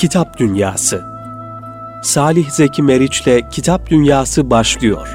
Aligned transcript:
Kitap 0.00 0.38
Dünyası 0.38 1.04
Salih 2.02 2.50
Zeki 2.50 2.82
Meriç'le 2.82 3.50
Kitap 3.50 3.90
Dünyası 3.90 4.50
başlıyor. 4.50 5.08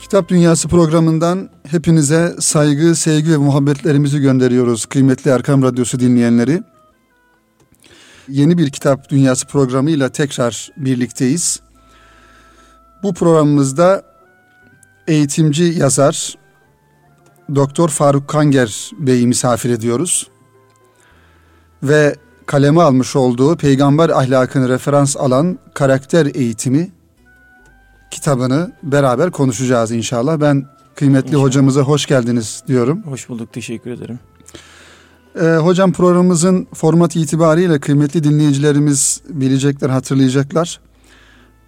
Kitap 0.00 0.28
Dünyası 0.28 0.68
programından 0.68 1.50
hepinize 1.70 2.34
saygı, 2.38 2.94
sevgi 2.94 3.30
ve 3.30 3.36
muhabbetlerimizi 3.36 4.20
gönderiyoruz 4.20 4.86
kıymetli 4.86 5.30
Erkam 5.30 5.62
Radyosu 5.62 6.00
dinleyenleri. 6.00 6.62
Yeni 8.28 8.58
bir 8.58 8.70
Kitap 8.70 9.08
Dünyası 9.08 9.46
programıyla 9.46 10.08
tekrar 10.08 10.70
birlikteyiz. 10.76 11.60
Bu 13.02 13.14
programımızda 13.14 14.02
eğitimci 15.06 15.64
yazar 15.64 16.41
Doktor 17.54 17.88
Faruk 17.88 18.28
Kanger 18.28 18.90
Bey'i 18.98 19.26
misafir 19.26 19.70
ediyoruz. 19.70 20.28
Ve 21.82 22.16
kaleme 22.46 22.82
almış 22.82 23.16
olduğu 23.16 23.56
peygamber 23.56 24.08
ahlakını 24.08 24.68
referans 24.68 25.16
alan 25.16 25.58
karakter 25.74 26.26
eğitimi 26.34 26.90
kitabını 28.10 28.72
beraber 28.82 29.30
konuşacağız 29.30 29.90
inşallah. 29.90 30.40
Ben 30.40 30.66
kıymetli 30.94 31.28
inşallah. 31.28 31.42
hocamıza 31.42 31.80
hoş 31.80 32.06
geldiniz 32.06 32.62
diyorum. 32.68 33.02
Hoş 33.02 33.28
bulduk, 33.28 33.52
teşekkür 33.52 33.90
ederim. 33.90 34.18
Ee, 35.40 35.46
hocam 35.46 35.92
programımızın 35.92 36.66
format 36.74 37.16
itibariyle 37.16 37.80
kıymetli 37.80 38.24
dinleyicilerimiz 38.24 39.20
bilecekler, 39.28 39.90
hatırlayacaklar. 39.90 40.80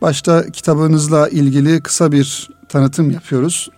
Başta 0.02 0.50
kitabınızla 0.50 1.28
ilgili 1.28 1.80
kısa 1.80 2.12
bir 2.12 2.50
tanıtım 2.68 3.10
yapıyoruz. 3.10 3.70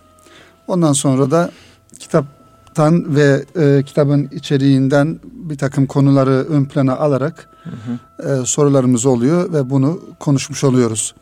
Ondan 0.67 0.93
sonra 0.93 1.31
da 1.31 1.51
kitaptan 1.97 3.15
ve 3.15 3.45
e, 3.59 3.83
kitabın 3.83 4.29
içeriğinden 4.31 5.19
bir 5.23 5.57
takım 5.57 5.85
konuları 5.85 6.45
ön 6.49 6.65
plana 6.65 6.97
alarak 6.97 7.49
hı 7.63 7.69
hı. 7.69 8.41
E, 8.41 8.45
sorularımız 8.45 9.05
oluyor 9.05 9.53
ve 9.53 9.69
bunu 9.69 10.01
konuşmuş 10.19 10.63
oluyoruz. 10.63 11.15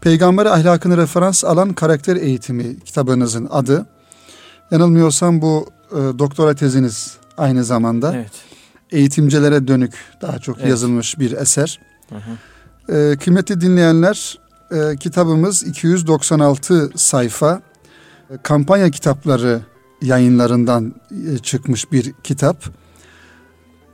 Peygamber 0.00 0.46
ahlakını 0.46 0.96
referans 0.96 1.44
alan 1.44 1.72
karakter 1.72 2.16
eğitimi 2.16 2.80
kitabınızın 2.80 3.48
adı. 3.50 3.86
Yanılmıyorsam 4.70 5.42
bu 5.42 5.66
e, 5.90 5.96
doktora 5.96 6.54
teziniz 6.54 7.16
aynı 7.36 7.64
zamanda. 7.64 8.14
Evet. 8.14 8.32
Eğitimcilere 8.90 9.68
dönük 9.68 9.94
daha 10.22 10.38
çok 10.38 10.58
evet. 10.58 10.68
yazılmış 10.68 11.18
bir 11.18 11.32
eser. 11.32 11.80
Hı 12.08 12.14
hı. 12.14 12.96
E, 12.96 13.16
kıymetli 13.16 13.60
dinleyenler 13.60 14.38
e, 14.70 14.96
kitabımız 14.96 15.62
296 15.62 16.90
sayfa 16.96 17.62
e, 18.30 18.36
kampanya 18.42 18.90
kitapları 18.90 19.60
yayınlarından 20.04 20.94
e, 21.34 21.38
çıkmış 21.38 21.92
bir 21.92 22.12
kitap. 22.24 22.64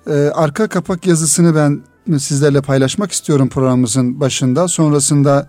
E, 0.06 0.12
arka 0.12 0.68
kapak 0.68 1.06
yazısını 1.06 1.54
ben 1.54 1.82
sizlerle 2.18 2.60
paylaşmak 2.60 3.12
istiyorum 3.12 3.48
programımızın 3.48 4.20
başında. 4.20 4.68
Sonrasında 4.68 5.48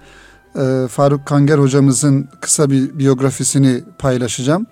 e, 0.55 0.87
Faruk 0.87 1.25
Kanger 1.25 1.57
hocamızın 1.57 2.29
kısa 2.41 2.69
bir 2.69 2.99
biyografisini 2.99 3.83
paylaşacağım. 3.99 4.65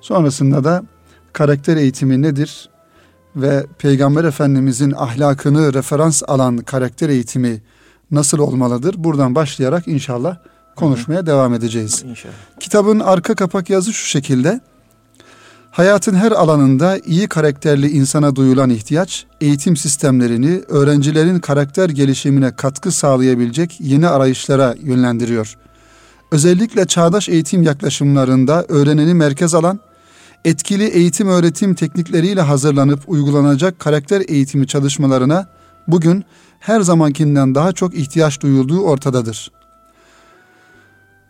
Sonrasında 0.00 0.64
da 0.64 0.82
karakter 1.32 1.76
eğitimi 1.76 2.22
nedir 2.22 2.70
ve 3.36 3.66
Peygamber 3.78 4.24
Efendimizin 4.24 4.92
ahlakını 4.96 5.74
referans 5.74 6.22
alan 6.26 6.56
karakter 6.56 7.08
eğitimi 7.08 7.62
nasıl 8.10 8.38
olmalıdır? 8.38 8.94
Buradan 8.98 9.34
başlayarak 9.34 9.88
inşallah 9.88 10.36
konuşmaya 10.76 11.16
Hı-hı. 11.16 11.26
devam 11.26 11.54
edeceğiz. 11.54 12.02
İnşallah. 12.06 12.34
Kitabın 12.60 13.00
arka 13.00 13.34
kapak 13.34 13.70
yazı 13.70 13.92
şu 13.92 14.06
şekilde. 14.06 14.60
Hayatın 15.72 16.14
her 16.14 16.32
alanında 16.32 16.98
iyi 16.98 17.28
karakterli 17.28 17.90
insana 17.90 18.36
duyulan 18.36 18.70
ihtiyaç, 18.70 19.26
eğitim 19.40 19.76
sistemlerini 19.76 20.60
öğrencilerin 20.68 21.38
karakter 21.38 21.88
gelişimine 21.88 22.56
katkı 22.56 22.92
sağlayabilecek 22.92 23.76
yeni 23.80 24.08
arayışlara 24.08 24.74
yönlendiriyor. 24.82 25.56
Özellikle 26.32 26.86
çağdaş 26.86 27.28
eğitim 27.28 27.62
yaklaşımlarında 27.62 28.64
öğreneni 28.68 29.14
merkez 29.14 29.54
alan, 29.54 29.80
etkili 30.44 30.84
eğitim 30.84 31.28
öğretim 31.28 31.74
teknikleriyle 31.74 32.40
hazırlanıp 32.40 33.00
uygulanacak 33.06 33.78
karakter 33.78 34.22
eğitimi 34.28 34.66
çalışmalarına 34.66 35.46
bugün 35.88 36.24
her 36.60 36.80
zamankinden 36.80 37.54
daha 37.54 37.72
çok 37.72 37.94
ihtiyaç 37.94 38.40
duyulduğu 38.40 38.80
ortadadır.'' 38.80 39.61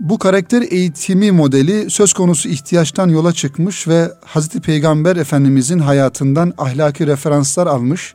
Bu 0.03 0.19
karakter 0.19 0.63
eğitimi 0.71 1.33
modeli 1.33 1.91
söz 1.91 2.13
konusu 2.13 2.49
ihtiyaçtan 2.49 3.09
yola 3.09 3.33
çıkmış 3.33 3.89
ve 3.89 4.13
Hazreti 4.25 4.61
Peygamber 4.61 5.17
Efendimizin 5.17 5.79
hayatından 5.79 6.53
ahlaki 6.59 7.07
referanslar 7.07 7.67
almış 7.67 8.15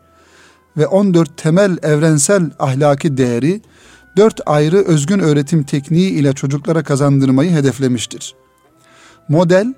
ve 0.77 0.87
14 0.87 1.37
temel 1.37 1.77
evrensel 1.83 2.51
ahlaki 2.59 3.17
değeri 3.17 3.61
dört 4.17 4.39
ayrı 4.45 4.77
özgün 4.77 5.19
öğretim 5.19 5.63
tekniği 5.63 6.11
ile 6.11 6.33
çocuklara 6.33 6.83
kazandırmayı 6.83 7.51
hedeflemiştir. 7.51 8.35
Model 9.29 9.73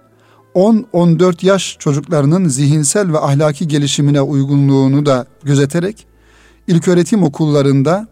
10-14 0.56 1.46
yaş 1.46 1.78
çocuklarının 1.80 2.48
zihinsel 2.48 3.14
ve 3.14 3.20
ahlaki 3.20 3.68
gelişimine 3.68 4.22
uygunluğunu 4.22 5.06
da 5.06 5.26
gözeterek 5.44 6.08
ilköğretim 6.68 7.24
okullarında 7.24 8.08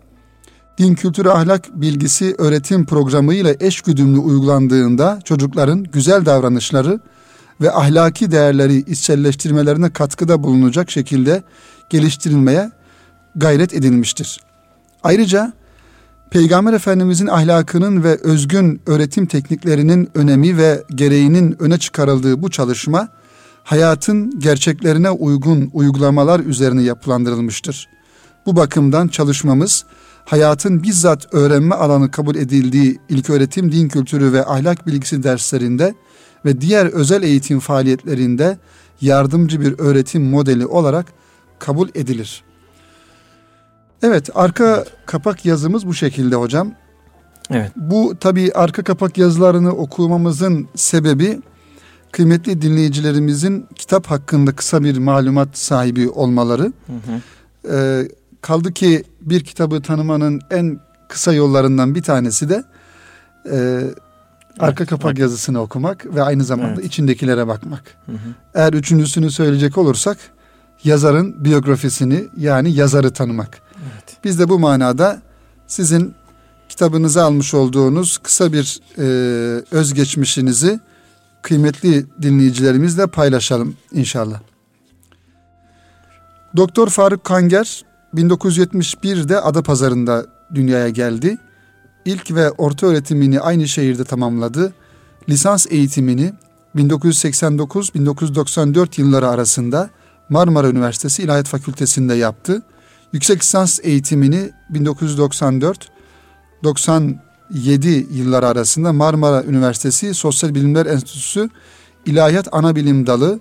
din 0.77 0.95
kültürü 0.95 1.29
ahlak 1.29 1.81
bilgisi 1.81 2.35
öğretim 2.37 2.85
programı 2.85 3.33
ile 3.33 3.57
eş 3.59 3.81
güdümlü 3.81 4.19
uygulandığında 4.19 5.19
çocukların 5.23 5.83
güzel 5.83 6.25
davranışları 6.25 6.99
ve 7.61 7.71
ahlaki 7.71 8.31
değerleri 8.31 8.75
içselleştirmelerine 8.77 9.89
katkıda 9.89 10.43
bulunacak 10.43 10.91
şekilde 10.91 11.43
geliştirilmeye 11.89 12.71
gayret 13.35 13.73
edilmiştir. 13.73 14.39
Ayrıca 15.03 15.53
Peygamber 16.31 16.73
Efendimizin 16.73 17.27
ahlakının 17.27 18.03
ve 18.03 18.17
özgün 18.23 18.81
öğretim 18.85 19.25
tekniklerinin 19.25 20.09
önemi 20.15 20.57
ve 20.57 20.83
gereğinin 20.95 21.55
öne 21.59 21.77
çıkarıldığı 21.77 22.41
bu 22.41 22.49
çalışma 22.49 23.07
hayatın 23.63 24.39
gerçeklerine 24.39 25.09
uygun 25.09 25.69
uygulamalar 25.73 26.39
üzerine 26.39 26.83
yapılandırılmıştır. 26.83 27.87
Bu 28.45 28.55
bakımdan 28.55 29.07
çalışmamız 29.07 29.85
hayatın 30.27 30.83
bizzat 30.83 31.33
öğrenme 31.33 31.75
alanı 31.75 32.11
kabul 32.11 32.35
edildiği 32.35 32.99
ilköğretim, 33.09 33.71
din 33.71 33.89
kültürü 33.89 34.33
ve 34.33 34.45
ahlak 34.45 34.87
bilgisi 34.87 35.23
derslerinde 35.23 35.95
ve 36.45 36.61
diğer 36.61 36.85
özel 36.85 37.23
eğitim 37.23 37.59
faaliyetlerinde 37.59 38.57
yardımcı 39.01 39.61
bir 39.61 39.79
öğretim 39.79 40.29
modeli 40.29 40.65
olarak 40.65 41.05
kabul 41.59 41.89
edilir. 41.95 42.43
Evet, 44.03 44.29
arka 44.35 44.85
kapak 45.05 45.45
yazımız 45.45 45.87
bu 45.87 45.93
şekilde 45.93 46.35
hocam. 46.35 46.71
Evet. 47.51 47.71
Bu 47.75 48.13
tabii 48.19 48.51
arka 48.53 48.83
kapak 48.83 49.17
yazılarını 49.17 49.71
okumamızın 49.71 50.67
sebebi 50.75 51.41
kıymetli 52.11 52.61
dinleyicilerimizin 52.61 53.65
kitap 53.75 54.05
hakkında 54.05 54.55
kısa 54.55 54.83
bir 54.83 54.97
malumat 54.97 55.57
sahibi 55.57 56.09
olmaları. 56.09 56.63
Hı 56.63 56.93
hı. 56.93 57.21
Ee, 57.73 58.07
Kaldı 58.47 58.73
ki 58.73 59.03
bir 59.21 59.43
kitabı 59.43 59.81
tanımanın 59.81 60.41
en 60.51 60.79
kısa 61.07 61.33
yollarından 61.33 61.95
bir 61.95 62.01
tanesi 62.01 62.49
de 62.49 62.63
e, 63.51 63.81
arka 64.59 64.83
evet, 64.83 64.89
kapak 64.89 65.11
evet. 65.11 65.19
yazısını 65.19 65.61
okumak 65.61 66.15
ve 66.15 66.23
aynı 66.23 66.43
zamanda 66.43 66.73
evet. 66.73 66.85
içindekilere 66.85 67.47
bakmak. 67.47 67.83
Hı 68.05 68.11
hı. 68.11 68.17
Eğer 68.53 68.73
üçüncüsünü 68.73 69.31
söyleyecek 69.31 69.77
olursak 69.77 70.17
yazarın 70.83 71.45
biyografisini 71.45 72.27
yani 72.37 72.73
yazarı 72.73 73.13
tanımak. 73.13 73.61
Evet. 73.75 74.17
Biz 74.23 74.39
de 74.39 74.49
bu 74.49 74.59
manada 74.59 75.21
sizin 75.67 76.13
kitabınızı 76.69 77.23
almış 77.23 77.53
olduğunuz 77.53 78.17
kısa 78.17 78.53
bir 78.53 78.79
e, 78.97 79.03
özgeçmişinizi 79.71 80.79
kıymetli 81.41 82.05
dinleyicilerimizle 82.21 83.07
paylaşalım 83.07 83.75
inşallah. 83.91 84.39
Doktor 86.57 86.89
Faruk 86.89 87.23
Kanger 87.23 87.86
1971'de 88.15 89.41
Adapazarı'nda 89.41 90.25
dünyaya 90.55 90.89
geldi. 90.89 91.37
İlk 92.05 92.31
ve 92.31 92.51
orta 92.51 92.87
öğretimini 92.87 93.39
aynı 93.39 93.67
şehirde 93.67 94.03
tamamladı. 94.03 94.73
Lisans 95.29 95.67
eğitimini 95.69 96.33
1989-1994 96.75 99.01
yılları 99.01 99.27
arasında 99.27 99.89
Marmara 100.29 100.69
Üniversitesi 100.69 101.23
İlahiyat 101.23 101.47
Fakültesi'nde 101.47 102.13
yaptı. 102.13 102.61
Yüksek 103.13 103.39
lisans 103.39 103.79
eğitimini 103.83 104.51
1994 104.69 105.89
97 106.63 108.07
yılları 108.11 108.47
arasında 108.47 108.93
Marmara 108.93 109.43
Üniversitesi 109.43 110.13
Sosyal 110.13 110.55
Bilimler 110.55 110.85
Enstitüsü 110.85 111.49
İlahiyat 112.05 112.47
Anabilim 112.51 113.07
Dalı 113.07 113.39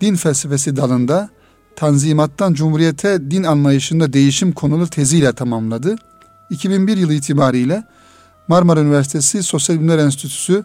Din 0.00 0.14
Felsefesi 0.14 0.76
dalında 0.76 1.28
Tanzimattan 1.78 2.54
Cumhuriyete 2.54 3.30
din 3.30 3.42
anlayışında 3.44 4.12
değişim 4.12 4.52
konulu 4.52 4.86
teziyle 4.86 5.32
tamamladı. 5.32 5.96
2001 6.50 6.96
yılı 6.96 7.14
itibariyle 7.14 7.84
Marmara 8.48 8.80
Üniversitesi 8.80 9.42
Sosyal 9.42 9.76
Bilimler 9.76 9.98
Enstitüsü 9.98 10.64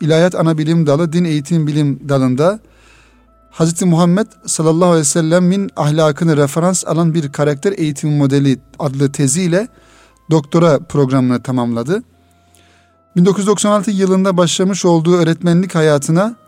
İlahiyat 0.00 0.34
Anabilim 0.34 0.86
Dalı 0.86 1.12
Din 1.12 1.24
Eğitim 1.24 1.66
Bilim 1.66 2.08
Dalı'nda 2.08 2.60
Hz. 3.52 3.82
Muhammed 3.82 4.26
sallallahu 4.46 4.88
aleyhi 4.88 5.00
ve 5.00 5.04
sellemin 5.04 5.70
ahlakını 5.76 6.36
referans 6.36 6.86
alan 6.86 7.14
bir 7.14 7.32
karakter 7.32 7.74
eğitimi 7.76 8.16
modeli 8.16 8.58
adlı 8.78 9.12
teziyle 9.12 9.68
doktora 10.30 10.78
programını 10.78 11.42
tamamladı. 11.42 12.02
1996 13.16 13.90
yılında 13.90 14.36
başlamış 14.36 14.84
olduğu 14.84 15.16
öğretmenlik 15.16 15.74
hayatına 15.74 16.41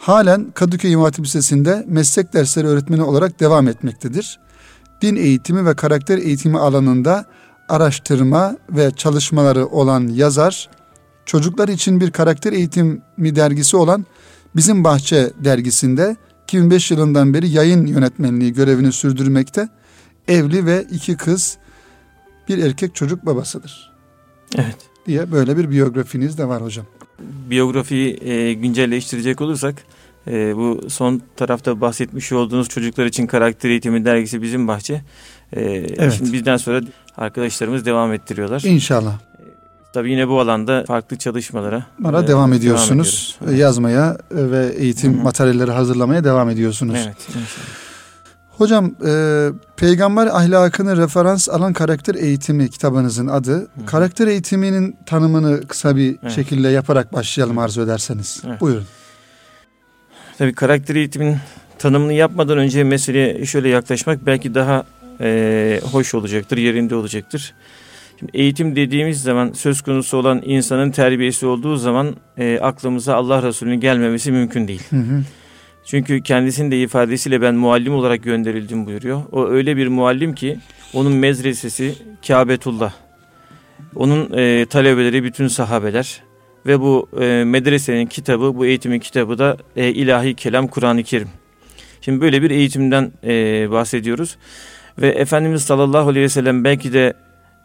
halen 0.00 0.50
Kadıköy 0.54 0.92
İmam 0.92 1.04
Hatip 1.04 1.24
Lisesi'nde 1.24 1.84
meslek 1.88 2.32
dersleri 2.32 2.66
öğretmeni 2.66 3.02
olarak 3.02 3.40
devam 3.40 3.68
etmektedir. 3.68 4.40
Din 5.02 5.16
eğitimi 5.16 5.66
ve 5.66 5.76
karakter 5.76 6.18
eğitimi 6.18 6.58
alanında 6.58 7.24
araştırma 7.68 8.56
ve 8.70 8.90
çalışmaları 8.90 9.66
olan 9.66 10.08
yazar, 10.08 10.70
çocuklar 11.26 11.68
için 11.68 12.00
bir 12.00 12.10
karakter 12.10 12.52
eğitimi 12.52 13.36
dergisi 13.36 13.76
olan 13.76 14.06
Bizim 14.56 14.84
Bahçe 14.84 15.30
dergisinde 15.44 16.16
2005 16.44 16.90
yılından 16.90 17.34
beri 17.34 17.48
yayın 17.48 17.86
yönetmenliği 17.86 18.52
görevini 18.52 18.92
sürdürmekte. 18.92 19.68
Evli 20.28 20.66
ve 20.66 20.86
iki 20.90 21.16
kız, 21.16 21.58
bir 22.48 22.58
erkek 22.58 22.94
çocuk 22.94 23.26
babasıdır. 23.26 23.92
Evet. 24.54 24.76
Diye 25.06 25.32
böyle 25.32 25.56
bir 25.56 25.70
biyografiniz 25.70 26.38
de 26.38 26.48
var 26.48 26.62
hocam. 26.62 26.86
Biyografiyi 27.50 28.18
e, 28.24 28.52
güncelleştirecek 28.52 29.40
olursak 29.40 29.74
e, 30.26 30.56
bu 30.56 30.80
son 30.88 31.22
tarafta 31.36 31.80
bahsetmiş 31.80 32.32
olduğunuz 32.32 32.68
çocuklar 32.68 33.06
için 33.06 33.26
karakter 33.26 33.70
eğitimi 33.70 34.04
dergisi 34.04 34.42
Bizim 34.42 34.68
Bahçe. 34.68 35.02
E, 35.52 35.60
evet. 35.62 36.12
Şimdi 36.12 36.32
bizden 36.32 36.56
sonra 36.56 36.80
arkadaşlarımız 37.16 37.86
devam 37.86 38.12
ettiriyorlar. 38.12 38.62
İnşallah. 38.66 39.18
Tabii 39.92 40.10
yine 40.10 40.28
bu 40.28 40.40
alanda 40.40 40.84
farklı 40.86 41.18
çalışmalara 41.18 41.86
Bana 41.98 42.24
e, 42.24 42.28
devam 42.28 42.52
ediyorsunuz. 42.52 43.38
Devam 43.42 43.56
Yazmaya 43.56 44.18
ve 44.32 44.72
eğitim 44.76 45.14
Hı-hı. 45.14 45.22
materyalleri 45.22 45.70
hazırlamaya 45.70 46.24
devam 46.24 46.50
ediyorsunuz. 46.50 46.98
Evet. 47.04 47.16
İnşallah. 47.28 47.89
Hocam 48.60 48.94
e, 49.06 49.12
peygamber 49.76 50.26
ahlakını 50.26 50.96
referans 50.96 51.48
alan 51.48 51.72
karakter 51.72 52.14
eğitimi 52.14 52.70
kitabınızın 52.70 53.26
adı. 53.26 53.56
Hı. 53.56 53.86
Karakter 53.86 54.26
eğitiminin 54.26 54.96
tanımını 55.06 55.66
kısa 55.66 55.96
bir 55.96 56.16
evet. 56.22 56.32
şekilde 56.32 56.68
yaparak 56.68 57.12
başlayalım 57.12 57.58
arzu 57.58 57.82
ederseniz. 57.82 58.42
Evet. 58.46 58.60
Buyurun. 58.60 58.84
Tabii 60.38 60.54
karakter 60.54 60.96
eğitimin 60.96 61.36
tanımını 61.78 62.12
yapmadan 62.12 62.58
önce 62.58 62.84
meseleye 62.84 63.46
şöyle 63.46 63.68
yaklaşmak 63.68 64.26
belki 64.26 64.54
daha 64.54 64.84
e, 65.20 65.80
hoş 65.92 66.14
olacaktır, 66.14 66.56
yerinde 66.56 66.94
olacaktır. 66.94 67.54
Şimdi 68.18 68.32
eğitim 68.34 68.76
dediğimiz 68.76 69.22
zaman 69.22 69.52
söz 69.52 69.82
konusu 69.82 70.16
olan 70.16 70.42
insanın 70.44 70.90
terbiyesi 70.90 71.46
olduğu 71.46 71.76
zaman 71.76 72.16
e, 72.38 72.58
aklımıza 72.62 73.14
Allah 73.14 73.42
Resulü'nün 73.42 73.80
gelmemesi 73.80 74.32
mümkün 74.32 74.68
değil. 74.68 74.82
Hı 74.90 74.96
hı. 74.96 75.22
Çünkü 75.84 76.22
kendisinin 76.22 76.70
de 76.70 76.80
ifadesiyle 76.80 77.42
ben 77.42 77.54
muallim 77.54 77.94
olarak 77.94 78.22
gönderildim 78.22 78.86
buyuruyor. 78.86 79.22
O 79.32 79.48
öyle 79.48 79.76
bir 79.76 79.88
muallim 79.88 80.34
ki 80.34 80.58
onun 80.94 81.12
mezresesi 81.12 81.94
Kâbetullah. 82.26 82.92
Onun 83.96 84.38
e, 84.38 84.66
talebeleri 84.66 85.24
bütün 85.24 85.48
sahabeler 85.48 86.22
ve 86.66 86.80
bu 86.80 87.08
e, 87.20 87.44
medresenin 87.44 88.06
kitabı, 88.06 88.56
bu 88.56 88.66
eğitimin 88.66 88.98
kitabı 88.98 89.38
da 89.38 89.56
e, 89.76 89.88
ilahi 89.88 90.34
kelam 90.34 90.68
Kur'an-ı 90.68 91.02
Kerim. 91.02 91.28
Şimdi 92.00 92.20
böyle 92.20 92.42
bir 92.42 92.50
eğitimden 92.50 93.12
e, 93.24 93.70
bahsediyoruz. 93.70 94.36
Ve 94.98 95.08
Efendimiz 95.08 95.62
sallallahu 95.62 96.08
aleyhi 96.08 96.24
ve 96.24 96.28
sellem 96.28 96.64
belki 96.64 96.92
de 96.92 97.14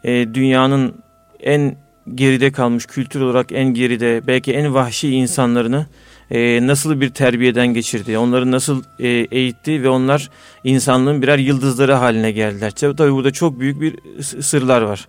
e, 0.04 0.34
dünyanın 0.34 0.94
en 1.40 1.76
geride 2.14 2.52
kalmış 2.52 2.86
kültür 2.86 3.20
olarak 3.20 3.52
en 3.52 3.74
geride 3.74 4.26
belki 4.26 4.52
en 4.52 4.74
vahşi 4.74 5.10
insanlarını 5.10 5.86
e, 6.30 6.66
nasıl 6.66 7.00
bir 7.00 7.10
terbiyeden 7.10 7.66
geçirdi, 7.66 8.18
onları 8.18 8.50
nasıl 8.50 8.82
e, 8.98 9.08
eğitti 9.08 9.82
ve 9.82 9.88
onlar 9.88 10.30
insanlığın 10.64 11.22
birer 11.22 11.38
yıldızları 11.38 11.92
haline 11.92 12.32
geldiler. 12.32 12.70
Tabi 12.70 13.12
burada 13.12 13.30
çok 13.30 13.60
büyük 13.60 13.80
bir 13.80 14.22
sırlar 14.22 14.82
var. 14.82 15.08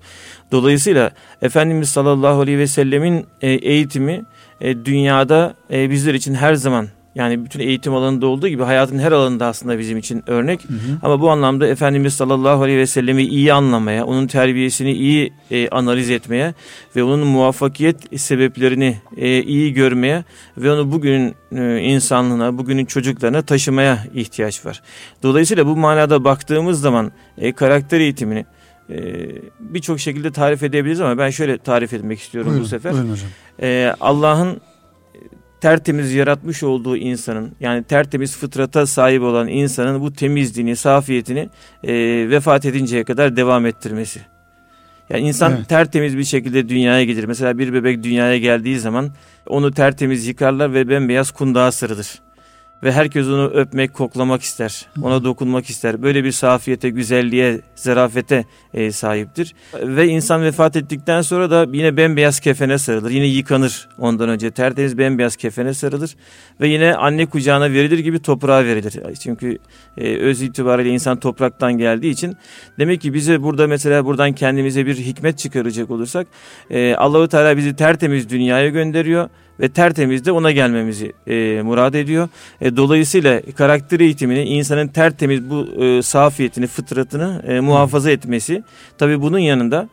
Dolayısıyla 0.52 1.12
Efendimiz 1.42 1.90
sallallahu 1.90 2.42
aleyhi 2.42 2.60
ve 2.60 2.68
sellemin 2.68 3.26
e, 3.42 3.50
eğitimi 3.52 4.26
e, 4.62 4.86
dünyada 4.86 5.56
e, 5.72 5.90
bizler 5.90 6.14
için 6.14 6.34
her 6.34 6.54
zaman 6.54 6.88
yani 7.18 7.46
bütün 7.46 7.60
eğitim 7.60 7.94
alanında 7.96 8.28
olduğu 8.28 8.48
gibi 8.48 8.64
hayatın 8.64 9.00
her 9.00 9.12
alanında 9.12 9.46
aslında 9.46 9.80
bizim 9.80 9.98
için 9.98 10.24
örnek. 10.28 10.64
Hı 10.64 10.74
hı. 10.74 10.78
Ama 11.02 11.22
bu 11.22 11.30
anlamda 11.30 11.68
Efendimiz 11.68 12.14
sallallahu 12.14 12.64
aleyhi 12.64 12.80
ve 12.80 12.88
sellemi 12.88 13.24
iyi 13.24 13.54
anlamaya, 13.54 14.06
onun 14.06 14.28
terbiyesini 14.28 14.94
iyi 14.94 15.34
e, 15.52 15.70
analiz 15.70 16.10
etmeye 16.10 16.54
ve 16.96 17.04
onun 17.04 17.28
muvaffakiyet 17.28 18.20
sebeplerini 18.20 18.98
e, 19.18 19.44
iyi 19.44 19.74
görmeye 19.74 20.24
ve 20.58 20.72
onu 20.72 20.92
bugünün 20.92 21.36
e, 21.52 21.80
insanlığına, 21.80 22.58
bugünün 22.58 22.86
çocuklarına 22.86 23.42
taşımaya 23.42 24.04
ihtiyaç 24.14 24.66
var. 24.66 24.82
Dolayısıyla 25.24 25.66
bu 25.66 25.76
manada 25.76 26.24
baktığımız 26.24 26.82
zaman 26.82 27.12
e, 27.38 27.52
karakter 27.52 28.00
eğitimini 28.00 28.46
e, 28.90 28.96
birçok 29.60 30.00
şekilde 30.00 30.32
tarif 30.32 30.64
edebiliriz 30.64 31.02
ama 31.02 31.18
ben 31.18 31.30
şöyle 31.30 31.58
tarif 31.58 31.94
etmek 31.94 32.20
istiyorum 32.20 32.52
buyurun, 32.52 32.66
bu 32.66 32.70
sefer. 32.70 32.94
Buyurun 32.94 33.12
hocam. 33.12 33.30
E, 33.62 33.94
Allah'ın 34.00 34.62
tertemiz 35.62 36.14
yaratmış 36.14 36.64
olduğu 36.64 36.98
insanın 36.98 37.52
yani 37.60 37.84
tertemiz 37.84 38.38
fıtrata 38.38 38.86
sahip 38.86 39.22
olan 39.22 39.48
insanın 39.48 40.02
bu 40.02 40.14
temizliğini, 40.14 40.76
safiyetini 40.76 41.50
e, 41.84 41.94
vefat 42.30 42.66
edinceye 42.66 43.04
kadar 43.04 43.36
devam 43.36 43.66
ettirmesi. 43.66 44.22
Yani 45.10 45.28
insan 45.28 45.54
evet. 45.58 45.70
tertemiz 45.70 46.18
bir 46.18 46.24
şekilde 46.24 46.70
dünyaya 46.70 47.04
gelir. 47.04 47.24
Mesela 47.24 47.58
bir 47.58 47.74
bebek 47.74 48.04
dünyaya 48.04 48.38
geldiği 48.38 48.80
zaman 48.80 49.10
onu 49.48 49.72
tertemiz 49.72 50.28
yıkarlar 50.28 50.74
ve 50.74 50.90
bembeyaz 50.90 51.32
kundağa 51.32 51.72
sarılır 51.72 52.27
ve 52.84 52.92
herkes 52.92 53.28
onu 53.28 53.46
öpmek, 53.46 53.94
koklamak 53.94 54.42
ister. 54.42 54.86
Ona 55.02 55.24
dokunmak 55.24 55.70
ister. 55.70 56.04
Böyle 56.04 56.24
bir 56.24 56.32
safiyete, 56.32 56.90
güzelliğe, 56.90 57.62
zarafete 57.76 58.46
e, 58.74 58.92
sahiptir. 58.92 59.56
Ve 59.74 60.08
insan 60.08 60.44
vefat 60.44 60.76
ettikten 60.76 61.22
sonra 61.22 61.52
da 61.52 61.68
yine 61.74 61.98
bembeyaz 61.98 62.40
kefene 62.40 62.78
sarılır. 62.78 63.12
Yine 63.12 63.26
yıkanır 63.26 63.90
ondan 63.98 64.30
önce. 64.30 64.52
Tertemiz 64.52 64.98
bembeyaz 64.98 65.36
kefene 65.36 65.74
sarılır. 65.74 66.16
Ve 66.62 66.68
yine 66.68 66.96
anne 66.96 67.26
kucağına 67.26 67.72
verilir 67.72 68.00
gibi 68.00 68.20
toprağa 68.20 68.66
verilir. 68.66 68.94
Çünkü 69.20 69.58
e, 69.98 70.18
öz 70.18 70.42
itibariyle 70.42 70.90
insan 70.90 71.20
topraktan 71.20 71.78
geldiği 71.78 72.12
için. 72.12 72.38
Demek 72.80 73.02
ki 73.02 73.14
bize 73.14 73.44
burada 73.44 73.68
mesela 73.68 74.06
buradan 74.06 74.34
kendimize 74.34 74.86
bir 74.86 74.96
hikmet 74.96 75.38
çıkaracak 75.38 75.92
olursak. 75.92 76.28
E, 76.70 76.96
Allahu 76.96 77.28
Teala 77.28 77.58
bizi 77.58 77.76
tertemiz 77.76 78.30
dünyaya 78.30 78.70
gönderiyor 78.70 79.30
ve 79.60 79.70
tertemiz 79.70 80.26
de 80.26 80.32
ona 80.32 80.52
gelmemizi 80.52 81.14
e, 81.28 81.62
murad 81.62 81.94
ediyor. 81.94 82.30
E, 82.62 82.78
dolayısıyla 82.78 83.42
karakter 83.58 84.00
eğitimini 84.00 84.44
insanın 84.44 84.88
tertemiz 84.88 85.50
bu 85.50 85.84
e, 85.84 86.02
safiyetini, 86.02 86.68
fıtratını 86.68 87.44
e, 87.48 87.60
muhafaza 87.60 88.12
etmesi. 88.12 88.64
Tabi 88.98 89.22
bunun 89.22 89.40
yanında 89.40 89.90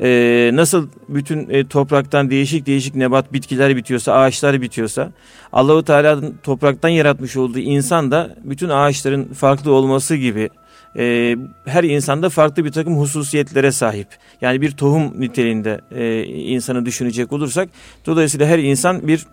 e, 0.00 0.50
nasıl 0.54 0.88
bütün 1.08 1.50
e, 1.50 1.66
topraktan 1.66 2.30
değişik 2.30 2.66
değişik 2.66 2.94
nebat 2.94 3.32
bitkiler 3.32 3.76
bitiyorsa, 3.76 4.12
ağaçlar 4.12 4.62
bitiyorsa 4.62 5.12
Allahu 5.52 5.84
Teala'nın 5.84 6.38
topraktan 6.42 6.88
yaratmış 6.88 7.36
olduğu 7.36 7.58
insan 7.58 8.10
da 8.10 8.36
bütün 8.44 8.68
ağaçların 8.68 9.24
farklı 9.24 9.72
olması 9.72 10.16
gibi 10.16 10.50
e, 10.96 11.36
her 11.64 11.84
insanda 11.84 12.28
farklı 12.28 12.64
bir 12.64 12.72
takım 12.72 12.98
hususiyetlere 12.98 13.72
sahip. 13.72 14.08
Yani 14.40 14.60
bir 14.60 14.70
tohum 14.70 15.20
niteliğinde 15.20 15.80
e, 15.90 16.24
insanı 16.24 16.86
düşünecek 16.86 17.32
olursak 17.32 17.68
dolayısıyla 18.06 18.46
her 18.46 18.58
insan 18.58 19.08
bir 19.08 19.26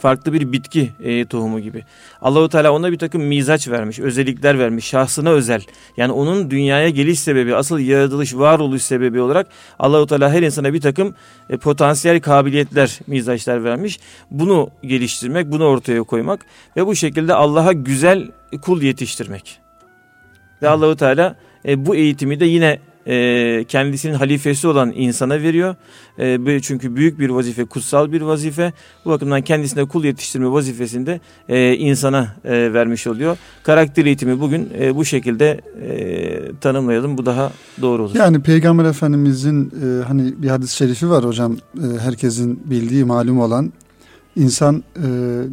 farklı 0.00 0.32
bir 0.32 0.52
bitki 0.52 0.90
e, 1.00 1.24
tohumu 1.24 1.60
gibi. 1.60 1.84
Allahu 2.20 2.48
Teala 2.48 2.72
ona 2.72 2.92
bir 2.92 2.98
takım 2.98 3.22
mizaç 3.22 3.68
vermiş, 3.68 3.98
özellikler 3.98 4.58
vermiş, 4.58 4.84
şahsına 4.84 5.30
özel. 5.30 5.62
Yani 5.96 6.12
onun 6.12 6.50
dünyaya 6.50 6.88
geliş 6.88 7.20
sebebi, 7.20 7.56
asıl 7.56 7.78
yaratılış, 7.78 8.34
varoluş 8.34 8.82
sebebi 8.82 9.20
olarak 9.20 9.46
Allahu 9.78 10.06
Teala 10.06 10.32
her 10.32 10.42
insana 10.42 10.72
bir 10.72 10.80
takım 10.80 11.14
e, 11.50 11.56
potansiyel 11.56 12.20
kabiliyetler, 12.20 12.98
mizaçlar 13.06 13.64
vermiş. 13.64 14.00
Bunu 14.30 14.70
geliştirmek, 14.82 15.52
bunu 15.52 15.64
ortaya 15.64 16.02
koymak 16.02 16.46
ve 16.76 16.86
bu 16.86 16.94
şekilde 16.94 17.34
Allah'a 17.34 17.72
güzel 17.72 18.30
kul 18.62 18.82
yetiştirmek. 18.82 19.61
Ve 20.62 20.68
Allahu 20.68 20.96
Teala 20.96 21.36
e, 21.68 21.86
bu 21.86 21.96
eğitimi 21.96 22.40
de 22.40 22.44
yine 22.44 22.78
e, 23.06 23.64
kendisinin 23.68 24.14
halifesi 24.14 24.68
olan 24.68 24.92
insana 24.96 25.42
veriyor. 25.42 25.76
E, 26.18 26.60
çünkü 26.60 26.96
büyük 26.96 27.18
bir 27.18 27.30
vazife, 27.30 27.64
kutsal 27.64 28.12
bir 28.12 28.20
vazife. 28.20 28.72
Bu 29.04 29.10
bakımdan 29.10 29.42
kendisine 29.42 29.84
kul 29.84 30.04
yetiştirme 30.04 30.52
vazifesinde 30.52 31.20
e, 31.48 31.76
insana 31.76 32.36
e, 32.44 32.72
vermiş 32.72 33.06
oluyor. 33.06 33.36
Karakter 33.62 34.06
eğitimi 34.06 34.40
bugün 34.40 34.68
e, 34.80 34.96
bu 34.96 35.04
şekilde 35.04 35.60
e, 35.82 36.60
tanımlayalım. 36.60 37.18
Bu 37.18 37.26
daha 37.26 37.52
doğru 37.80 38.02
olur. 38.02 38.14
Yani 38.14 38.42
Peygamber 38.42 38.84
Efendimizin 38.84 39.66
e, 39.70 40.04
hani 40.04 40.42
bir 40.42 40.48
hadis-i 40.48 40.76
şerifi 40.76 41.10
var 41.10 41.24
hocam. 41.24 41.56
E, 41.76 41.98
herkesin 42.00 42.70
bildiği, 42.70 43.04
malum 43.04 43.40
olan 43.40 43.72
insan 44.36 44.84
e, 44.96 45.08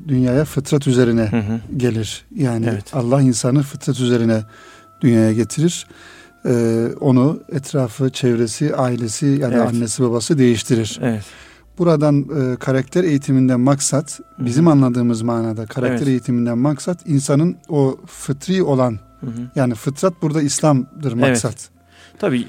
dünyaya 0.08 0.46
fıtrat 0.46 0.88
üzerine 0.88 1.22
hı 1.22 1.38
hı. 1.38 1.60
gelir. 1.78 2.26
Yani 2.36 2.68
evet. 2.72 2.86
Allah 2.94 3.22
insanı 3.22 3.62
fıtrat 3.62 4.00
üzerine 4.00 4.44
dünyaya 5.02 5.34
getirir. 5.34 5.88
Ee, 6.46 6.88
onu 7.00 7.40
etrafı, 7.52 8.10
çevresi, 8.10 8.76
ailesi 8.76 9.26
yani 9.26 9.56
evet. 9.56 9.68
annesi 9.68 10.04
babası 10.04 10.38
değiştirir. 10.38 11.00
Evet. 11.04 11.24
Buradan 11.78 12.22
e, 12.22 12.56
karakter 12.56 13.04
eğitiminden 13.04 13.60
maksat 13.60 14.20
bizim 14.40 14.66
Hı 14.66 14.70
hı. 14.70 14.74
anladığımız 14.74 15.22
manada 15.22 15.66
karakter 15.66 15.98
Evet. 15.98 16.08
eğitiminden 16.08 16.58
maksat 16.58 17.08
insanın 17.08 17.58
o 17.70 17.98
fıtri 18.06 18.64
olan 18.64 19.00
Hı 19.20 19.26
hı. 19.26 19.32
yani 19.56 19.76
fıtrat 19.76 20.22
burada 20.22 20.42
İslam'dır 20.42 21.14
maksat. 21.14 21.70
Tabii 22.20 22.48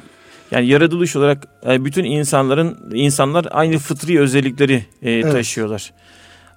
yani 0.51 0.67
yaratılış 0.67 1.17
olarak 1.17 1.47
e, 1.67 1.85
bütün 1.85 2.05
insanların 2.05 2.79
insanlar 2.93 3.47
aynı 3.51 3.79
fıtri 3.79 4.21
özellikleri 4.21 4.85
e, 5.03 5.11
Evet. 5.11 5.33
taşıyorlar. 5.33 5.93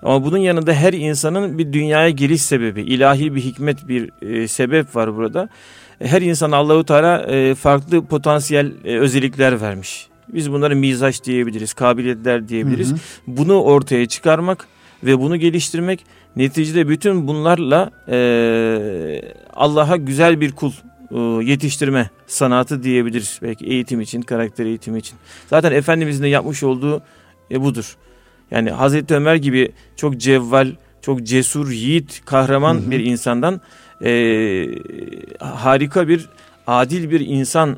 Ama 0.02 0.24
bunun 0.26 0.38
yanında 0.38 0.74
her 0.74 0.94
insanın 0.94 1.58
bir 1.58 1.74
dünyaya 1.74 2.10
geliş 2.10 2.42
sebebi, 2.42 2.82
ilahi 2.82 3.36
bir 3.36 3.42
hikmet, 3.42 3.88
bir 3.88 4.10
e, 4.22 4.48
sebep 4.48 4.96
var 4.96 5.16
burada. 5.16 5.50
Her 6.04 6.22
insan 6.22 6.52
Allahu 6.52 6.84
Teala 6.84 7.22
e, 7.22 7.56
farklı 7.56 8.06
potansiyel 8.06 8.72
e, 8.86 8.98
özellikler 8.98 9.62
vermiş. 9.62 10.08
Biz 10.34 10.52
bunları 10.52 10.76
mizaç 10.76 11.24
diyebiliriz, 11.24 11.74
kabiliyetler 11.74 12.48
diyebiliriz. 12.48 12.92
Hı 12.92 12.96
hı. 12.96 13.00
Bunu 13.28 13.62
ortaya 13.62 14.06
çıkarmak 14.06 14.68
ve 15.04 15.20
bunu 15.20 15.38
geliştirmek 15.38 16.06
neticede 16.36 16.90
bütün 16.90 17.28
bunlarla 17.28 17.92
e, 18.08 19.22
Allah'a 19.54 19.96
güzel 19.96 20.42
bir 20.42 20.52
kul 20.52 20.72
e, 21.12 21.18
yetiştirme 21.46 22.10
sanatı 22.28 22.84
diyebiliriz 22.84 23.40
belki 23.42 23.66
eğitim 23.66 24.02
için, 24.02 24.22
karakter 24.22 24.66
eğitimi 24.66 25.00
için. 25.00 25.18
Zaten 25.48 25.72
Efendimizin 25.72 26.24
de 26.24 26.28
yapmış 26.28 26.64
olduğu 26.64 27.02
e, 27.52 27.62
budur. 27.62 27.98
Yani 28.52 28.72
Hazreti 28.72 29.16
Ömer 29.16 29.36
gibi 29.36 29.72
çok 29.96 30.18
cevval, 30.18 30.72
çok 31.02 31.24
cesur, 31.24 31.72
yiğit, 31.72 32.22
kahraman 32.26 32.76
Hı 32.76 32.80
hı. 32.80 32.92
bir 32.92 33.00
insandan 33.00 33.62
e, 34.04 34.10
harika 35.40 36.08
bir, 36.08 36.30
adil 36.68 37.12
bir 37.12 37.20
insan 37.20 37.78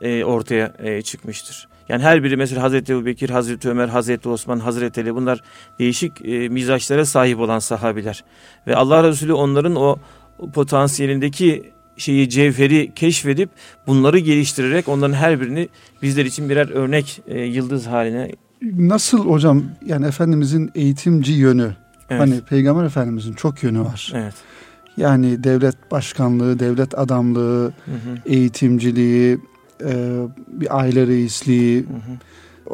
e, 0.00 0.24
ortaya 0.24 0.72
e, 0.78 1.02
çıkmıştır. 1.02 1.68
Yani 1.88 2.02
her 2.02 2.24
biri 2.24 2.36
mesela 2.36 2.62
Hazreti 2.62 2.92
Ebubekir, 2.92 3.30
Hazreti 3.30 3.70
Ömer, 3.70 3.88
Hazreti 3.88 4.28
Osman, 4.28 4.58
Hazreti 4.58 5.00
Ali 5.00 5.14
bunlar 5.14 5.40
değişik 5.78 6.12
e, 6.24 6.48
mizaçlara 6.48 7.04
sahip 7.04 7.38
olan 7.38 7.58
sahabiler. 7.58 8.24
Ve 8.66 8.76
Allah 8.76 9.08
Resulü 9.08 9.32
onların 9.32 9.76
o, 9.76 9.96
o 10.38 10.50
potansiyelindeki 10.50 11.72
şeyi 11.96 12.28
cevheri 12.28 12.92
keşfedip 12.94 13.50
bunları 13.86 14.18
geliştirerek 14.18 14.88
onların 14.88 15.14
her 15.14 15.40
birini 15.40 15.68
bizler 16.02 16.24
için 16.24 16.48
birer 16.48 16.70
örnek 16.70 17.22
e, 17.26 17.40
yıldız 17.40 17.86
haline 17.86 18.30
Nasıl 18.62 19.24
hocam 19.24 19.64
yani 19.86 20.06
Efendimizin 20.06 20.70
eğitimci 20.74 21.32
yönü 21.32 21.76
evet, 22.10 22.20
hani 22.20 22.40
Peygamber 22.40 22.84
Efendimizin 22.84 23.32
çok 23.32 23.62
yönü 23.62 23.80
var. 23.80 24.12
evet. 24.14 24.34
Yani 24.96 25.44
devlet 25.44 25.90
başkanlığı, 25.90 26.58
devlet 26.58 26.98
adamlığı, 26.98 27.64
Hı 27.64 27.70
hı, 27.90 28.18
eğitimciliği, 28.26 29.38
e, 29.84 30.22
bir 30.48 30.78
aile 30.78 31.06
reisliği, 31.06 31.80
hı 31.80 31.84
hı. 31.84 32.16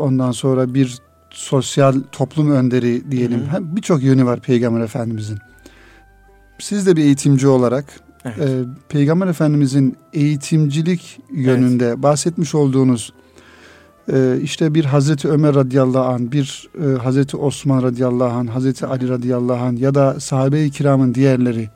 ondan 0.00 0.32
sonra 0.32 0.74
bir 0.74 0.98
sosyal 1.30 1.94
toplum 2.12 2.50
önderi 2.50 3.10
diyelim. 3.10 3.42
Birçok 3.60 4.02
yönü 4.02 4.24
var 4.24 4.40
Peygamber 4.40 4.80
Efendimizin. 4.80 5.38
Siz 6.58 6.86
de 6.86 6.96
bir 6.96 7.04
eğitimci 7.04 7.48
olarak 7.48 7.84
Evet. 8.24 8.38
e, 8.38 8.64
Peygamber 8.88 9.26
Efendimizin 9.26 9.96
eğitimcilik 10.12 11.20
yönünde 11.32 12.02
bahsetmiş 12.02 12.54
olduğunuz 12.54 13.12
e, 14.12 14.38
işte 14.42 14.74
bir 14.74 14.84
Hazreti 14.84 15.28
Ömer 15.28 15.54
radıyallahu 15.54 16.04
an, 16.04 16.32
bir 16.32 16.68
e, 16.84 16.98
Hazreti 16.98 17.36
Osman 17.36 17.82
radıyallahu 17.82 18.38
an, 18.38 18.46
Hazreti 18.46 18.86
Ali 18.86 19.08
radıyallahu 19.08 19.64
an 19.64 19.76
ya 19.76 19.94
da 19.94 20.20
sahabe-i 20.20 20.70
kiramın 20.70 21.14
diğerleri 21.14 21.68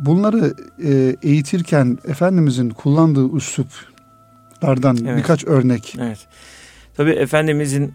bunları 0.00 0.54
e, 0.84 1.16
eğitirken 1.22 1.98
Efendimizin 2.08 2.70
kullandığı 2.70 3.36
üsluplardan 3.36 4.98
Evet. 5.06 5.18
birkaç 5.18 5.44
örnek. 5.44 5.96
Evet. 6.00 6.18
Tabii 6.96 7.10
Efendimizin 7.10 7.94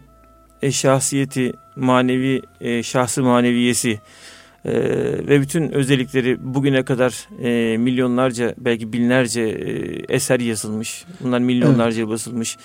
e, 0.61 0.71
şahsiyeti, 0.71 1.53
manevi 1.75 2.41
e, 2.61 2.83
şahsı 2.83 3.23
maneviyesi 3.23 3.99
e, 4.65 4.71
ve 5.27 5.41
bütün 5.41 5.71
özellikleri 5.71 6.37
bugüne 6.41 6.83
kadar 6.83 7.27
e, 7.43 7.77
milyonlarca 7.77 8.55
belki 8.57 8.93
binlerce 8.93 9.41
e, 9.41 9.69
eser 10.15 10.39
yazılmış. 10.39 11.05
Bunlar 11.23 11.39
milyonlarca 11.39 12.09
basılmış. 12.09 12.57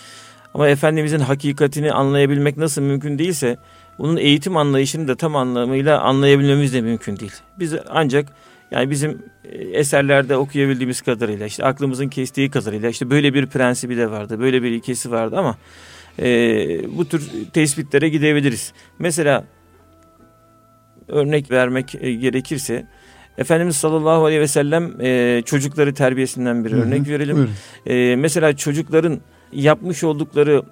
Ama 0.55 0.69
Efendimizin 0.69 1.19
hakikatini 1.19 1.93
anlayabilmek 1.93 2.57
nasıl 2.57 2.83
mümkün 2.83 3.19
değilse 3.19 3.57
bunun 3.99 4.17
eğitim 4.17 4.57
anlayışını 4.57 5.09
da 5.09 5.17
tam 5.17 5.37
anlamıyla 5.37 6.01
anlayabilmemiz 6.01 6.75
de 6.75 6.81
mümkün 6.81 7.17
değil. 7.17 7.33
Biz 7.59 7.75
ancak 7.89 8.33
yani 8.71 8.91
bizim 8.91 9.23
e, 9.45 9.59
eserlerde 9.59 10.37
okuyabildiğimiz 10.37 11.00
kadarıyla 11.00 11.47
işte 11.47 11.65
aklımızın 11.65 12.09
kestiği 12.09 12.50
kadarıyla 12.50 12.89
işte 12.89 13.11
böyle 13.11 13.35
bir 13.35 13.47
prensibi 13.47 13.97
de 13.97 14.11
vardı, 14.11 14.41
böyle 14.41 14.62
bir 14.62 14.71
ilkesi 14.71 15.11
vardı 15.11 15.37
ama 15.39 15.57
e, 16.19 16.29
bu 16.99 17.09
tür 17.09 17.31
tespitlere 17.53 18.09
gidebiliriz. 18.09 18.73
Mesela 18.99 19.45
örnek 21.09 21.50
vermek 21.50 21.95
e, 21.95 22.12
gerekirse 22.12 22.87
Efendimiz 23.39 23.77
sallallahu 23.77 24.25
aleyhi 24.25 24.41
ve 24.41 24.49
sellem 24.49 25.00
e, 25.00 25.43
çocukları 25.47 25.95
terbiyesinden 25.95 26.65
bir 26.65 26.73
Hı 26.73 26.77
hı. 26.77 26.81
örnek 26.81 27.09
verelim. 27.09 27.37
Buyurun. 27.37 27.53
E, 27.87 28.17
mesela 28.17 28.57
çocukların 28.57 29.21
yapmış 29.53 30.05
oldukları 30.05 30.62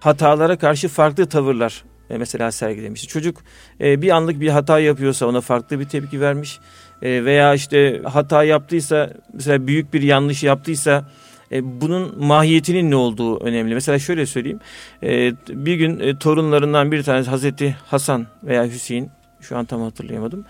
hatalara 0.00 0.58
karşı 0.58 0.88
farklı 0.88 1.26
tavırlar 1.26 1.84
e, 2.10 2.18
mesela 2.18 2.52
sergilemiş. 2.52 3.08
Çocuk 3.08 3.42
bir 3.80 4.10
anlık 4.10 4.40
bir 4.40 4.48
hata 4.48 4.78
yapıyorsa 4.78 5.26
ona 5.26 5.40
farklı 5.40 5.80
bir 5.80 5.84
tepki 5.84 6.20
vermiş. 6.20 6.60
E, 7.02 7.24
veya 7.24 7.54
işte 7.54 8.02
hata 8.04 8.44
yaptıysa 8.44 9.10
mesela 9.32 9.66
büyük 9.66 9.94
bir 9.94 10.02
yanlış 10.02 10.42
yaptıysa 10.42 11.04
e, 11.52 11.80
bunun 11.80 12.24
mahiyetinin 12.24 12.90
ne 12.90 12.96
olduğu 12.96 13.40
önemli. 13.40 13.74
Mesela 13.74 13.98
şöyle 13.98 14.26
söyleyeyim. 14.26 14.60
E, 15.02 15.32
bir 15.48 15.74
gün 15.74 16.16
torunlarından 16.16 16.92
bir 16.92 17.02
tanesi 17.02 17.30
Hazreti 17.30 17.76
Hasan 17.86 18.26
veya 18.44 18.66
Hüseyin 18.66 19.10
şu 19.40 19.56
an 19.56 19.64
tam 19.64 19.82
hatırlayamadım. 19.82 20.44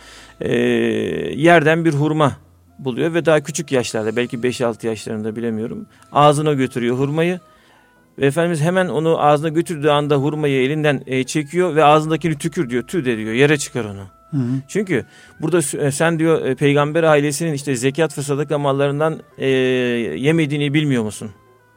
Yerden 1.37 1.85
bir 1.85 1.93
hurma 1.93 2.37
buluyor 2.79 3.15
ve 3.15 3.25
daha 3.25 3.41
küçük 3.41 3.73
yaşlarda 3.73 4.17
belki 4.17 4.37
5-6 4.37 4.87
yaşlarında 4.87 5.37
bilemiyorum. 5.37 5.87
Ağzına 6.13 6.53
götürüyor 6.53 6.99
hurmayı. 6.99 7.41
Ve 8.19 8.27
Efendimiz 8.27 8.61
hemen 8.61 8.89
onu 8.89 9.21
ağzına 9.21 9.49
götürdüğü 9.49 9.89
anda 9.89 10.17
hurmayı 10.17 10.63
elinden 10.63 11.25
çekiyor 11.25 11.77
ve 11.77 11.85
ağzındakini 11.85 12.39
tükür 12.39 12.71
diyor. 12.71 12.83
Tü 12.83 13.05
de 13.05 13.17
diyor 13.17 13.33
yere 13.33 13.57
çıkar 13.57 13.85
onu. 13.85 14.07
Hı 14.31 14.37
hı. 14.37 14.63
Çünkü 14.69 15.05
burada 15.41 15.87
e, 15.87 15.91
sen 15.91 16.19
diyor 16.19 16.47
e, 16.47 16.55
peygamber 16.55 17.03
ailesinin 17.03 17.53
işte 17.53 17.77
zekat 17.77 18.19
ve 18.19 18.23
sadaka 18.23 18.59
mallarından 18.59 19.21
e, 19.39 19.49
yemediğini 19.49 20.75
bilmiyor 20.75 21.03
musun? 21.03 21.31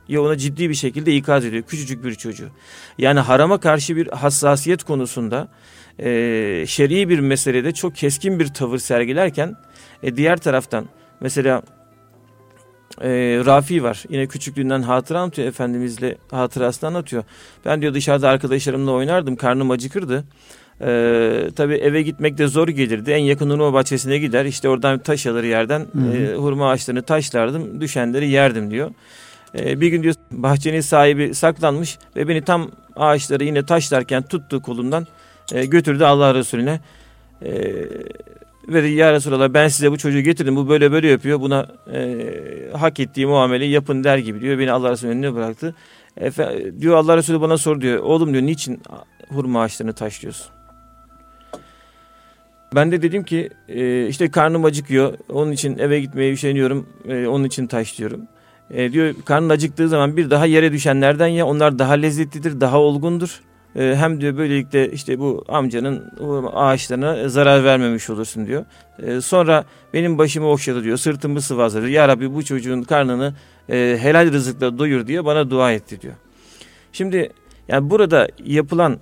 Ya 0.08 0.22
ona 0.22 0.38
ciddi 0.38 0.70
bir 0.70 0.76
şekilde 0.76 1.16
ikaz 1.16 1.46
ediyor 1.46 1.64
küçücük 1.64 2.04
bir 2.04 2.16
çocuğu. 2.16 2.50
Yani 2.98 3.20
harama 3.20 3.60
karşı 3.60 3.96
bir 3.96 4.08
hassasiyet 4.08 4.84
konusunda 4.84 5.48
e, 6.00 6.66
şer'i 6.68 7.10
bir 7.10 7.20
meselede 7.20 7.72
çok 7.72 7.96
keskin 7.96 8.40
bir 8.40 8.48
tavır 8.48 8.78
sergilerken 8.78 9.56
e, 10.04 10.16
diğer 10.16 10.38
taraftan 10.38 10.86
mesela 11.20 11.62
e, 13.02 13.10
Rafi 13.46 13.84
var. 13.84 14.04
Yine 14.10 14.28
küçüklüğünden 14.28 14.82
hatıra 14.82 15.20
anlatıyor. 15.20 15.48
Efendimizle 15.48 16.18
hatırasını 16.32 16.88
anlatıyor. 16.88 17.24
Ben 17.66 17.82
diyor 17.82 17.94
dışarıda 17.94 18.30
arkadaşlarımla 18.30 18.92
oynardım. 18.92 19.36
Karnım 19.36 19.72
acıkırdı. 19.72 20.24
Ee, 20.82 21.50
tabii 21.56 21.76
eve 21.76 22.02
gitmek 22.02 22.38
de 22.38 22.48
zor 22.48 22.68
gelirdi. 22.68 23.12
En 23.12 23.18
yakın 23.24 23.50
hurma 23.50 23.74
bahçesine 23.74 24.18
gider. 24.18 24.46
İşte 24.46 24.70
oradan 24.70 25.00
taş 25.00 25.28
alır 25.28 25.44
yerden. 25.44 25.80
Hı 25.80 26.00
hı. 26.00 26.18
e, 26.18 26.36
hurma 26.36 26.70
ağaçlarını 26.70 27.02
taşlardım. 27.02 27.82
Düşenleri 27.82 28.30
yerdim 28.30 28.72
diyor. 28.72 28.92
Ee, 29.60 29.82
bir 29.82 29.88
gün 29.88 30.04
diyor 30.04 30.16
bahçenin 30.32 30.82
sahibi 30.82 31.34
saklanmış 31.34 31.98
ve 32.16 32.28
beni 32.28 32.42
tam 32.42 32.72
ağaçları 32.96 33.44
yine 33.44 33.66
taşlarken 33.66 34.24
tuttu 34.24 34.62
kolumdan. 34.62 35.08
e, 35.54 35.66
götürdü 35.66 36.04
Allah 36.04 36.34
Resulüne. 36.36 36.80
E, 37.42 37.52
ve 38.68 38.84
dedi, 38.84 38.92
ya 38.92 39.14
Resulallah 39.14 39.54
ben 39.54 39.68
size 39.68 39.92
bu 39.92 39.98
çocuğu 39.98 40.20
getirdim. 40.20 40.56
Bu 40.56 40.70
böyle 40.70 40.92
böyle 40.92 41.08
yapıyor. 41.08 41.42
Buna 41.42 41.68
e, 41.94 42.32
hak 42.74 43.00
ettiği 43.00 43.26
muameleyi 43.28 43.72
yapın 43.72 44.04
der 44.04 44.18
gibi 44.18 44.42
diyor. 44.42 44.60
Beni 44.60 44.72
Allah 44.72 44.92
Resulü'nün 44.92 45.16
önüne 45.16 45.36
bıraktı. 45.36 45.76
Efe, 46.18 46.72
diyor 46.80 46.96
Allah 46.96 47.18
Resulü 47.18 47.42
bana 47.42 47.58
sor 47.58 47.82
diyor. 47.82 48.00
Oğlum 48.00 48.34
diyor 48.34 48.44
niçin 48.44 48.82
hurma 49.30 49.62
ağaçlarını 49.62 49.94
taşlıyorsun? 49.94 50.57
Ben 52.76 52.92
de 52.92 53.02
dedim 53.02 53.24
ki 53.24 53.50
e, 53.68 54.08
işte 54.08 54.32
karnım 54.32 54.66
acıkıyor. 54.66 55.14
Onun 55.30 55.52
için 55.52 55.78
eve 55.78 56.00
gitmeye 56.00 56.34
üşeniyorum. 56.34 56.90
E, 57.08 57.28
onun 57.28 57.44
için 57.44 57.68
taşlıyorum. 57.68 58.22
E, 58.72 58.92
diyor 58.92 59.16
karnın 59.26 59.50
acıktığı 59.50 59.90
zaman 59.90 60.18
bir 60.18 60.30
daha 60.30 60.46
yere 60.46 60.72
düşenlerden 60.72 61.28
ya 61.28 61.46
onlar 61.46 61.80
daha 61.80 61.94
lezzetlidir, 61.94 62.62
daha 62.62 62.80
olgundur. 62.80 63.42
E, 63.76 63.96
hem 63.96 64.22
diyor 64.22 64.38
böylelikle 64.38 64.92
işte 64.92 65.20
bu 65.20 65.46
amcanın 65.48 66.12
o 66.20 66.52
ağaçlarına 66.54 67.30
zarar 67.30 67.64
vermemiş 67.64 68.10
olursun 68.10 68.48
diyor. 68.48 68.66
E, 69.00 69.22
sonra 69.22 69.66
benim 69.94 70.18
başımı 70.18 70.50
okşadı 70.50 70.84
diyor, 70.84 70.98
sırtımı 70.98 71.42
sıvazladı. 71.42 71.90
Ya 71.90 72.08
Rabbi 72.08 72.34
bu 72.34 72.44
çocuğun 72.44 72.84
karnını 72.84 73.34
e, 73.70 73.98
helal 74.02 74.32
rızıkla 74.32 74.80
doyur 74.80 75.08
diye 75.08 75.26
bana 75.26 75.50
dua 75.50 75.72
etti 75.72 76.02
diyor. 76.02 76.14
Şimdi 76.94 77.30
yani 77.68 77.90
burada 77.90 78.28
yapılan 78.46 78.98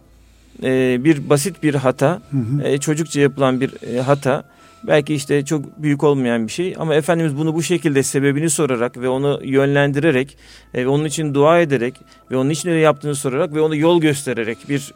e, 0.64 1.04
bir 1.04 1.30
basit 1.30 1.64
bir 1.64 1.76
hata, 1.76 2.22
Hı 2.32 2.38
hı. 2.38 2.68
e, 2.68 2.78
çocukça 2.78 3.20
yapılan 3.20 3.62
bir 3.62 3.96
e, 3.96 4.02
hata 4.02 4.44
belki 4.84 5.14
işte 5.14 5.46
çok 5.46 5.78
büyük 5.84 6.04
olmayan 6.04 6.48
bir 6.48 6.52
şey 6.52 6.76
ama 6.78 6.96
Efendimiz 6.96 7.38
bunu 7.38 7.56
bu 7.56 7.64
şekilde 7.64 8.04
sebebini 8.04 8.50
sorarak 8.50 8.98
ve 8.98 9.10
onu 9.10 9.40
yönlendirerek 9.44 10.38
e, 10.74 10.84
ve 10.84 10.88
onun 10.88 11.06
için 11.06 11.34
dua 11.34 11.60
ederek 11.60 11.96
ve 12.32 12.38
onun 12.38 12.50
için 12.50 12.70
öyle 12.70 12.80
yaptığını 12.80 13.16
sorarak 13.16 13.54
ve 13.54 13.62
onu 13.62 13.76
yol 13.76 14.02
göstererek 14.02 14.58
bir 14.70 14.94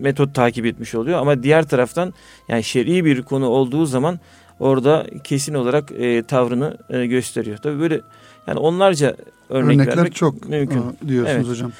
metot 0.00 0.34
takip 0.34 0.66
etmiş 0.66 0.94
oluyor 0.94 1.18
ama 1.18 1.42
diğer 1.42 1.68
taraftan 1.68 2.14
yani 2.48 2.64
şer'i 2.64 3.04
bir 3.04 3.22
konu 3.22 3.46
olduğu 3.46 3.86
zaman 3.86 4.18
orada 4.60 5.06
kesin 5.24 5.54
olarak 5.54 5.92
e, 5.92 6.22
tavrını 6.22 6.76
e, 6.90 7.06
gösteriyor. 7.06 7.56
Tabii 7.56 7.80
böyle 7.80 8.00
yani 8.46 8.58
onlarca 8.58 9.16
örnek 9.48 9.76
Örnekler 9.76 9.96
vermek 9.96 10.14
çok 10.14 10.48
mümkün. 10.48 10.78
e, 10.78 11.08
diyorsunuz 11.08 11.36
Evet. 11.36 11.48
hocam. 11.48 11.72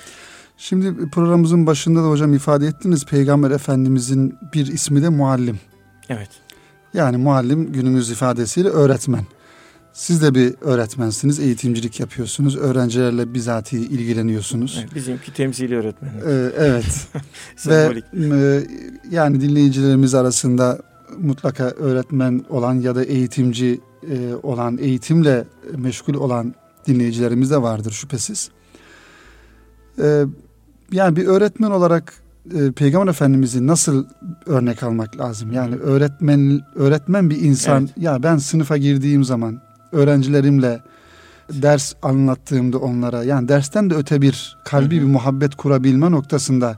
Şimdi 0.59 1.11
programımızın 1.11 1.67
başında 1.67 2.03
da 2.03 2.09
hocam 2.09 2.35
ifade 2.35 2.67
ettiniz 2.67 3.07
Peygamber 3.07 3.51
Efendimizin 3.51 4.39
bir 4.55 4.67
ismi 4.67 5.03
de 5.03 5.09
muallim. 5.09 5.59
Evet. 6.09 6.29
Yani 6.95 7.17
muallim 7.17 7.73
günümüz 7.73 8.11
ifadesiyle 8.11 8.69
öğretmen. 8.69 9.25
Siz 9.93 10.23
de 10.23 10.35
bir 10.35 10.55
öğretmensiniz, 10.61 11.41
eğitimcilik 11.41 12.01
yapıyorsunuz, 12.01 12.57
öğrencilerle 12.57 13.35
bizatihi 13.35 13.83
ilgileniyorsunuz. 13.83 14.79
evet. 14.81 14.95
Bizimki 14.95 15.35
temsili 15.35 15.77
öğretmenlik. 15.77 16.25
Ee, 16.27 16.53
evet. 16.57 17.09
Ve 17.67 18.03
e, 18.33 18.67
yani 19.11 19.41
dinleyicilerimiz 19.41 20.15
arasında 20.15 20.79
mutlaka 21.19 21.65
öğretmen 21.65 22.45
olan 22.49 22.75
ya 22.75 22.95
da 22.95 23.05
eğitimci 23.05 23.81
e, 24.11 24.35
olan, 24.43 24.79
eğitimle 24.79 25.45
meşgul 25.77 26.15
olan 26.15 26.55
dinleyicilerimiz 26.87 27.51
de 27.51 27.63
vardır 27.63 27.93
şüphesiz. 27.93 28.51
E, 30.03 30.25
yani 30.93 31.17
bir 31.17 31.27
öğretmen 31.27 31.71
olarak 31.71 32.15
e, 32.55 32.73
Peygamber 32.73 33.11
Efendimiz'i 33.11 33.67
nasıl 33.67 34.05
örnek 34.47 34.83
almak 34.83 35.19
lazım? 35.19 35.53
Yani 35.53 35.77
öğretmen 35.77 36.61
öğretmen 36.75 37.31
bir 37.31 37.41
insan 37.41 37.81
Evet. 37.83 37.91
ya 37.97 38.23
ben 38.23 38.37
sınıfa 38.37 38.77
girdiğim 38.77 39.25
zaman 39.25 39.61
öğrencilerimle 39.93 40.81
ders 41.53 41.95
anlattığımda 42.03 42.79
onlara 42.79 43.25
yani 43.25 43.49
dersten 43.49 43.91
de 43.91 43.95
öte 43.95 44.23
bir 44.23 44.57
kalbi 44.65 44.97
Hı 44.97 45.01
hı. 45.01 45.07
bir 45.07 45.13
muhabbet 45.13 45.55
kurabilme 45.55 46.11
noktasında 46.11 46.77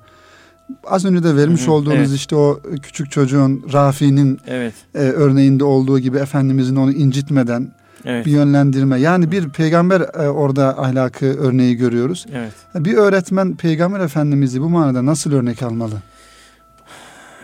az 0.84 1.04
önce 1.04 1.22
de 1.24 1.36
vermiş 1.36 1.62
Hı 1.62 1.66
hı, 1.66 1.72
olduğunuz 1.72 1.96
evet. 1.98 2.10
işte 2.12 2.36
o 2.36 2.60
küçük 2.82 3.10
çocuğun 3.10 3.64
Rafi'nin 3.72 4.38
Evet. 4.46 4.74
e, 4.94 4.98
örneğinde 4.98 5.64
olduğu 5.64 5.98
gibi 5.98 6.18
Efendimizin 6.18 6.76
onu 6.76 6.92
incitmeden 6.92 7.72
Evet. 8.04 8.26
bir 8.26 8.30
yönlendirme 8.30 9.00
yani 9.00 9.32
bir 9.32 9.48
peygamber 9.48 10.00
e, 10.00 10.28
orada 10.28 10.82
ahlakı 10.82 11.26
örneği 11.26 11.76
görüyoruz. 11.76 12.26
Evet. 12.34 12.52
Bir 12.74 12.94
öğretmen 12.94 13.56
peygamber 13.56 14.00
efendimizi 14.00 14.60
bu 14.60 14.68
manada 14.68 15.06
nasıl 15.06 15.32
örnek 15.32 15.62
almalı? 15.62 16.02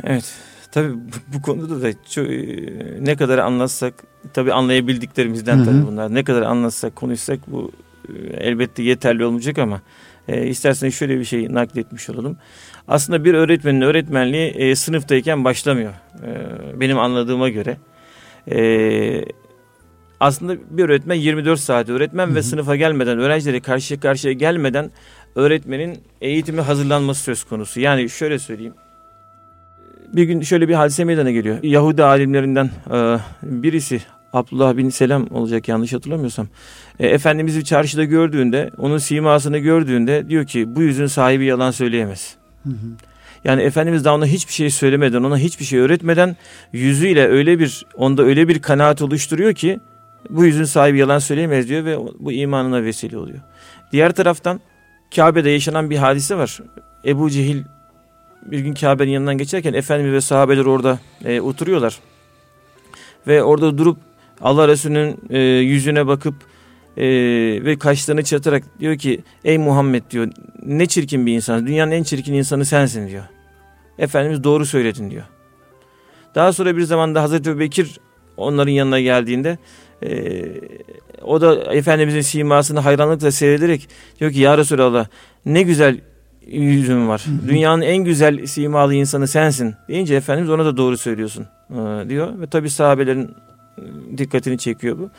Evet. 0.04 0.34
Tabii 0.72 0.92
bu, 1.34 1.42
konuda 1.42 1.82
da 1.82 1.92
çok, 2.10 2.26
e, 2.26 2.66
ne 3.00 3.16
kadar 3.16 3.38
anlatsak 3.38 3.94
tabii 4.32 4.52
anlayabildiklerimizden 4.52 5.64
tabii 5.64 5.86
bunlar. 5.86 6.14
Ne 6.14 6.24
kadar 6.24 6.42
anlatsak 6.42 6.96
konuşsak 6.96 7.38
bu 7.46 7.72
e, 8.08 8.36
elbette 8.36 8.82
yeterli 8.82 9.24
olmayacak 9.24 9.58
ama 9.58 9.80
e, 10.28 10.46
isterseniz 10.46 10.94
şöyle 10.94 11.18
bir 11.18 11.24
şey 11.24 11.54
nakletmiş 11.54 12.10
olalım. 12.10 12.36
Aslında 12.88 13.24
bir 13.24 13.34
öğretmenin 13.34 13.80
öğretmenliği 13.80 14.50
e, 14.50 14.76
sınıftayken 14.76 15.44
başlamıyor. 15.44 15.92
E, 16.26 16.80
benim 16.80 16.98
anladığıma 16.98 17.48
göre. 17.48 17.76
E, 18.50 18.58
aslında 20.20 20.56
bir 20.70 20.84
öğretmen 20.84 21.14
24 21.14 21.60
saat 21.60 21.88
öğretmen 21.88 22.30
Hı 22.30 22.34
ve 22.34 22.42
sınıfa 22.42 22.76
gelmeden, 22.76 23.18
öğrencileri 23.18 23.60
karşıya 23.60 24.00
karşıya 24.00 24.32
gelmeden 24.32 24.90
öğretmenin 25.34 25.98
eğitimi 26.20 26.60
hazırlanması 26.60 27.22
söz 27.22 27.44
konusu. 27.44 27.80
Yani 27.80 28.08
şöyle 28.08 28.38
söyleyeyim. 28.38 28.74
Bir 30.12 30.24
gün 30.24 30.40
şöyle 30.40 30.68
bir 30.68 30.74
hadise 30.74 31.04
meydana 31.04 31.30
geliyor. 31.30 31.58
Yahudi 31.62 32.04
alimlerinden 32.04 32.70
e, 32.92 33.18
birisi 33.42 34.00
Abdullah 34.32 34.76
bin 34.76 34.88
Selam 34.88 35.26
olacak 35.30 35.68
yanlış 35.68 35.92
hatırlamıyorsam. 35.92 36.48
E, 36.98 37.06
Efendimiz'i 37.06 37.64
çarşıda 37.64 38.04
gördüğünde, 38.04 38.70
onun 38.78 38.98
simasını 38.98 39.58
gördüğünde 39.58 40.28
diyor 40.28 40.46
ki 40.46 40.76
bu 40.76 40.82
yüzün 40.82 41.06
sahibi 41.06 41.44
yalan 41.44 41.70
söyleyemez. 41.70 42.34
Hı 42.62 42.70
hı. 42.70 42.86
Yani 43.44 43.62
Efendimiz 43.62 44.04
daha 44.04 44.14
ona 44.14 44.26
hiçbir 44.26 44.52
şey 44.52 44.70
söylemeden, 44.70 45.22
ona 45.22 45.38
hiçbir 45.38 45.64
şey 45.64 45.78
öğretmeden 45.78 46.36
yüzüyle 46.72 47.28
öyle 47.28 47.58
bir, 47.58 47.86
onda 47.94 48.22
öyle 48.22 48.48
bir 48.48 48.62
kanaat 48.62 49.02
oluşturuyor 49.02 49.54
ki 49.54 49.80
bu 50.30 50.44
yüzün 50.44 50.64
sahibi 50.64 50.98
yalan 50.98 51.18
söyleyemez 51.18 51.68
diyor 51.68 51.84
ve 51.84 51.98
bu 52.18 52.32
imanına 52.32 52.82
vesile 52.82 53.18
oluyor. 53.18 53.38
Diğer 53.92 54.12
taraftan 54.12 54.60
Kabe'de 55.16 55.50
yaşanan 55.50 55.90
bir 55.90 55.96
hadise 55.96 56.36
var. 56.36 56.60
Ebu 57.04 57.30
Cehil 57.30 57.62
bir 58.42 58.58
gün 58.58 58.74
Kabe'nin 58.74 59.10
yanından 59.10 59.38
geçerken 59.38 59.72
Efendimiz 59.72 60.12
ve 60.12 60.20
sahabeler 60.20 60.64
orada 60.64 60.98
e, 61.24 61.40
oturuyorlar. 61.40 61.98
Ve 63.26 63.42
orada 63.42 63.78
durup 63.78 63.98
Allah 64.40 64.68
Resulü'nün 64.68 65.18
e, 65.30 65.38
yüzüne 65.40 66.06
bakıp 66.06 66.34
e, 66.96 67.04
ve 67.64 67.78
kaşlarını 67.78 68.22
çatarak 68.22 68.80
diyor 68.80 68.98
ki 68.98 69.22
ey 69.44 69.58
Muhammed 69.58 70.02
diyor 70.10 70.28
ne 70.62 70.86
çirkin 70.86 71.26
bir 71.26 71.32
insan 71.34 71.66
dünyanın 71.66 71.90
en 71.90 72.02
çirkin 72.02 72.34
insanı 72.34 72.64
sensin 72.64 73.08
diyor. 73.08 73.24
Efendimiz 73.98 74.44
doğru 74.44 74.66
söyledin 74.66 75.10
diyor. 75.10 75.24
Daha 76.34 76.52
sonra 76.52 76.76
bir 76.76 76.82
zamanda 76.82 77.22
Hazreti 77.22 77.50
Ebubekir 77.50 78.00
onların 78.36 78.72
yanına 78.72 79.00
geldiğinde 79.00 79.58
e, 80.02 80.44
o 81.22 81.40
da 81.40 81.74
Efendimizin 81.74 82.20
simasını 82.20 82.80
hayranlıkla 82.80 83.30
seyrederek 83.30 83.88
diyor 84.20 84.32
ki 84.32 84.40
ya 84.40 84.58
Resulallah 84.58 85.06
ne 85.46 85.62
güzel 85.62 86.00
yüzün 86.46 87.08
var. 87.08 87.24
Dünyanın 87.48 87.82
en 87.82 87.96
güzel 87.96 88.46
simalı 88.46 88.94
insanı 88.94 89.28
sensin 89.28 89.74
deyince 89.88 90.14
Efendimiz 90.14 90.50
ona 90.50 90.64
da 90.64 90.76
doğru 90.76 90.98
söylüyorsun 90.98 91.46
e, 91.70 92.08
diyor. 92.08 92.40
Ve 92.40 92.46
tabi 92.46 92.70
sahabelerin 92.70 93.30
e, 93.78 94.18
dikkatini 94.18 94.58
çekiyor 94.58 94.98
bu. 94.98 95.10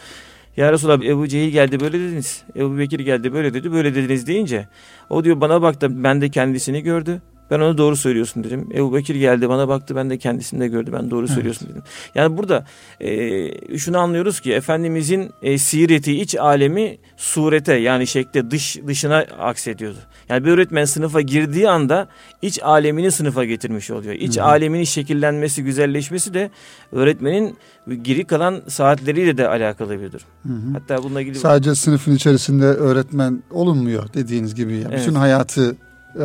Ya 0.57 0.71
Resulallah 0.71 1.05
Ebu 1.05 1.27
Cehil 1.27 1.51
geldi 1.51 1.79
böyle 1.79 1.99
dediniz. 1.99 2.43
Ebu 2.55 2.77
Bekir 2.77 2.99
geldi 2.99 3.33
böyle 3.33 3.53
dedi 3.53 3.71
böyle 3.71 3.95
dediniz 3.95 4.27
deyince 4.27 4.67
o 5.09 5.23
diyor 5.23 5.41
bana 5.41 5.61
baktı 5.61 6.03
ben 6.03 6.21
de 6.21 6.29
kendisini 6.29 6.83
gördü. 6.83 7.21
Ben 7.51 7.59
ona 7.59 7.77
doğru 7.77 7.95
söylüyorsun 7.95 8.43
dedim. 8.43 8.69
Ebu 8.75 8.93
Bekir 8.95 9.15
geldi 9.15 9.49
bana 9.49 9.67
baktı 9.67 9.95
ben 9.95 10.09
de 10.09 10.17
kendisini 10.17 10.59
de 10.59 10.67
gördü. 10.67 10.91
Ben 10.93 11.11
doğru 11.11 11.25
Evet. 11.25 11.35
söylüyorsun 11.35 11.69
dedim. 11.69 11.81
Yani 12.15 12.37
burada 12.37 12.65
e, 12.99 13.77
şunu 13.77 13.97
anlıyoruz 13.97 14.39
ki 14.39 14.53
Efendimizin 14.53 15.31
e, 15.41 15.57
sireti 15.57 16.21
iç 16.21 16.35
alemi 16.35 16.97
surete 17.17 17.73
yani 17.73 18.07
şekle 18.07 18.51
dış 18.51 18.77
dışına 18.87 19.17
aksediyordu. 19.39 19.97
Yani 20.29 20.45
bir 20.45 20.51
öğretmen 20.51 20.85
sınıfa 20.85 21.21
girdiği 21.21 21.69
anda 21.69 22.07
iç 22.41 22.63
alemini 22.63 23.11
sınıfa 23.11 23.45
getirmiş 23.45 23.91
oluyor. 23.91 24.13
İç 24.13 24.37
Hı 24.37 24.43
aleminin 24.43 24.83
şekillenmesi, 24.83 25.63
güzelleşmesi 25.63 26.33
de 26.33 26.51
öğretmenin 26.91 27.57
geri 28.01 28.25
kalan 28.25 28.61
saatleriyle 28.67 29.37
de 29.37 29.47
alakalı 29.47 30.01
bir 30.01 30.11
durum. 30.11 30.27
Hı 30.43 30.53
hı. 30.53 30.73
Hatta 30.73 31.03
bununla 31.03 31.21
ilgili 31.21 31.35
Sadece 31.35 31.75
sınıfın 31.75 32.15
içerisinde 32.15 32.65
öğretmen 32.65 33.43
olunmuyor 33.51 34.13
dediğiniz 34.13 34.55
gibi. 34.55 34.73
Yani 34.73 34.85
Evet. 34.89 34.99
Bütün 35.01 35.15
hayatı 35.15 35.75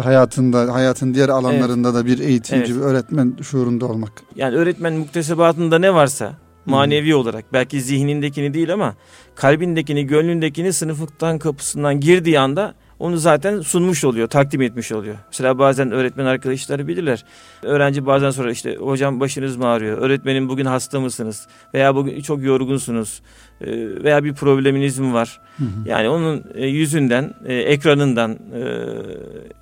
hayatında 0.05 0.74
hayatın 0.74 1.14
diğer 1.14 1.28
alanlarında 1.28 1.94
da 1.94 2.07
bir 2.07 2.18
eğitimci, 2.18 2.72
Evet. 2.72 2.81
bir 2.81 2.85
öğretmen 2.87 3.37
şuurunda 3.42 3.87
olmak. 3.87 4.12
yani 4.37 4.57
öğretmen 4.57 4.92
muktesebatında 4.92 5.78
ne 5.78 5.94
varsa 5.94 6.33
manevi 6.66 7.14
olarak 7.14 7.44
belki 7.52 7.81
zihnindekini 7.81 8.55
değil 8.55 8.72
ama 8.72 8.94
kalbindekini, 9.35 10.07
gönlündekini 10.07 10.72
sınıftan 10.72 11.38
kapısından 11.38 12.00
girdiği 12.00 12.38
anda 12.40 12.74
onu 13.02 13.16
zaten 13.16 13.60
sunmuş 13.60 14.04
oluyor, 14.04 14.28
takdim 14.28 14.62
etmiş 14.62 14.92
oluyor. 14.92 15.14
Mesela 15.30 15.58
bazen 15.58 15.90
öğretmen 15.90 16.24
arkadaşları 16.24 16.88
bilirler. 16.88 17.24
Öğrenci 17.62 18.06
bazen 18.06 18.30
sonra 18.30 18.50
işte 18.50 18.76
hocam 18.76 19.20
başınız 19.20 19.56
mı 19.56 19.66
ağrıyor? 19.66 19.98
Öğretmenim 19.98 20.48
bugün 20.48 20.64
hasta 20.64 21.00
mısınız? 21.00 21.46
Veya 21.74 21.94
bugün 21.94 22.20
çok 22.20 22.42
yorgunsunuz? 22.42 23.22
Ee, 23.60 23.66
Veya 24.04 24.24
bir 24.24 24.34
probleminiz 24.34 24.98
mi 24.98 25.12
var? 25.12 25.40
Hı 25.58 25.64
hı. 25.64 25.88
Yani 25.88 26.08
onun 26.08 26.44
e, 26.54 26.66
yüzünden, 26.66 27.34
e, 27.44 27.54
ekranından, 27.54 28.32
e, 28.32 28.62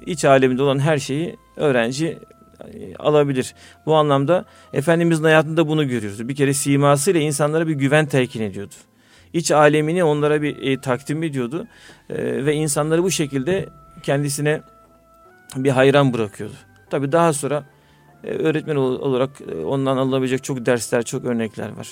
iç 0.07 0.25
aleminde 0.25 0.63
olan 0.63 0.79
her 0.79 0.99
şeyi 0.99 1.37
öğrenci 1.57 2.19
e, 2.61 2.97
alabilir. 2.97 3.55
Bu 3.87 3.95
anlamda 3.95 4.45
Efendimizin 4.73 5.25
hayatında 5.25 5.69
bunu 5.69 5.89
görüyoruz. 5.89 6.29
Bir 6.29 6.35
kere 6.35 6.55
simasıyla 6.55 7.21
insanlara 7.21 7.69
bir 7.69 7.75
güven 7.75 8.07
telkin 8.07 8.43
ediyordu. 8.43 8.75
İç 9.33 9.51
alemini 9.51 10.05
onlara 10.05 10.43
bir 10.43 10.63
e, 10.63 10.81
takdim 10.81 11.23
ediyordu 11.23 11.67
E, 12.11 12.47
ve 12.47 12.55
insanları 12.55 13.03
bu 13.03 13.11
şekilde 13.11 13.69
kendisine 14.03 14.61
bir 15.57 15.71
hayran 15.71 16.13
bırakıyordu. 16.13 16.55
Tabi 16.91 17.13
daha 17.13 17.33
sonra 17.33 17.65
e, 18.25 18.31
öğretmen 18.31 18.77
ol- 18.77 19.01
olarak 19.01 19.31
e, 19.41 19.55
ondan 19.65 19.97
alınabilecek 19.97 20.45
çok 20.45 20.67
dersler, 20.67 21.03
çok 21.03 21.25
örnekler 21.25 21.69
var. 21.77 21.89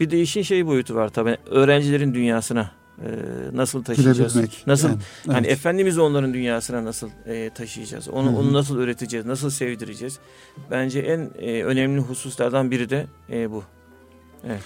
Bir 0.00 0.10
de 0.10 0.20
işin 0.20 0.42
şey 0.42 0.66
boyutu 0.66 0.94
var 0.94 1.08
tabi 1.08 1.36
öğrencilerin 1.50 2.14
dünyasına 2.14 2.70
e, 2.98 3.08
nasıl 3.52 3.84
taşıyacağız? 3.84 4.66
Nasıl 4.66 4.88
Yani, 4.88 4.98
Hani 5.26 5.46
evet. 5.46 5.58
Efendimiz'i 5.58 6.00
onların 6.00 6.34
dünyasına 6.34 6.84
nasıl 6.84 7.10
e, 7.26 7.50
taşıyacağız? 7.54 8.08
Onu, 8.08 8.38
onu 8.38 8.52
nasıl 8.52 8.78
öğreteceğiz? 8.78 9.26
Nasıl 9.26 9.50
sevdireceğiz? 9.50 10.18
Bence 10.70 11.00
en 11.00 11.30
e, 11.38 11.62
önemli 11.64 12.00
hususlardan 12.00 12.70
biri 12.70 12.90
de 12.90 13.06
e, 13.32 13.50
bu. 13.50 13.64
Evet 14.46 14.62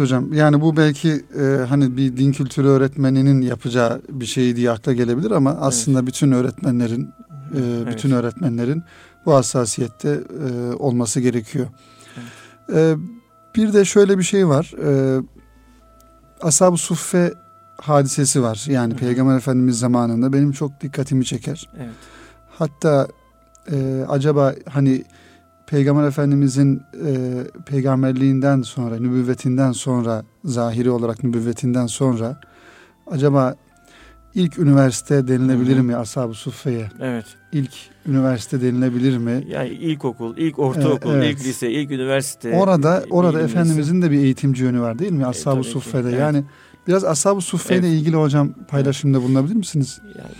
hocam 0.00 0.32
yani 0.32 0.60
bu 0.60 0.76
belki 0.76 1.24
e, 1.40 1.66
hani 1.68 1.96
bir 1.96 2.16
din 2.16 2.32
kültürü 2.32 2.66
öğretmeninin 2.66 3.40
yapacağı 3.42 4.02
bir 4.08 4.26
şey 4.26 4.56
diye 4.56 4.70
akla 4.70 4.92
gelebilir 4.92 5.30
ama 5.30 5.50
aslında 5.50 6.06
bütün 6.06 6.32
öğretmenlerin 6.32 7.02
e, 7.54 7.58
Evet. 7.58 7.94
bütün 7.94 8.10
öğretmenlerin 8.10 8.82
bu 9.26 9.34
hassasiyette 9.34 10.20
e, 10.48 10.74
olması 10.74 11.20
gerekiyor. 11.20 11.66
E, 12.74 12.94
bir 13.56 13.72
de 13.72 13.84
şöyle 13.84 14.18
bir 14.18 14.22
şey 14.22 14.48
var. 14.48 14.72
E, 14.84 15.20
Ashab-ı 16.42 16.76
Suffe 16.76 17.34
hadisesi 17.76 18.42
var. 18.42 18.64
Yani 18.68 18.94
hı. 18.94 18.98
Peygamber 18.98 19.36
Efendimiz 19.36 19.78
zamanında 19.78 20.32
benim 20.32 20.52
çok 20.52 20.80
dikkatimi 20.80 21.24
çeker. 21.24 21.68
Evet. 21.78 21.94
Hatta 22.50 23.08
e, 23.72 24.04
acaba 24.08 24.54
hani 24.68 25.04
Peygamber 25.66 26.04
Efendimizin 26.08 26.82
e, 27.06 27.12
peygamberliğinden 27.66 28.62
sonra, 28.62 28.96
nübüvvetinden 28.96 29.72
sonra, 29.72 30.24
zahiri 30.44 30.90
olarak 30.90 31.24
nübüvvetinden 31.24 31.86
sonra 31.86 32.40
acaba 33.06 33.54
ilk 34.34 34.58
üniversite 34.58 35.28
denilebilir 35.28 35.76
Hı 35.76 35.78
hı. 35.80 35.82
mi 35.82 35.96
Ashab-ı 35.96 36.34
Suffe'ye? 36.34 36.88
Evet. 37.00 37.24
İlk 37.52 37.70
üniversite 38.06 38.60
denilebilir 38.62 39.18
mi? 39.18 39.44
Yani 39.48 39.68
ilkokul, 39.68 40.36
ilk 40.36 40.58
ortaokul, 40.58 41.10
Evet, 41.10 41.24
evet. 41.24 41.38
ilk 41.40 41.46
lise, 41.46 41.70
ilk 41.70 41.90
üniversite. 41.90 42.56
Orada 42.56 43.04
orada 43.10 43.30
ilim 43.32 43.44
lise. 43.44 43.58
Efendimizin 43.58 44.02
de 44.02 44.10
bir 44.10 44.18
eğitimci 44.18 44.62
yönü 44.64 44.80
var 44.80 44.98
değil 44.98 45.12
mi? 45.12 45.26
Ashab-ı 45.26 45.54
tabii 45.54 45.62
ki, 45.64 45.70
Suffe'de. 45.70 46.08
evet. 46.08 46.20
Yani 46.20 46.44
biraz 46.88 47.04
Ashab-ı 47.04 47.40
Suffe 47.40 47.76
ile 47.78 47.86
Evet. 47.88 47.98
ilgili 48.00 48.16
hocam 48.16 48.52
paylaşımda 48.68 49.22
bulunabilir 49.22 49.54
misiniz? 49.54 50.00
Yani 50.18 50.30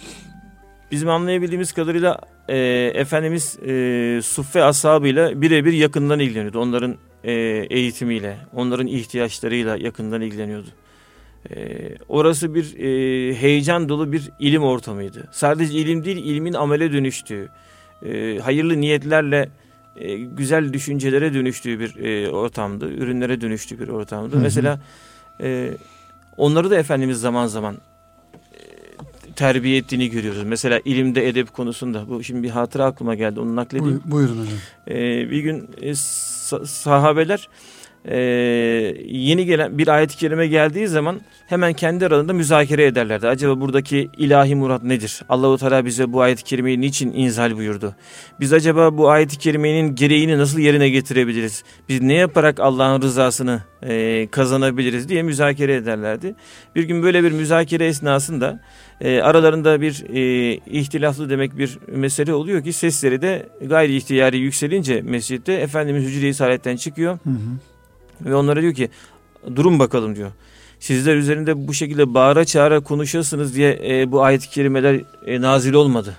bizim 0.91 1.09
anlayabildiğimiz 1.09 1.73
kadarıyla 1.73 2.19
e, 2.49 2.57
Efendimiz 2.95 3.59
e, 3.67 4.21
Suffe 4.23 4.63
ashabıyla 4.63 5.43
birebir 5.43 5.73
yakından 5.73 6.21
ilgileniyordu. 6.21 6.61
Onların 6.61 6.97
e, 7.25 7.33
eğitimiyle, 7.71 8.37
onların 8.55 8.87
ihtiyaçlarıyla 8.87 9.77
yakından 9.77 10.21
ilgileniyordu. 10.21 10.69
E, 11.51 11.79
orası 12.09 12.55
bir 12.55 12.79
e, 12.79 13.35
heyecan 13.35 13.89
dolu 13.89 14.13
bir 14.13 14.31
ilim 14.39 14.63
ortamıydı. 14.63 15.29
Sadece 15.33 15.79
ilim 15.79 16.05
değil, 16.05 16.17
ilmin 16.17 16.53
amele 16.53 16.93
dönüştüğü, 16.93 17.49
e, 18.07 18.39
hayırlı 18.39 18.81
niyetlerle 18.81 19.49
e, 19.97 20.17
güzel 20.17 20.73
düşüncelere 20.73 21.35
dönüştüğü 21.35 21.81
bir 21.81 22.05
e, 22.05 22.31
ortamdı. 22.31 22.91
Ürünlere 22.91 23.41
dönüştüğü 23.41 23.81
bir 23.81 23.89
ortamdı. 23.89 24.37
Hı 24.37 24.39
hı. 24.39 24.43
Mesela 24.43 24.81
e, 25.41 25.71
onları 26.37 26.71
da 26.71 26.77
Efendimiz 26.77 27.21
zaman 27.21 27.47
zaman 27.47 27.77
terbiye 29.37 29.77
ettiğini 29.77 30.11
görüyoruz. 30.11 30.43
Mesela 30.45 30.81
ilimde 30.85 31.29
edep 31.29 31.53
konusunda 31.53 32.09
bu 32.09 32.25
şimdi 32.25 32.43
bir 32.43 32.51
hatıra 32.51 32.85
aklıma 32.85 33.15
geldi 33.15 33.41
onu 33.41 33.57
nakledeyim. 33.57 33.95
Buy- 34.07 34.11
buyurun 34.13 34.41
hocam. 34.41 34.59
Ee, 34.89 35.31
bir 35.31 35.39
gün 35.41 35.69
e, 35.81 35.91
sa- 35.91 36.67
sahabeler 36.67 37.49
e, 38.09 38.17
yeni 39.07 39.47
gelen 39.47 39.79
bir 39.79 39.89
ayet-i 39.89 40.17
kerime 40.17 40.47
geldiği 40.47 40.89
zaman 40.89 41.21
hemen 41.47 41.73
kendi 41.73 42.07
aralarında 42.07 42.33
müzakere 42.33 42.85
ederlerdi. 42.85 43.29
Acaba 43.29 43.61
buradaki 43.61 44.11
ilahi 44.19 44.55
murat 44.55 44.83
nedir? 44.83 45.23
Allahu 45.29 45.59
Teala 45.59 45.85
bize 45.85 46.13
bu 46.13 46.21
ayet-i 46.21 46.45
kerimeyi 46.45 46.81
niçin 46.81 47.13
inzal 47.13 47.57
buyurdu? 47.57 47.95
Biz 48.41 48.53
acaba 48.53 48.99
bu 48.99 49.11
ayet-i 49.11 49.39
kerimenin 49.39 49.95
gereğini 49.95 50.39
nasıl 50.39 50.59
yerine 50.59 50.89
getirebiliriz? 50.89 51.65
Biz 51.89 52.03
ne 52.03 52.15
yaparak 52.15 52.61
Allah'ın 52.61 53.03
rızasını 53.03 53.63
e, 53.83 54.27
kazanabiliriz 54.31 55.09
diye 55.09 55.23
müzakere 55.23 55.75
ederlerdi. 55.75 56.35
Bir 56.77 56.83
gün 56.83 57.03
böyle 57.03 57.25
bir 57.25 57.33
müzakere 57.33 57.87
esnasında 57.87 58.61
e, 59.01 59.21
aralarında 59.21 59.81
bir 59.81 60.05
e, 60.15 60.55
ihtilaflı 60.55 61.31
demek 61.31 61.59
bir 61.59 61.79
mesele 61.89 62.35
oluyor 62.35 62.65
ki 62.65 62.73
sesleri 62.73 63.23
de 63.23 63.49
gayri 63.63 63.97
ihtiyari 63.97 64.39
yükselince 64.39 65.03
mescitte 65.03 65.53
Efendimiz 65.53 66.05
hücre-i 66.05 66.79
çıkıyor 66.79 67.19
Hı 67.25 67.31
hı. 67.31 67.74
Ve 68.21 68.35
onlara 68.35 68.63
diyor 68.63 68.75
ki 68.75 68.89
durun 69.57 69.79
bakalım 69.79 70.17
diyor. 70.17 70.31
Sizler 70.81 71.17
üzerinde 71.17 71.69
bu 71.69 71.75
şekilde 71.75 72.15
bağıra 72.15 72.45
çağıra 72.45 72.81
konuşuyorsunuz 72.81 73.55
diye 73.55 73.81
e, 73.89 74.13
bu 74.13 74.23
ayet-i 74.23 74.51
kerimeler 74.51 75.01
e, 75.27 75.41
nazil 75.41 75.75
olmadı 75.75 76.15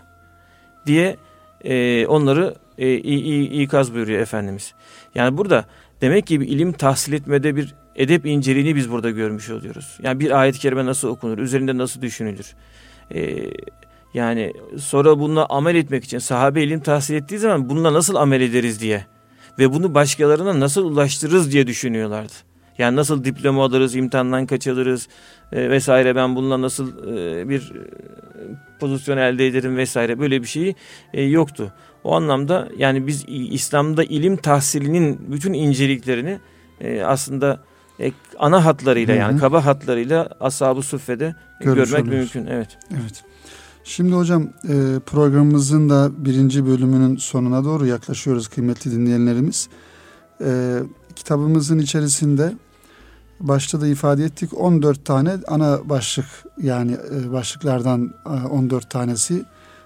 diye 0.85 1.17
e, 1.63 2.05
onları 2.07 2.55
e, 2.77 2.93
i- 2.93 3.19
i- 3.19 3.61
ikaz 3.63 3.93
buyuruyor 3.93 4.19
Efendimiz. 4.21 4.73
Yani 5.15 5.37
burada 5.37 5.65
demek 6.01 6.27
ki 6.27 6.41
bir 6.41 6.47
ilim 6.47 6.71
tahsil 6.71 7.13
etmede 7.13 7.55
bir 7.55 7.75
edep 7.95 8.25
inceliğini 8.25 8.75
biz 8.75 8.91
burada 8.91 9.09
görmüş 9.09 9.49
oluyoruz. 9.49 9.97
Yani 10.03 10.19
bir 10.19 10.39
ayet-i 10.39 10.59
kerime 10.59 10.85
nasıl 10.85 11.07
okunur, 11.07 11.37
üzerinde 11.37 11.77
nasıl 11.77 12.01
düşünülür. 12.01 12.53
E, 13.15 13.35
yani 14.13 14.53
sonra 14.79 15.19
bununla 15.19 15.45
amel 15.45 15.75
etmek 15.75 16.03
için 16.03 16.19
sahabe 16.19 16.63
ilim 16.63 16.79
tahsil 16.79 17.15
ettiği 17.15 17.37
zaman 17.37 17.69
bununla 17.69 17.93
nasıl 17.93 18.15
amel 18.15 18.41
ederiz 18.41 18.81
diye 18.81 19.05
ve 19.59 19.73
bunu 19.73 19.93
başkalarına 19.93 20.59
nasıl 20.59 20.85
ulaştırırız 20.85 21.51
diye 21.51 21.67
düşünüyorlardı. 21.67 22.33
Yani 22.77 22.95
nasıl 22.95 23.23
diploma 23.23 23.63
alırız, 23.65 23.95
imtihandan 23.95 24.45
kaçılırız 24.45 25.07
e, 25.51 25.69
vesaire 25.69 26.15
ben 26.15 26.35
bununla 26.35 26.61
nasıl 26.61 27.17
e, 27.17 27.49
bir 27.49 27.59
e, 27.61 27.81
pozisyon 28.79 29.17
elde 29.17 29.47
ederim 29.47 29.77
vesaire 29.77 30.19
böyle 30.19 30.41
bir 30.41 30.47
şeyi 30.47 30.75
e, 31.13 31.21
yoktu. 31.23 31.73
O 32.03 32.15
anlamda 32.15 32.69
yani 32.77 33.07
biz 33.07 33.25
İslam'da 33.27 34.03
ilim 34.03 34.37
tahsilinin 34.37 35.31
bütün 35.31 35.53
inceliklerini 35.53 36.39
e, 36.81 37.01
aslında 37.01 37.59
e, 37.99 38.11
ana 38.39 38.65
hatlarıyla 38.65 39.13
Hı 39.13 39.17
hı. 39.17 39.21
yani 39.21 39.39
kaba 39.39 39.65
hatlarıyla 39.65 40.29
Ashab-ı 40.39 40.81
Suffe'de 40.81 41.35
Görmüş 41.61 41.89
görmek 41.91 42.07
oluyoruz. 42.07 42.35
mümkün. 42.35 42.51
Evet. 42.53 42.77
Evet. 42.91 43.23
Şimdi 43.87 44.15
hocam 44.15 44.43
e, 44.43 44.99
programımızın 45.05 45.89
da 45.89 46.25
birinci 46.25 46.65
bölümünün 46.65 47.15
sonuna 47.15 47.63
doğru 47.63 47.85
yaklaşıyoruz 47.85 48.47
kıymetli 48.47 48.91
dinleyenlerimiz. 48.91 49.69
E, 50.41 50.79
kitabımızın 51.15 51.79
içerisinde 51.79 52.53
başta 53.39 53.81
da 53.81 53.87
ifade 53.87 54.25
ettik 54.25 54.49
14 54.53 55.05
tane 55.05 55.33
ana 55.47 55.89
başlık 55.89 56.25
yani 56.61 56.97
e, 57.11 57.31
başlıklardan 57.31 58.13
e, 58.25 58.29
14 58.29 58.89
tanesi 58.89 59.45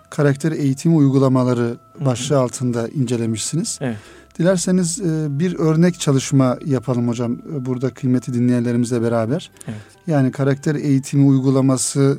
karakter 0.09 0.51
eğitimi 0.51 0.95
uygulamaları 0.95 1.77
hı. 1.97 2.05
başlığı 2.05 2.39
altında 2.39 2.87
incelemişsiniz. 2.87 3.79
Evet. 3.81 3.97
Dilerseniz 4.39 5.03
bir 5.39 5.59
örnek 5.59 5.99
çalışma 5.99 6.57
yapalım 6.65 7.07
hocam 7.07 7.37
burada 7.45 7.89
kıymetli 7.89 8.33
dinleyenlerimizle 8.33 9.01
beraber. 9.01 9.51
Evet. 9.67 9.79
Yani 10.07 10.31
karakter 10.31 10.75
eğitimi 10.75 11.25
uygulaması 11.25 12.17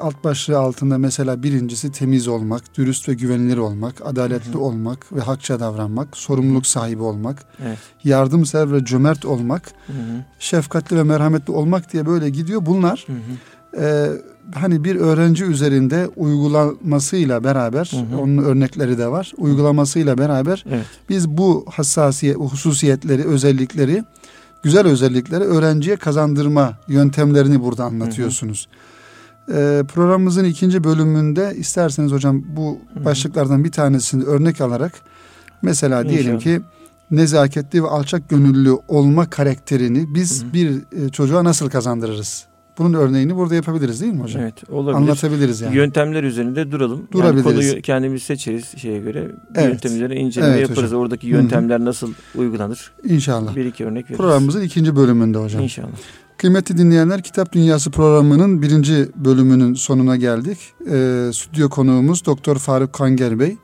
alt 0.00 0.24
başlığı 0.24 0.58
altında 0.58 0.98
mesela 0.98 1.42
birincisi 1.42 1.92
temiz 1.92 2.28
olmak, 2.28 2.78
dürüst 2.78 3.08
ve 3.08 3.14
güvenilir 3.14 3.56
olmak, 3.56 4.06
adaletli 4.06 4.52
Hı 4.54 4.58
hı. 4.58 4.62
olmak 4.62 5.12
ve 5.12 5.20
hakça 5.20 5.60
davranmak, 5.60 6.16
sorumluluk 6.16 6.66
sahibi 6.66 7.02
olmak, 7.02 7.44
Evet. 7.66 7.78
yardımsever 8.04 8.72
ve 8.72 8.84
cömert 8.84 9.24
olmak, 9.24 9.62
Hı 9.86 9.92
hı. 9.92 10.24
şefkatli 10.38 10.96
ve 10.96 11.02
merhametli 11.02 11.52
olmak 11.52 11.92
diye 11.92 12.06
böyle 12.06 12.30
gidiyor. 12.30 12.66
Bunlar 12.66 13.06
e, 13.80 14.08
hani 14.54 14.84
bir 14.84 14.96
öğrenci 14.96 15.44
üzerinde 15.44 16.08
uygulamasıyla 16.16 17.44
beraber, 17.44 17.90
Hı 17.94 18.16
hı. 18.16 18.20
onun 18.20 18.38
örnekleri 18.44 18.98
de 18.98 19.08
var, 19.08 19.32
uygulamasıyla 19.36 20.18
beraber 20.18 20.64
Evet. 20.68 20.86
biz 21.08 21.28
bu 21.28 21.64
hassasiyet, 21.70 22.36
hususiyetleri, 22.36 23.24
özellikleri, 23.24 24.04
güzel 24.62 24.86
özellikleri 24.86 25.44
öğrenciye 25.44 25.96
kazandırma 25.96 26.78
yöntemlerini 26.88 27.62
burada 27.62 27.84
anlatıyorsunuz. 27.84 28.68
Ee, 29.54 29.82
programımızın 29.94 30.44
ikinci 30.44 30.84
bölümünde 30.84 31.54
isterseniz 31.56 32.12
hocam 32.12 32.42
bu 32.56 32.78
Hı 32.94 33.00
hı. 33.00 33.04
başlıklardan 33.04 33.64
bir 33.64 33.70
tanesini 33.72 34.24
örnek 34.24 34.60
alarak 34.60 34.92
mesela 35.62 36.08
diyelim 36.08 36.34
İnşallah. 36.34 36.56
ki 36.56 36.64
nezaketli 37.10 37.82
ve 37.82 37.86
alçak 37.88 38.28
gönüllü 38.28 38.70
olma 38.88 39.30
karakterini 39.30 40.14
biz 40.14 40.42
Hı 40.42 40.46
hı. 40.48 40.52
bir 40.52 40.70
e, 41.06 41.08
çocuğa 41.08 41.44
nasıl 41.44 41.70
kazandırırız? 41.70 42.46
Bunun 42.78 42.94
örneğini 42.94 43.36
burada 43.36 43.54
yapabiliriz 43.54 44.00
değil 44.00 44.12
mi 44.12 44.20
hocam? 44.22 44.42
Evet. 44.42 44.70
Olabilir. 44.70 44.96
Anlatabiliriz 44.96 45.60
yani. 45.60 45.76
Yöntemler 45.76 46.22
üzerinde 46.22 46.70
duralım. 46.72 47.08
Durabiliriz. 47.12 47.46
Yani 47.46 47.54
konuyu 47.54 47.82
kendimiz 47.82 48.22
seçeriz 48.22 48.64
şeye 48.76 48.98
göre. 48.98 49.28
Evet. 49.54 49.68
Yöntemleri 49.84 50.14
inceleme 50.14 50.52
Evet 50.52 50.68
yaparız. 50.68 50.88
hocam. 50.88 51.00
Oradaki 51.00 51.26
yöntemler 51.26 51.80
nasıl 51.84 52.12
uygulanır? 52.34 52.92
İnşallah. 53.04 53.56
Bir 53.56 53.64
iki 53.64 53.84
örnek 53.84 54.04
veririz. 54.04 54.16
Programımızın 54.16 54.62
ikinci 54.62 54.96
bölümünde 54.96 55.38
hocam. 55.38 55.62
İnşallah. 55.62 55.88
Kıymetli 56.38 56.78
dinleyenler 56.78 57.22
Kitap 57.22 57.52
Dünyası 57.52 57.90
programının 57.90 58.62
birinci 58.62 59.08
bölümünün 59.14 59.74
sonuna 59.74 60.16
geldik. 60.16 60.58
Ee, 60.90 61.30
stüdyo 61.32 61.68
konuğumuz 61.68 62.26
Doktor 62.26 62.56
Faruk 62.56 62.92
Kanger 62.92 63.38
Bey. 63.38 63.56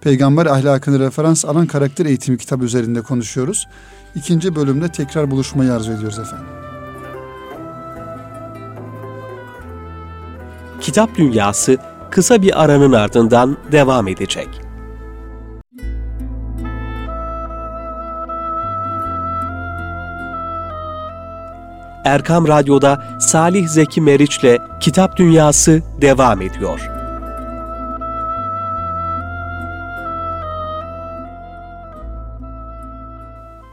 Peygamber 0.00 0.46
ahlakını 0.46 0.98
referans 0.98 1.44
alan 1.44 1.66
karakter 1.66 2.06
eğitimi 2.06 2.38
kitabı 2.38 2.64
üzerinde 2.64 3.02
konuşuyoruz. 3.02 3.68
İkinci 4.14 4.56
bölümde 4.56 4.88
tekrar 4.88 5.30
buluşmayı 5.30 5.72
arzu 5.72 5.92
ediyoruz 5.92 6.18
efendim. 6.18 6.46
Kitap 10.80 11.16
Dünyası 11.18 11.76
kısa 12.10 12.42
bir 12.42 12.62
aranın 12.64 12.92
ardından 12.92 13.56
devam 13.72 14.08
edecek. 14.08 14.71
Erkam 22.04 22.48
Radyo'da 22.48 23.18
Salih 23.20 23.68
Zeki 23.68 24.00
Meriç'le 24.00 24.58
Kitap 24.80 25.16
Dünyası 25.16 25.82
devam 26.00 26.42
ediyor. 26.42 26.80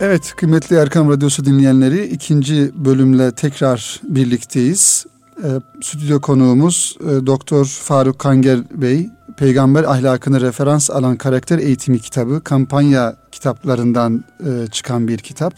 Evet 0.02 0.34
kıymetli 0.38 0.76
Erkam 0.76 1.10
Radyosu 1.10 1.46
dinleyenleri 1.46 2.06
ikinci 2.06 2.72
bölümle 2.76 3.32
tekrar 3.32 4.02
birlikteyiz. 4.04 5.06
Ee, 5.44 5.48
stüdyo 5.82 6.22
konuğumuz 6.22 6.98
e, 7.02 7.26
Doktor 7.26 7.65
Faruk 7.65 8.20
Kanger 8.20 8.60
Bey. 8.72 9.10
Peygamber 9.38 9.84
ahlakını 9.84 10.42
referans 10.42 10.89
alan 10.89 11.15
karakter 11.15 11.60
eğitimi 11.60 12.00
kitabı 12.00 12.44
kampanya 12.44 13.15
kitaplarından 13.32 14.24
e, 14.39 14.68
çıkan 14.68 15.08
bir 15.08 15.18
kitap. 15.18 15.54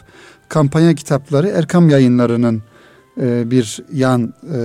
Kampanya 0.51 0.95
kitapları 0.95 1.47
Erkam 1.47 1.89
yayınlarının 1.89 2.61
e, 3.21 3.51
bir 3.51 3.83
yan 3.93 4.33
e, 4.53 4.59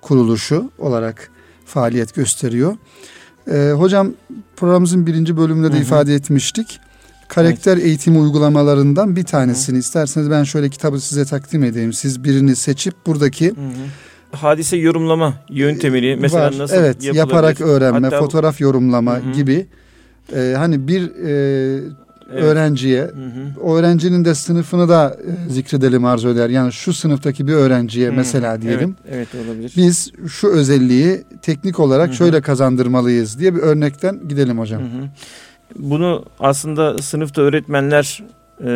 kuruluşu 0.00 0.70
olarak 0.78 1.30
faaliyet 1.66 2.14
gösteriyor. 2.14 2.76
Ee, 3.52 3.70
hocam 3.76 4.12
programımızın 4.56 5.06
birinci 5.06 5.36
bölümünde 5.36 5.68
de 5.68 5.72
Hı 5.72 5.78
hı. 5.78 5.82
ifade 5.82 6.14
etmiştik. 6.14 6.80
Karakter 7.28 7.76
eğitimi 7.76 8.18
uygulamalarından 8.18 9.16
bir 9.16 9.24
tanesini 9.24 9.78
isterseniz 9.78 10.30
ben 10.30 10.44
şöyle 10.44 10.68
kitabı 10.68 11.00
size 11.00 11.24
takdim 11.24 11.64
edeyim. 11.64 11.92
Siz 11.92 12.24
birini 12.24 12.56
seçip 12.56 12.94
buradaki 13.06 13.46
Hı 13.46 13.50
hı. 13.50 14.36
Hadise 14.36 14.76
yorumlama 14.76 15.34
yöntemini 15.48 16.16
mesela 16.20 16.44
var. 16.46 16.58
nasıl 16.58 16.76
evet 16.76 17.14
yaparak 17.14 17.60
öğrenme, 17.60 18.06
Hatta- 18.06 18.18
fotoğraf 18.18 18.60
yorumlama 18.60 19.16
Hı 19.16 19.20
hı. 19.20 19.32
gibi 19.32 19.66
e, 20.36 20.54
hani 20.58 20.88
bir 20.88 21.02
e, 21.02 21.80
Evet. 22.32 22.42
öğrenciye 22.42 23.00
Hı 23.00 23.06
hı. 23.06 23.60
o 23.60 23.76
öğrencinin 23.76 24.24
de 24.24 24.34
sınıfını 24.34 24.88
da 24.88 25.16
e, 25.48 25.50
zikredelim 25.52 26.04
arzu 26.04 26.28
eder. 26.28 26.48
Yani 26.48 26.72
şu 26.72 26.92
sınıftaki 26.92 27.46
bir 27.46 27.52
öğrenciye 27.52 28.08
Hı 28.08 28.12
mesela 28.12 28.62
diyelim. 28.62 28.96
Evet, 29.08 29.28
evet 29.34 29.46
olabilir. 29.46 29.72
Biz 29.76 30.12
şu 30.28 30.48
özelliği 30.48 31.24
teknik 31.42 31.80
olarak 31.80 32.08
Hı 32.08 32.12
hı. 32.12 32.16
şöyle 32.16 32.40
kazandırmalıyız 32.40 33.38
diye 33.38 33.54
bir 33.54 33.60
örnekten 33.60 34.28
gidelim 34.28 34.58
hocam. 34.58 34.82
Hı 34.82 34.84
hı. 34.86 35.08
Bunu 35.76 36.24
aslında 36.40 36.98
sınıfta 36.98 37.42
öğretmenler 37.42 38.22
e, 38.60 38.70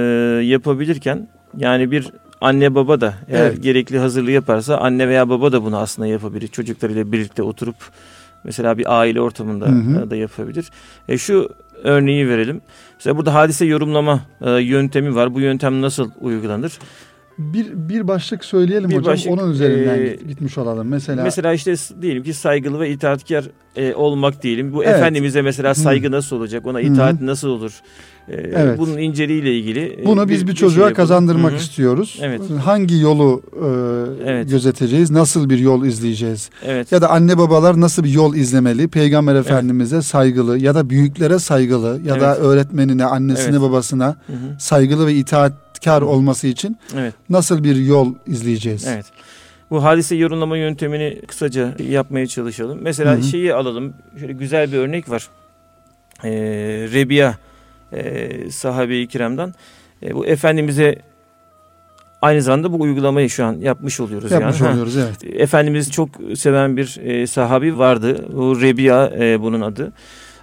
yapabilirken 0.44 1.28
yani 1.56 1.90
bir 1.90 2.12
anne 2.40 2.74
baba 2.74 3.00
da 3.00 3.14
eğer 3.28 3.46
Evet. 3.46 3.62
gerekli 3.62 3.98
hazırlığı 3.98 4.30
yaparsa 4.30 4.76
anne 4.76 5.08
veya 5.08 5.28
baba 5.28 5.52
da 5.52 5.64
bunu 5.64 5.76
aslında 5.78 6.08
yapabilir. 6.08 6.48
Çocuklarıyla 6.48 7.12
birlikte 7.12 7.42
oturup 7.42 7.76
mesela 8.44 8.78
bir 8.78 8.98
aile 8.98 9.20
ortamında 9.20 9.66
Hı 9.66 9.70
hı. 9.70 10.10
da 10.10 10.16
yapabilir. 10.16 10.70
E, 11.08 11.18
şu 11.18 11.48
örneği 11.84 12.28
verelim. 12.28 12.60
Mesela 12.98 13.16
burada 13.16 13.34
hadise 13.34 13.64
yorumlama 13.66 14.20
e, 14.40 14.50
yöntemi 14.50 15.14
var. 15.14 15.34
Bu 15.34 15.40
yöntem 15.40 15.82
nasıl 15.82 16.10
uygulanır? 16.20 16.72
Bir, 17.38 17.66
bir 17.88 18.08
başlık 18.08 18.44
söyleyelim 18.44 18.90
Bir 18.90 18.96
hocam. 18.96 19.12
başlık, 19.12 19.32
Onun 19.32 19.50
üzerinden 19.52 19.98
e, 19.98 20.08
git- 20.08 20.28
gitmiş 20.28 20.58
olalım. 20.58 20.88
Mesela, 20.88 21.22
Mesela 21.22 21.52
işte 21.52 21.74
diyelim 22.02 22.22
ki 22.22 22.34
saygılı 22.34 22.80
ve 22.80 22.90
itaatkar 22.90 23.44
e, 23.76 23.94
olmak 23.94 24.42
diyelim. 24.42 24.72
Bu 24.72 24.84
Evet. 24.84 24.96
Efendimiz'e 24.96 25.42
mesela 25.42 25.74
saygı 25.74 26.10
nasıl 26.10 26.36
olacak? 26.36 26.66
Ona 26.66 26.78
Hı. 26.78 26.82
itaat 26.82 27.20
nasıl 27.20 27.48
olur? 27.48 27.72
E, 28.30 28.34
Evet. 28.34 28.78
Bunun 28.78 28.98
inceliğiyle 28.98 29.54
ilgili. 29.58 30.02
e, 30.02 30.06
bunu 30.06 30.28
biz 30.28 30.42
bir, 30.46 30.46
şey 30.46 30.54
çocuğa 30.56 30.80
yapalım. 30.88 30.94
kazandırmak 30.96 31.50
Hı 31.52 31.56
hı. 31.56 31.60
istiyoruz. 31.60 32.18
Evet. 32.22 32.40
Hangi 32.64 32.98
yolu 33.00 33.42
e, 33.52 34.30
Evet. 34.30 34.50
gözeteceğiz? 34.50 35.10
Nasıl 35.10 35.50
bir 35.50 35.58
yol 35.58 35.84
izleyeceğiz? 35.84 36.50
Evet. 36.66 36.92
Ya 36.92 37.02
da 37.02 37.10
anne 37.10 37.38
babalar 37.38 37.80
nasıl 37.80 38.04
bir 38.04 38.10
yol 38.10 38.34
izlemeli? 38.34 38.88
Peygamber 38.88 39.34
Efendimiz'e 39.34 40.02
saygılı 40.02 40.58
ya 40.58 40.74
da 40.74 40.90
büyüklere 40.90 41.38
saygılı 41.38 42.00
ya 42.04 42.20
da 42.20 42.34
Evet. 42.34 42.44
öğretmenine, 42.44 43.04
annesine, 43.04 43.50
Evet. 43.50 43.60
babasına 43.60 44.06
Hı 44.26 44.32
hı. 44.32 44.36
saygılı 44.58 45.06
ve 45.06 45.14
itaatkar 45.14 46.02
Hı. 46.02 46.06
olması 46.06 46.46
için 46.46 46.76
Evet. 46.96 47.14
nasıl 47.30 47.64
bir 47.64 47.76
yol 47.76 48.14
izleyeceğiz? 48.26 48.86
Evet. 48.88 49.06
Bu 49.70 49.84
hadise 49.84 50.16
yorumlama 50.16 50.56
yöntemini 50.56 51.20
kısaca 51.26 51.74
yapmaya 51.88 52.26
çalışalım. 52.26 52.78
Mesela 52.82 53.14
Hı 53.14 53.18
hı. 53.18 53.22
şeyi 53.22 53.54
alalım. 53.54 53.92
Şöyle 54.20 54.32
güzel 54.32 54.72
bir 54.72 54.76
örnek 54.76 55.10
var. 55.10 55.28
Ee, 56.24 56.30
Rebiya 56.92 57.38
e, 57.92 58.50
sahabe-i 58.50 59.06
kiramdan. 59.06 59.54
E, 60.02 60.14
bu 60.14 60.26
Efendimiz'e 60.26 60.96
aynı 62.22 62.42
zamanda 62.42 62.72
bu 62.72 62.80
uygulamayı 62.80 63.30
şu 63.30 63.44
an 63.44 63.52
yapmış 63.52 64.00
oluyoruz. 64.00 64.30
Yapmış 64.30 64.60
yani. 64.60 64.70
Oluyoruz 64.72 64.96
evet. 64.96 65.40
Efendimiz 65.40 65.92
çok 65.92 66.08
seven 66.36 66.76
bir 66.76 67.00
e, 67.02 67.26
sahabi 67.26 67.78
vardı. 67.78 68.26
Bu 68.32 68.60
Rebiya 68.60 69.12
e, 69.18 69.40
bunun 69.40 69.60
adı. 69.60 69.92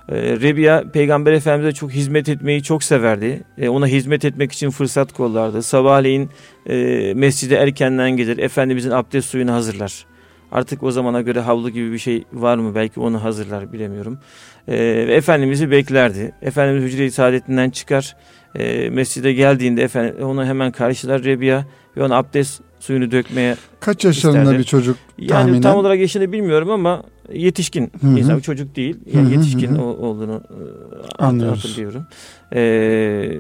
E, 0.10 0.16
Rebiya 0.16 0.84
Peygamber 0.94 1.34
Efendimiz'e 1.34 1.76
çok 1.76 1.92
hizmet 1.92 2.30
etmeyi 2.30 2.64
çok 2.64 2.84
severdi. 2.84 3.44
E, 3.58 3.70
ona 3.70 3.88
hizmet 3.88 4.26
etmek 4.26 4.52
için 4.52 4.70
fırsat 4.70 5.14
kollardı. 5.14 5.62
Sabahleyin 5.64 6.30
e, 6.70 7.14
mescide 7.16 7.56
erkenden 7.56 8.12
gelir. 8.12 8.38
Efendimizin 8.38 8.92
abdest 8.92 9.30
suyunu 9.30 9.52
hazırlar. 9.52 10.06
Artık 10.56 10.84
o 10.84 10.92
zamana 10.92 11.22
göre 11.22 11.40
havlu 11.40 11.70
gibi 11.70 11.92
bir 11.92 11.98
şey 11.98 12.24
var 12.34 12.58
mı? 12.58 12.76
Belki 12.76 13.00
onu 13.00 13.24
hazırlar 13.24 13.74
bilemiyorum. 13.74 14.18
E, 14.68 14.76
Efendimiz'i 15.10 15.72
beklerdi. 15.72 16.32
Efendimiz 16.42 16.84
hücre-i 16.84 17.12
saadetinden 17.12 17.70
çıkar. 17.70 18.16
E, 18.56 18.90
mescide 18.90 19.34
geldiğinde 19.34 19.84
efendim, 19.84 20.16
onu 20.26 20.46
hemen 20.46 20.72
karşılar 20.72 21.24
Rebiya 21.24 21.66
ve 21.98 22.04
ona 22.04 22.16
abdest 22.18 22.62
suyunu 22.80 23.12
dökmeye 23.12 23.56
Kaç 23.80 24.06
yaşlarında 24.06 24.42
İsterdi. 24.42 24.60
bir 24.60 24.64
çocuk 24.64 24.98
yani 25.18 25.30
tahminen? 25.30 25.62
tam 25.62 25.78
olarak 25.78 26.00
yaşını 26.00 26.32
bilmiyorum 26.32 26.70
ama 26.72 27.04
yetişkin 27.34 27.92
Hı 28.02 28.08
hı. 28.08 28.20
insan 28.20 28.40
çocuk 28.40 28.76
değil 28.76 28.98
yani 29.14 29.28
hı, 29.28 29.32
yetişkin 29.32 29.70
hı 29.76 29.78
hı. 29.78 29.82
olduğunu 29.82 30.42
e, 30.50 31.24
Anlıyoruz. 31.24 31.66
hatırlıyorum. 31.66 32.06
Ee, 32.54 33.38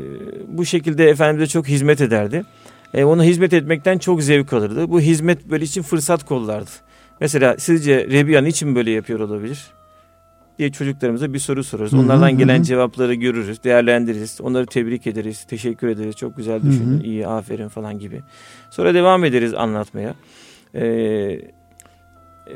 bu 0.47 0.65
şekilde 0.65 1.09
Efendimiz'e 1.09 1.47
çok 1.47 1.67
hizmet 1.67 2.01
ederdi. 2.01 2.43
E, 2.93 3.03
ona 3.03 3.23
hizmet 3.23 3.53
etmekten 3.53 3.97
çok 3.97 4.23
zevk 4.23 4.53
alırdı. 4.53 4.89
Bu 4.89 4.99
hizmet 4.99 5.49
böyle 5.49 5.65
için 5.65 5.81
fırsat 5.81 6.25
kollardı. 6.25 6.69
Mesela 7.21 7.55
sizce 7.57 8.07
Rebiya 8.07 8.41
niçin 8.41 8.75
böyle 8.75 8.91
yapıyor 8.91 9.19
olabilir? 9.19 9.75
diye 10.59 10.71
çocuklarımıza 10.71 11.33
bir 11.33 11.39
soru 11.39 11.63
sorarız. 11.63 11.91
Hı 11.91 11.97
hı, 11.97 12.01
Onlardan 12.01 12.31
hı 12.31 12.37
gelen 12.37 12.63
cevapları 12.63 13.13
görürüz, 13.13 13.63
değerlendiririz. 13.63 14.41
Onları 14.41 14.65
tebrik 14.65 15.07
ederiz, 15.07 15.43
teşekkür 15.43 15.87
ederiz. 15.87 16.15
Çok 16.15 16.37
güzel 16.37 16.61
düşündün, 16.61 17.03
iyi, 17.03 17.27
aferin 17.27 17.67
falan 17.67 17.99
gibi. 17.99 18.21
Sonra 18.69 18.93
devam 18.93 19.25
ederiz 19.25 19.53
anlatmaya. 19.53 20.15
Ee, 20.75 21.41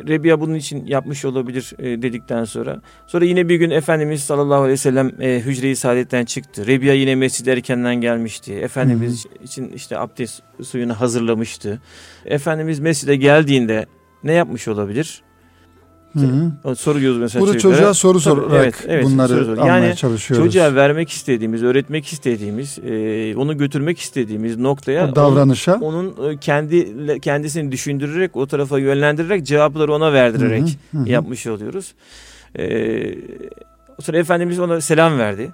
Rebiya 0.08 0.40
bunun 0.40 0.56
için 0.56 0.86
yapmış 0.86 1.26
olabilir 1.26 1.74
e, 1.80 2.02
dedikten 2.02 2.44
sonra. 2.44 2.82
Sonra 3.08 3.26
yine 3.26 3.50
bir 3.50 3.56
gün 3.56 3.70
Efendimiz 3.70 4.24
sallallahu 4.24 4.60
aleyhi 4.60 4.74
ve 4.74 4.78
sellem 4.78 5.12
e, 5.22 5.40
hücre-i 5.40 5.76
saadetten 5.76 6.26
çıktı. 6.26 6.68
Rebiya 6.68 6.94
yine 6.94 7.16
mescid 7.16 7.48
erkenden 7.48 7.96
gelmişti. 7.96 8.54
Efendimiz 8.54 9.26
için 9.44 9.70
işte 9.70 9.98
abdest 9.98 10.44
suyunu 10.64 10.94
hazırlamıştı. 10.94 11.82
Efendimiz 12.26 12.80
mescide 12.80 13.16
geldiğinde 13.16 13.86
ne 14.24 14.34
yapmış 14.34 14.68
olabilir? 14.68 15.22
Hı 16.14 16.20
hı. 16.20 16.52
O 16.64 16.76
Soruyoruz 16.76 17.18
mesela 17.18 17.42
Burada 17.42 17.54
çocuklara. 17.54 17.76
çocuğa 17.76 17.94
soru 17.94 18.20
Tabii, 18.22 18.42
sorarak 18.42 18.64
evet, 18.64 18.86
evet, 18.88 19.06
bunları 19.06 19.28
soru 19.28 19.46
sor. 19.46 19.58
almaya 19.58 19.86
Yani 19.86 19.96
çalışıyoruz. 19.96 20.46
Çocuğa 20.46 20.76
vermek 20.76 21.10
istediğimiz, 21.10 21.64
öğretmek 21.64 22.06
istediğimiz, 22.06 22.80
e, 22.80 23.34
onu 23.38 23.58
götürmek 23.58 24.00
istediğimiz 24.00 24.58
noktaya 24.58 25.12
o 25.12 25.16
davranışa. 25.16 25.76
onun, 25.76 26.14
onun 26.18 26.32
e, 26.32 26.38
kendi 26.38 27.20
kendisini 27.22 27.72
düşündürerek, 27.72 28.36
o 28.36 28.48
tarafa 28.48 28.80
yönlendirerek 28.80 29.46
cevapları 29.46 29.94
ona 29.94 30.14
verdirerek 30.14 30.78
Hı 30.92 30.98
hı, 30.98 31.04
hı 31.04 31.10
yapmış 31.10 31.48
oluyoruz. 31.48 31.94
Ee, 32.60 33.16
sonra 34.02 34.18
Efendimiz 34.18 34.60
ona 34.60 34.82
selam 34.82 35.18
verdi. 35.20 35.52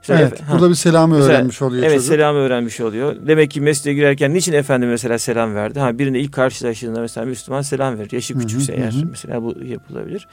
İşte 0.00 0.14
Evet, 0.14 0.40
Efe- 0.40 0.44
ha, 0.44 0.52
burada 0.54 0.70
bir 0.70 0.74
selamı 0.74 1.14
Mesela, 1.14 1.34
öğrenmiş 1.34 1.62
oluyor 1.62 1.82
evet 1.82 1.94
çocuk. 1.96 2.08
selamı 2.14 2.38
öğrenmiş 2.38 2.80
oluyor. 2.80 3.16
Demek 3.26 3.50
ki 3.50 3.60
mescide 3.60 3.94
girerken 3.94 4.34
niçin 4.34 4.52
Efendimiz 4.52 4.92
mesela 4.92 5.18
selam 5.18 5.54
verdi? 5.54 5.80
Ha 5.80 5.98
birine 5.98 6.20
ilk 6.20 6.32
karşılaştığında 6.32 7.00
mesela 7.00 7.26
Müslüman 7.26 7.62
selam 7.62 7.98
verir. 7.98 8.12
Yaşı 8.12 8.34
Hı 8.34 8.38
hı, 8.38 8.42
küçükse 8.42 8.72
hı 8.72 8.76
eğer 8.76 8.92
hı. 8.92 9.06
mesela 9.10 9.42
bu 9.42 9.54
yapılabilir. 9.64 10.26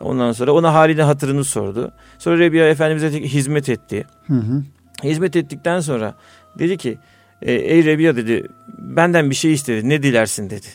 Ondan 0.00 0.32
sonra 0.32 0.52
ona 0.52 0.74
halini 0.74 1.02
hatırını 1.02 1.44
sordu. 1.44 1.92
Sonra 2.18 2.38
Rebiya 2.38 2.68
Efendimiz'e 2.68 3.10
hizmet 3.20 3.68
etti. 3.68 4.04
Hı 4.26 4.34
hı. 4.34 4.62
Hizmet 5.04 5.36
ettikten 5.36 5.80
sonra 5.80 6.14
dedi 6.58 6.76
ki 6.76 6.98
e, 7.42 7.52
ey 7.52 7.84
Rebiya 7.84 8.16
dedi 8.16 8.46
benden 8.78 9.30
bir 9.30 9.34
şey 9.34 9.52
istedi 9.52 9.88
ne 9.88 10.02
dilersin 10.02 10.50
dedi. 10.50 10.66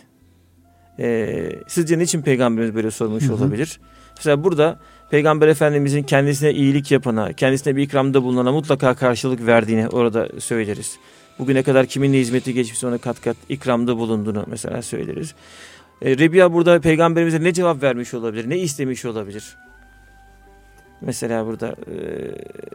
E, 1.00 1.40
sizce 1.68 2.00
niçin 2.00 2.22
peygamberimiz 2.22 2.76
böyle 2.76 2.92
sormuş 2.92 3.24
Hı 3.24 3.28
hı. 3.30 3.34
olabilir? 3.36 3.80
Mesela 4.18 4.44
burada 4.44 4.80
peygamber 5.10 5.48
efendimizin 5.48 6.04
kendisine 6.04 6.54
iyilik 6.54 6.92
yapana, 6.92 7.34
kendisine 7.34 7.76
bir 7.76 7.84
ikramda 7.84 8.24
bulunana 8.24 8.52
mutlaka 8.52 8.96
karşılık 8.96 9.46
verdiğini 9.46 9.88
orada 9.88 10.30
söyleriz. 10.40 10.98
Bugüne 11.40 11.64
kadar 11.64 11.86
kiminle 11.86 12.20
hizmeti 12.20 12.54
geçmişse 12.54 12.88
ona 12.88 12.98
kat 12.98 13.22
kat 13.22 13.38
ikramda 13.50 13.98
bulunduğunu 13.98 14.46
mesela 14.48 14.82
söyleriz. 14.82 15.36
E, 16.02 16.18
Rebiya 16.18 16.54
burada 16.54 16.82
peygamberimize 16.82 17.44
ne 17.44 17.54
cevap 17.54 17.84
vermiş 17.84 18.14
olabilir, 18.14 18.50
ne 18.50 18.58
istemiş 18.58 19.06
olabilir? 19.06 19.44
Mesela 21.02 21.46
burada 21.46 21.68
e, 21.68 21.96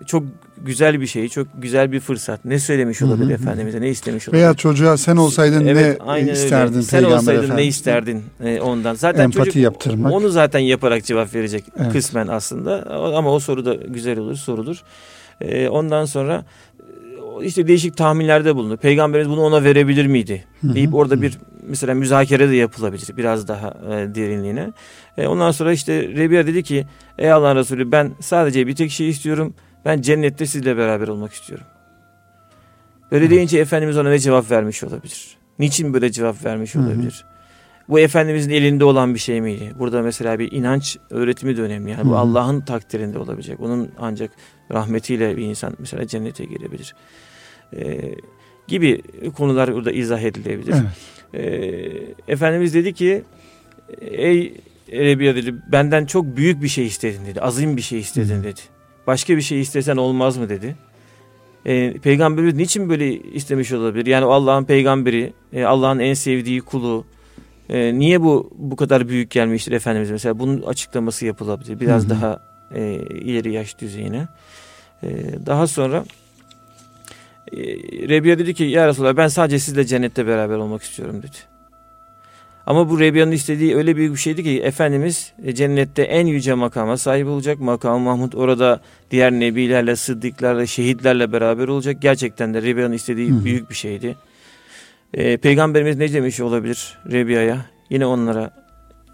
çok 0.07 0.23
güzel 0.65 1.01
bir 1.01 1.07
şey, 1.07 1.29
çok 1.29 1.49
güzel 1.59 1.93
bir 1.93 2.01
fırsat. 2.01 2.45
Ne 2.45 2.59
söylemiş 2.59 3.01
Hı 3.01 3.05
hı 3.05 3.09
olabilir 3.09 3.29
hı. 3.29 3.33
Efendimiz'e, 3.35 3.81
ne 3.81 3.89
istemiş 3.89 4.29
olabilir? 4.29 4.43
Veya 4.43 4.55
çocuğa 4.55 4.97
sen 4.97 5.17
olsaydın 5.17 5.67
Evet, 5.67 6.01
ne 6.01 6.07
aynen 6.07 6.29
öyle. 6.29 6.33
isterdin 6.45 6.81
Sen 6.81 6.99
Peygamber 7.01 7.17
olsaydın 7.19 7.39
Efendimiz? 7.43 7.65
ne 7.65 7.69
isterdin 7.69 8.25
e, 8.45 8.61
ondan. 8.61 8.95
Zaten 8.95 9.23
Empati 9.25 9.39
çocuk 9.45 9.57
yaptırmak. 9.63 10.13
onu 10.13 10.29
zaten 10.29 10.59
yaparak 10.61 11.05
cevap 11.05 11.35
verecek 11.35 11.65
Evet. 11.79 11.93
kısmen 11.93 12.27
aslında. 12.27 12.87
Ama 13.17 13.33
o 13.33 13.41
soru 13.41 13.65
da 13.65 13.75
güzel 13.75 14.19
olur, 14.19 14.35
sorulur. 14.37 14.83
E, 15.41 15.69
ondan 15.69 16.05
sonra 16.05 16.45
e, 17.41 17.45
işte 17.45 17.67
değişik 17.69 17.97
tahminlerde 17.97 18.57
bulunur. 18.57 18.77
Peygamberimiz 18.77 19.31
bunu 19.31 19.41
ona 19.41 19.65
verebilir 19.65 20.07
miydi? 20.07 20.45
Deyip 20.63 20.95
orada 20.95 21.23
bir 21.23 21.39
mesela 21.71 21.95
müzakere 21.95 22.51
de 22.51 22.57
yapılabilir 22.57 23.17
biraz 23.17 23.49
daha 23.49 23.69
e, 23.69 24.15
derinliğine. 24.15 24.73
E, 25.19 25.27
ondan 25.27 25.51
sonra 25.51 25.73
işte 25.73 26.03
Rebiya 26.09 26.47
dedi 26.47 26.63
ki 26.63 26.87
ey 27.19 27.33
Allah'ın 27.33 27.57
Resulü 27.57 27.93
ben 27.93 28.13
sadece 28.21 28.67
bir 28.67 28.75
tek 28.75 28.91
şey 28.91 29.09
istiyorum. 29.09 29.55
Ben 29.85 30.01
cennette 30.01 30.47
sizle 30.47 30.77
beraber 30.77 31.09
olmak 31.09 31.33
istiyorum. 31.33 31.67
Böyle 33.13 33.25
Evet. 33.25 33.37
deyince 33.37 33.59
Efendimiz 33.59 33.99
ona 33.99 34.09
ne 34.09 34.19
cevap 34.19 34.51
vermiş 34.51 34.85
olabilir? 34.85 35.37
Niçin 35.59 35.95
böyle 35.95 36.13
cevap 36.13 36.45
vermiş 36.45 36.75
Hı 36.75 36.79
hı. 36.79 36.83
olabilir? 36.83 37.25
Bu 37.89 38.01
Efendimizin 38.01 38.51
elinde 38.51 38.85
olan 38.85 39.15
bir 39.15 39.19
şey 39.19 39.41
miydi? 39.41 39.73
Burada 39.79 40.03
mesela 40.03 40.39
bir 40.39 40.53
inanç 40.53 40.97
öğretimi 41.11 41.57
de 41.57 41.63
önemli. 41.63 41.91
Yani 41.91 42.01
Hı 42.01 42.07
bu 42.07 42.13
hı. 42.13 42.19
Allah'ın 42.19 42.61
takdirinde 42.61 43.19
olabilecek. 43.19 43.61
Onun 43.61 43.91
ancak 43.99 44.31
rahmetiyle 44.73 45.37
bir 45.37 45.43
insan 45.43 45.75
mesela 45.79 46.07
cennete 46.07 46.45
girebilir. 46.45 46.95
E, 47.77 48.15
gibi 48.71 49.03
konular 49.37 49.75
burada 49.75 49.93
izah 49.93 50.21
edilebilir. 50.21 50.75
Evet. 50.75 51.11
Ee, 51.35 52.33
Efendimiz 52.33 52.75
dedi 52.75 52.93
ki 52.95 53.23
ey 54.01 54.55
Rebiya 54.93 55.37
dedi 55.37 55.55
benden 55.73 56.07
çok 56.07 56.37
büyük 56.37 56.63
bir 56.63 56.69
şey 56.69 56.87
istedin 56.87 57.27
dedi. 57.27 57.41
Azim 57.41 57.77
bir 57.77 57.83
şey 57.83 57.99
istedin 57.99 58.39
Hı. 58.39 58.45
dedi. 58.45 58.61
Başka 59.07 59.37
bir 59.37 59.43
şey 59.43 59.61
istesen 59.61 59.97
olmaz 59.97 60.37
mı 60.37 60.49
dedi. 60.49 60.77
E, 61.67 61.93
Peygamberimiz 61.93 62.55
niçin 62.55 62.89
böyle 62.89 63.15
istemiş 63.19 63.73
olabilir? 63.73 64.07
Yani 64.07 64.25
Allah'ın 64.25 64.65
peygamberi, 64.65 65.33
e, 65.53 65.65
Allah'ın 65.65 65.99
en 65.99 66.15
sevdiği 66.15 66.61
kulu. 66.61 67.05
E, 67.69 67.99
niye 67.99 68.23
bu 68.23 68.51
bu 68.59 68.77
kadar 68.77 69.09
büyük 69.09 69.31
gelmiştir 69.31 69.73
Efendimiz? 69.73 70.11
Mesela 70.11 70.39
bunun 70.39 70.63
açıklaması 70.63 71.27
yapılabilir. 71.27 71.81
Biraz 71.81 72.03
Hı 72.03 72.07
hı. 72.07 72.11
daha 72.11 72.41
e, 72.75 72.95
ileri 73.11 73.53
yaş 73.53 73.79
düzeyine. 73.79 74.29
E, 75.03 75.09
daha 75.47 75.67
sonra 75.67 76.05
e, 77.53 77.59
Rebiya 78.09 78.39
dedi 78.39 78.55
ki 78.55 78.65
ya 78.65 78.89
Resulallah 78.89 79.17
ben 79.17 79.29
sadece 79.29 79.59
sizle 79.59 79.85
cennette 79.85 80.27
beraber 80.27 80.57
olmak 80.57 80.83
istiyorum 80.83 81.23
dedi. 81.23 81.37
Ama 82.67 82.91
bu 82.91 83.01
Rebiya'nın 83.01 83.33
istediği 83.33 83.77
öyle 83.77 83.97
büyük 83.97 84.13
bir 84.13 84.19
şeydi 84.19 84.43
ki 84.43 84.63
Efendimiz 84.63 85.33
e, 85.45 85.55
cennette 85.55 86.03
en 86.03 86.27
yüce 86.27 86.55
makama 86.55 86.97
sahip 86.97 87.27
olacak. 87.27 87.61
Makam 87.61 88.01
Mahmud 88.01 88.33
orada 88.33 88.81
diğer 89.11 89.33
nebilerle, 89.33 89.97
sıddıklarla, 89.97 90.67
şehitlerle 90.67 91.33
beraber 91.33 91.69
olacak. 91.69 91.97
Gerçekten 92.01 92.55
de 92.55 92.63
Rebiya'nın 92.63 92.93
istediği 92.93 93.31
Hı 93.31 93.45
büyük 93.45 93.71
bir 93.71 93.75
şeydi. 93.75 94.17
E, 95.15 95.37
Peygamberimiz 95.37 95.97
ne 95.97 96.13
demiş 96.13 96.41
olabilir 96.41 96.99
Rebiya'ya? 97.13 97.67
Yine 97.91 98.07
onlara 98.07 98.51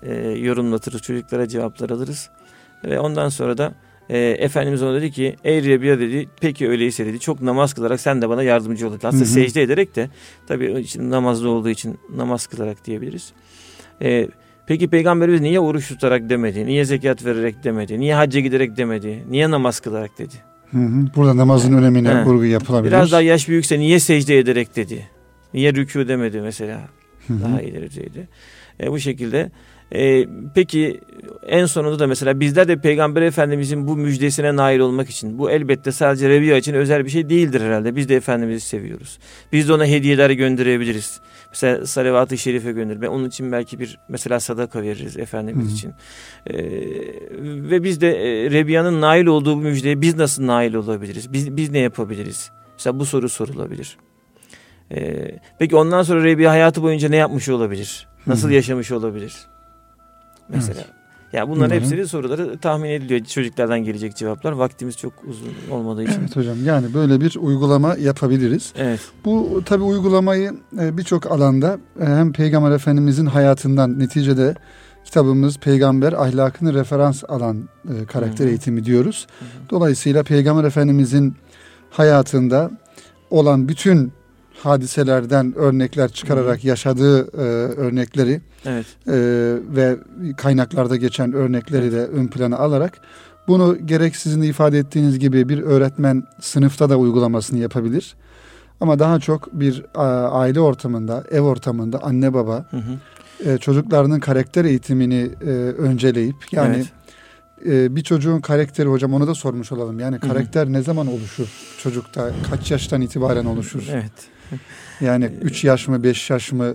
e, 0.02 0.14
yorumlatırız, 0.28 1.02
çocuklara 1.02 1.48
cevaplar 1.48 1.90
alırız. 1.90 2.30
Ve 2.84 3.00
ondan 3.00 3.28
sonra 3.28 3.58
da 3.58 3.74
e, 4.10 4.18
Efendimiz 4.18 4.82
ona 4.82 4.94
dedi 4.94 5.10
ki 5.10 5.36
ey 5.44 5.64
Rebiya 5.64 5.98
dedi 5.98 6.28
peki 6.40 6.68
öyleyse 6.68 7.06
dedi 7.06 7.20
çok 7.20 7.40
namaz 7.40 7.74
kılarak 7.74 8.00
sen 8.00 8.22
de 8.22 8.28
bana 8.28 8.42
yardımcı 8.42 8.88
ol 8.88 8.92
dedi. 8.92 9.06
Aslında 9.06 9.24
Hı 9.24 9.28
hı. 9.28 9.32
secde 9.32 9.62
ederek 9.62 9.96
de 9.96 10.08
tabii 10.46 10.80
için 10.80 11.10
namazda 11.10 11.48
olduğu 11.48 11.68
için 11.68 11.98
namaz 12.16 12.46
kılarak 12.46 12.86
diyebiliriz. 12.86 13.32
E, 14.02 14.28
peki 14.66 14.88
Peygamberimiz 14.88 15.40
niye 15.40 15.60
oruç 15.60 15.88
tutarak 15.88 16.30
demedi? 16.30 16.66
Niye 16.66 16.84
zekat 16.84 17.24
vererek 17.24 17.64
demedi? 17.64 18.00
Niye 18.00 18.14
hacca 18.14 18.40
giderek 18.40 18.76
demedi? 18.76 19.24
Niye 19.30 19.50
namaz 19.50 19.80
kılarak 19.80 20.18
dedi? 20.18 20.34
Hı 20.70 20.78
hı. 20.78 21.06
Burada 21.16 21.36
namazın 21.36 21.72
önemine 21.72 22.08
He. 22.08 22.24
vurgu 22.24 22.44
yapılabilir. 22.44 22.92
Biraz 22.92 23.12
daha 23.12 23.20
yaş 23.20 23.48
büyükse 23.48 23.78
niye 23.78 24.00
secde 24.00 24.38
ederek 24.38 24.76
dedi? 24.76 25.06
Niye 25.54 25.70
rükû 25.70 26.08
demedi 26.08 26.40
mesela? 26.40 26.80
Hı 27.26 27.32
hı. 27.32 27.40
Daha 27.42 27.62
ileri 27.62 27.90
düzeyde. 27.90 28.28
E, 28.82 28.92
bu 28.92 28.98
şekilde. 28.98 29.50
E, 29.94 30.28
peki 30.54 31.00
en 31.46 31.66
sonunda 31.66 31.98
da 31.98 32.06
mesela 32.06 32.40
bizler 32.40 32.68
de 32.68 32.76
Peygamber 32.76 33.22
Efendimizin 33.22 33.88
bu 33.88 33.96
müjdesine 33.96 34.56
nail 34.56 34.78
olmak 34.78 35.10
için 35.10 35.38
bu 35.38 35.50
elbette 35.50 35.92
sadece 35.92 36.28
Rebiya 36.28 36.56
için 36.56 36.74
özel 36.74 37.04
bir 37.04 37.10
şey 37.10 37.28
değildir 37.28 37.60
herhalde. 37.60 37.96
Biz 37.96 38.08
de 38.08 38.16
Efendimiz'i 38.16 38.66
seviyoruz. 38.66 39.18
Biz 39.52 39.68
de 39.68 39.72
ona 39.72 39.86
hediyeler 39.86 40.30
gönderebiliriz. 40.30 41.20
Mesela 41.50 41.86
salavat-ı 41.86 42.38
şerife 42.38 42.72
gönderme. 42.72 43.08
Onun 43.08 43.28
için 43.28 43.52
belki 43.52 43.80
bir 43.80 43.98
mesela 44.08 44.40
sadaka 44.40 44.82
veririz 44.82 45.16
Efendimiz 45.16 45.70
hı. 45.70 45.74
için. 45.74 45.92
E, 46.46 46.54
ve 47.70 47.82
biz 47.82 48.00
de 48.00 48.08
e, 48.08 48.50
Rebiya'nın 48.50 49.00
nail 49.00 49.26
olduğu 49.26 49.56
bu 49.56 49.60
müjdeye 49.60 50.00
biz 50.00 50.16
nasıl 50.16 50.46
nail 50.46 50.74
olabiliriz? 50.74 51.32
Biz, 51.32 51.56
biz 51.56 51.70
ne 51.70 51.78
yapabiliriz? 51.78 52.50
Mesela 52.72 52.98
bu 52.98 53.04
soru 53.04 53.28
sorulabilir. 53.28 53.96
E, 54.90 55.30
peki 55.58 55.76
ondan 55.76 56.02
sonra 56.02 56.24
Rebiya 56.24 56.50
hayatı 56.50 56.82
boyunca 56.82 57.08
ne 57.08 57.16
yapmış 57.16 57.48
olabilir? 57.48 58.08
Nasıl 58.26 58.48
Hı. 58.48 58.52
yaşamış 58.52 58.92
olabilir? 58.92 59.34
Mesela. 60.48 60.84
Ya 61.32 61.48
bunların 61.48 61.70
Hı 61.70 61.78
hı. 61.78 61.80
hepsini 61.80 62.08
soruları 62.08 62.58
tahmin 62.58 62.90
ediliyor. 62.90 63.24
Çocuklardan 63.24 63.80
gelecek 63.80 64.16
cevaplar. 64.16 64.52
Vaktimiz 64.52 64.96
çok 64.96 65.12
uzun 65.24 65.48
olmadığı 65.70 66.02
için. 66.02 66.20
Evet 66.20 66.36
hocam 66.36 66.64
yani 66.64 66.94
böyle 66.94 67.20
bir 67.20 67.36
uygulama 67.36 67.96
yapabiliriz. 67.96 68.72
Evet. 68.76 69.00
Bu 69.24 69.62
tabi 69.64 69.82
uygulamayı 69.82 70.52
e, 70.80 70.98
birçok 70.98 71.26
alanda 71.26 71.78
e, 72.00 72.04
hem 72.04 72.32
Peygamber 72.32 72.70
Efendimizin 72.70 73.26
hayatından 73.26 73.98
neticede 73.98 74.54
kitabımız 75.04 75.58
peygamber 75.58 76.12
ahlakını 76.12 76.74
referans 76.74 77.24
alan 77.28 77.68
e, 77.84 78.04
karakter 78.06 78.44
Hı 78.44 78.48
hı. 78.48 78.50
eğitimi 78.50 78.84
diyoruz. 78.84 79.26
Hı 79.38 79.44
hı. 79.44 79.70
Dolayısıyla 79.70 80.22
Peygamber 80.22 80.64
Efendimizin 80.64 81.34
hayatında 81.90 82.70
olan 83.30 83.68
bütün 83.68 84.12
hadiselerden 84.62 85.54
örnekler 85.56 86.08
çıkararak 86.12 86.64
yaşadığı 86.64 87.20
e, 87.20 87.42
örnekleri 87.80 88.40
Evet. 88.66 88.86
e, 89.06 89.12
ve 89.76 89.96
kaynaklarda 90.36 90.96
geçen 90.96 91.32
örnekleri 91.32 91.92
de 91.92 92.06
ön 92.06 92.26
plana 92.26 92.56
alarak 92.58 93.00
bunu 93.48 93.86
gerek 93.86 94.16
sizin 94.16 94.42
de 94.42 94.46
ifade 94.46 94.78
ettiğiniz 94.78 95.18
gibi 95.18 95.48
bir 95.48 95.62
öğretmen 95.62 96.22
sınıfta 96.40 96.90
da 96.90 96.96
uygulamasını 96.98 97.58
yapabilir. 97.58 98.14
Ama 98.80 98.98
daha 98.98 99.20
çok 99.20 99.52
bir 99.52 99.84
aile 100.32 100.60
ortamında, 100.60 101.24
ev 101.30 101.40
ortamında 101.40 102.02
anne 102.02 102.34
baba 102.34 102.66
Hı 102.70 102.76
hı. 102.76 103.50
e, 103.50 103.58
çocuklarının 103.58 104.20
karakter 104.20 104.64
eğitimini 104.64 105.30
e, 105.46 105.50
önceleyip 105.78 106.36
yani 106.52 106.84
Evet. 107.66 107.86
e, 107.88 107.96
bir 107.96 108.02
çocuğun 108.02 108.40
karakteri 108.40 108.88
hocam 108.88 109.14
onu 109.14 109.26
da 109.26 109.34
sormuş 109.34 109.72
olalım. 109.72 110.00
Yani 110.00 110.16
hı. 110.16 110.20
karakter 110.20 110.72
ne 110.72 110.82
zaman 110.82 111.06
oluşur 111.06 111.48
çocukta? 111.82 112.30
Kaç 112.50 112.70
yaştan 112.70 113.00
itibaren 113.00 113.44
oluşur? 113.44 113.82
Evet. 113.92 114.12
Yani 115.00 115.24
3 115.42 115.64
yaş 115.64 115.88
mı, 115.88 116.02
5 116.02 116.30
yaş 116.30 116.52
mı, 116.52 116.74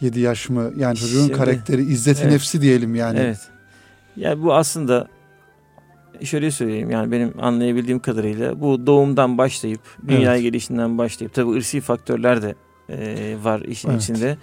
7 0.00 0.20
yaş 0.20 0.48
mı? 0.48 0.72
Yani 0.76 0.96
çocuğun 0.96 1.20
Şimdi- 1.20 1.32
karakteri, 1.32 1.82
izzeti 1.82 2.22
Evet. 2.22 2.32
nefsi 2.32 2.60
diyelim 2.62 2.94
yani. 2.94 3.18
Evet. 3.18 3.38
Yani 4.16 4.42
bu 4.42 4.54
aslında 4.54 5.08
şöyle 6.24 6.50
söyleyeyim 6.50 6.90
yani 6.90 7.12
benim 7.12 7.34
anlayabildiğim 7.40 7.98
kadarıyla 8.00 8.60
bu 8.60 8.86
doğumdan 8.86 9.38
başlayıp 9.38 9.80
dünyaya 10.08 10.32
Evet. 10.34 10.42
gelişinden 10.42 10.98
başlayıp 10.98 11.34
tabii 11.34 11.50
ırsi 11.50 11.80
faktörler 11.80 12.42
de 12.42 12.54
e, 12.88 13.36
var 13.42 13.60
işin 13.60 13.90
Evet. 13.90 14.02
içinde. 14.02 14.36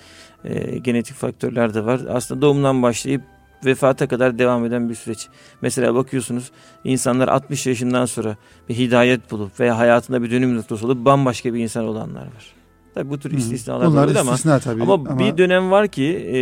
E, 0.44 0.78
genetik 0.78 1.16
faktörler 1.16 1.74
de 1.74 1.86
var. 1.86 2.02
Aslında 2.10 2.42
doğumdan 2.42 2.84
başlayıp 2.84 3.22
vefata 3.66 4.08
kadar 4.08 4.40
devam 4.40 4.66
eden 4.66 4.90
bir 4.90 4.96
süreç. 4.96 5.28
Mesela 5.62 5.96
bakıyorsunuz 5.96 6.52
insanlar 6.84 7.28
60 7.28 7.68
yaşından 7.68 8.06
sonra 8.06 8.38
bir 8.70 8.76
hidayet 8.76 9.32
bulup 9.32 9.60
veya 9.60 9.78
hayatında 9.78 10.24
bir 10.24 10.32
dönüm 10.32 10.56
noktası 10.58 10.86
olup 10.86 11.06
bambaşka 11.06 11.54
bir 11.54 11.60
insan 11.60 11.86
olanlar 11.86 12.22
var. 12.22 12.54
Tabii 12.96 13.10
bu 13.10 13.20
tür 13.20 13.32
istisnalar 13.32 13.88
Bunlar 13.88 14.04
olabilir 14.04 14.20
ama 14.20 14.32
istisna 14.32 14.60
tabii. 14.60 14.84
ama, 14.84 15.20
bir 15.20 15.38
dönem 15.38 15.72
var 15.72 15.88
ki 15.88 16.06
e, 16.06 16.40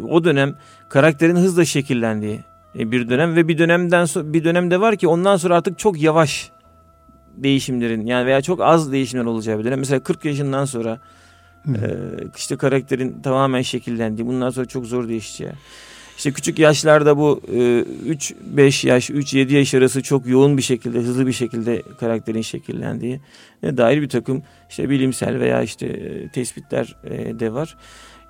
o 0.00 0.24
dönem 0.24 0.54
karakterin 0.88 1.36
hızla 1.36 1.64
şekillendiği 1.64 2.40
e, 2.78 2.90
bir 2.90 3.08
dönem 3.08 3.36
ve 3.36 3.48
bir 3.48 3.58
dönemden 3.58 4.04
so- 4.04 4.32
bir 4.32 4.44
dönemde 4.44 4.80
var 4.80 4.96
ki 4.96 5.08
ondan 5.08 5.36
sonra 5.36 5.56
artık 5.56 5.78
çok 5.78 6.02
yavaş 6.02 6.50
değişimlerin 7.36 8.06
yani 8.06 8.26
veya 8.26 8.42
çok 8.42 8.60
az 8.60 8.92
değişimler 8.92 9.24
olacağı 9.24 9.58
bir 9.58 9.64
dönem. 9.64 9.78
Mesela 9.78 10.00
40 10.02 10.24
yaşından 10.24 10.64
sonra 10.64 10.98
e, 11.68 11.78
işte 12.36 12.56
karakterin 12.56 13.22
tamamen 13.22 13.62
şekillendiği 13.62 14.26
bundan 14.26 14.50
sonra 14.50 14.66
çok 14.66 14.86
zor 14.86 15.08
değişeceği. 15.08 15.52
İşte 16.16 16.32
küçük 16.32 16.58
yaşlarda 16.58 17.16
bu 17.16 17.40
e, 17.48 17.56
3-5 17.56 18.86
yaş, 18.86 19.10
3-7 19.10 19.52
yaş 19.52 19.74
arası 19.74 20.02
çok 20.02 20.26
yoğun 20.26 20.56
bir 20.56 20.62
şekilde, 20.62 20.98
hızlı 20.98 21.26
bir 21.26 21.32
şekilde 21.32 21.82
karakterin 22.00 22.42
şekillendiği 22.42 23.20
ne 23.62 23.76
dair 23.76 24.02
bir 24.02 24.08
takım 24.08 24.42
işte 24.70 24.90
bilimsel 24.90 25.40
veya 25.40 25.62
işte 25.62 25.86
e, 25.86 26.28
tespitler 26.28 26.96
e, 27.04 27.40
de 27.40 27.52
var. 27.52 27.76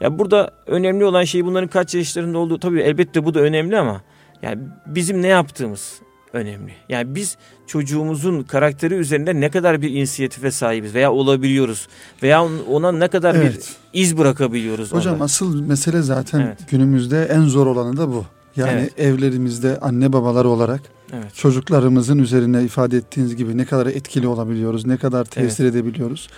Ya 0.00 0.18
burada 0.18 0.50
önemli 0.66 1.04
olan 1.04 1.24
şey 1.24 1.44
bunların 1.44 1.68
kaç 1.68 1.94
yaşlarında 1.94 2.38
olduğu 2.38 2.58
tabii 2.58 2.80
elbette 2.80 3.24
bu 3.24 3.34
da 3.34 3.40
önemli 3.40 3.78
ama 3.78 4.02
yani 4.42 4.62
bizim 4.86 5.22
ne 5.22 5.28
yaptığımız 5.28 6.00
önemli. 6.34 6.72
Yani 6.88 7.14
biz 7.14 7.36
çocuğumuzun 7.66 8.42
karakteri 8.42 8.94
üzerinde 8.94 9.40
ne 9.40 9.50
kadar 9.50 9.82
bir 9.82 9.90
inisiyatife 9.90 10.50
sahibiz 10.50 10.94
veya 10.94 11.12
olabiliyoruz 11.12 11.88
veya 12.22 12.44
ona 12.70 12.92
ne 12.92 13.08
kadar 13.08 13.34
Evet. 13.34 13.54
bir 13.92 14.00
iz 14.00 14.18
bırakabiliyoruz. 14.18 14.92
Hocam 14.92 15.14
onda. 15.14 15.24
asıl 15.24 15.60
mesele 15.60 16.02
zaten 16.02 16.40
Evet. 16.40 16.58
günümüzde 16.70 17.24
en 17.24 17.40
zor 17.42 17.66
olanı 17.66 17.96
da 17.96 18.08
bu. 18.08 18.24
Yani 18.56 18.70
Evet. 18.80 19.00
evlerimizde 19.00 19.78
anne 19.80 20.12
babalar 20.12 20.44
olarak 20.44 20.80
Evet. 21.12 21.34
çocuklarımızın 21.34 22.18
üzerine 22.18 22.62
ifade 22.64 22.96
ettiğiniz 22.96 23.36
gibi 23.36 23.56
ne 23.56 23.64
kadar 23.64 23.86
etkili 23.86 24.26
olabiliyoruz, 24.26 24.86
ne 24.86 24.96
kadar 24.96 25.24
tesir 25.24 25.64
edebiliyoruz. 25.64 26.28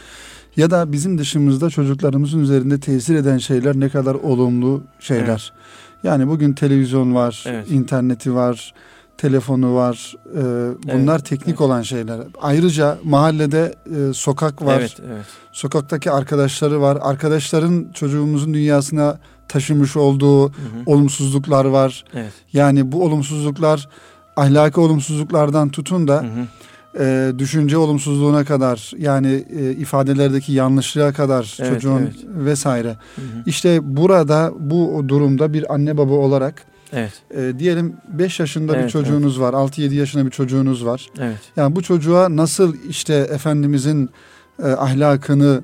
Ya 0.56 0.70
da 0.70 0.92
bizim 0.92 1.18
dışımızda 1.18 1.70
çocuklarımızın 1.70 2.40
üzerinde 2.40 2.80
tesir 2.80 3.14
eden 3.14 3.38
şeyler 3.38 3.80
ne 3.80 3.88
kadar 3.88 4.14
olumlu 4.14 4.82
şeyler. 5.00 5.52
Yani 6.02 6.28
bugün 6.28 6.52
televizyon 6.52 7.14
var, 7.14 7.44
Evet. 7.46 7.70
interneti 7.70 8.34
var, 8.34 8.74
telefonu 9.18 9.74
var. 9.74 10.14
Ee, 10.34 10.38
bunlar 10.94 11.14
Evet, 11.14 11.26
teknik 11.26 11.48
evet. 11.48 11.60
olan 11.60 11.82
şeyler. 11.82 12.20
Ayrıca 12.42 12.98
mahallede 13.04 13.74
e, 13.86 14.12
sokak 14.12 14.62
var. 14.64 14.78
Evet, 14.80 14.96
evet. 15.12 15.24
Sokaktaki 15.52 16.10
arkadaşları 16.10 16.80
var. 16.80 16.98
Arkadaşların 17.00 17.86
çocuğumuzun 17.94 18.54
dünyasına 18.54 19.18
taşımış 19.48 19.96
olduğu 19.96 20.42
Hı 20.44 20.46
hı. 20.46 20.52
olumsuzluklar 20.86 21.64
var. 21.64 22.04
Evet. 22.14 22.32
Yani 22.52 22.92
bu 22.92 23.04
olumsuzluklar 23.04 23.88
ahlaki 24.36 24.80
olumsuzluklardan 24.80 25.68
tutun 25.68 26.08
da 26.08 26.22
Hı 26.22 26.26
hı. 26.26 27.04
e, 27.04 27.38
düşünce 27.38 27.76
olumsuzluğuna 27.78 28.44
kadar 28.44 28.92
yani 28.98 29.44
e, 29.58 29.70
ifadelerdeki 29.70 30.52
yanlışlığa 30.52 31.12
kadar 31.12 31.56
Evet, 31.60 31.72
çocuğun 31.72 31.98
evet. 31.98 32.14
vesaire. 32.26 32.96
Hı 33.16 33.22
hı. 33.22 33.42
İşte 33.46 33.96
burada 33.96 34.52
bu 34.58 35.04
durumda 35.08 35.52
bir 35.52 35.74
anne 35.74 35.98
baba 35.98 36.12
olarak 36.12 36.66
Evet. 36.92 37.12
e, 37.36 37.58
diyelim 37.58 37.94
5 38.08 38.40
yaşında 38.40 38.72
bir 38.72 38.78
Evet, 38.78 38.90
çocuğunuz 38.90 39.40
var, 39.40 39.52
6-7 39.54 39.94
yaşında 39.94 40.26
bir 40.26 40.30
çocuğunuz 40.30 40.86
var. 40.86 41.10
Evet. 41.18 41.38
Yani 41.56 41.76
bu 41.76 41.82
çocuğa 41.82 42.36
nasıl 42.36 42.74
işte 42.88 43.14
Efendimizin 43.14 44.10
e, 44.62 44.66
ahlakını 44.66 45.60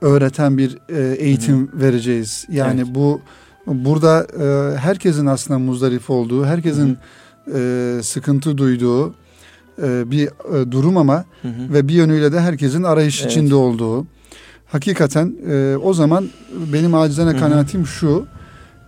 öğreten 0.00 0.58
bir 0.58 0.78
e, 0.88 1.16
eğitim 1.16 1.70
vereceğiz. 1.74 2.46
Yani 2.50 2.80
Evet. 2.80 2.94
bu 2.94 3.20
Burada 3.66 4.26
e, 4.42 4.78
herkesin 4.78 5.26
aslında 5.26 5.58
muzdarip 5.58 6.10
olduğu, 6.10 6.44
herkesin 6.44 6.98
e, 7.54 7.98
sıkıntı 8.02 8.58
duyduğu 8.58 9.14
e, 9.82 10.10
bir 10.10 10.26
e, 10.26 10.70
durum 10.72 10.96
ama 10.96 11.24
Hı 11.42 11.48
hı. 11.48 11.72
ve 11.72 11.88
bir 11.88 11.94
yönüyle 11.94 12.32
de 12.32 12.40
herkesin 12.40 12.82
arayış 12.82 13.20
Evet. 13.22 13.32
içinde 13.32 13.54
olduğu. 13.54 14.06
Hakikaten 14.66 15.34
e, 15.50 15.76
o 15.76 15.94
zaman 15.94 16.28
benim 16.72 16.94
acizane 16.94 17.30
Hı 17.30 17.34
hı. 17.34 17.38
kanaatim 17.40 17.86
şu. 17.86 18.26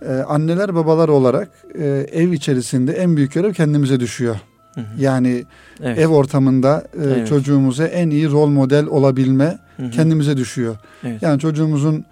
E, 0.05 0.13
anneler 0.13 0.75
babalar 0.75 1.09
olarak 1.09 1.49
e, 1.79 1.85
ev 2.11 2.31
içerisinde 2.31 2.91
en 2.93 3.17
büyük 3.17 3.33
görev 3.33 3.53
kendimize 3.53 3.99
düşüyor. 3.99 4.35
Hı 4.75 4.81
hı. 4.81 4.85
Yani 4.99 5.45
Evet. 5.83 5.99
ev 5.99 6.07
ortamında 6.07 6.83
e, 6.93 7.03
Evet. 7.03 7.27
çocuğumuza 7.27 7.87
en 7.87 8.09
iyi 8.09 8.31
rol 8.31 8.47
model 8.47 8.85
olabilme 8.85 9.59
Hı 9.77 9.83
hı. 9.85 9.89
kendimize 9.91 10.37
düşüyor. 10.37 10.75
Evet. 11.03 11.21
Yani 11.23 11.39
çocuğumuzun 11.39 12.05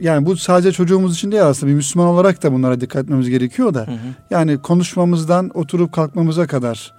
yani 0.00 0.26
bu 0.26 0.36
sadece 0.36 0.72
çocuğumuz 0.72 1.14
için 1.14 1.32
değil 1.32 1.46
aslında 1.46 1.70
bir 1.70 1.76
Müslüman 1.76 2.08
olarak 2.08 2.42
da 2.42 2.52
bunlara 2.52 2.80
dikkat 2.80 3.04
etmemiz 3.04 3.28
gerekiyor 3.30 3.74
da. 3.74 3.80
Hı 3.80 3.90
hı. 3.90 3.96
Yani 4.30 4.58
konuşmamızdan 4.58 5.50
oturup 5.54 5.92
kalkmamıza 5.92 6.46
kadar 6.46 6.94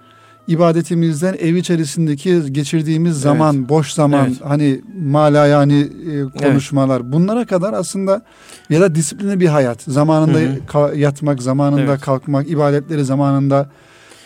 ibadetimizden 0.48 1.34
ev 1.40 1.54
içerisindeki 1.54 2.52
geçirdiğimiz 2.52 3.20
zaman, 3.20 3.68
boş 3.68 3.92
zaman, 3.92 4.26
Evet. 4.26 4.40
hani 4.44 4.80
mala 5.04 5.46
yani 5.46 5.80
e, 5.80 6.38
konuşmalar 6.44 7.12
bunlara 7.12 7.46
kadar 7.46 7.72
aslında 7.72 8.22
ya 8.70 8.80
da 8.80 8.94
disiplinli 8.94 9.40
bir 9.40 9.46
hayat. 9.46 9.82
Zamanında 9.82 10.38
Hı 10.38 10.42
hı. 10.44 10.58
ka- 10.68 10.96
yatmak, 10.98 11.42
zamanında 11.42 11.80
Evet. 11.82 12.00
kalkmak, 12.00 12.50
ibadetleri 12.50 13.04
zamanında 13.04 13.70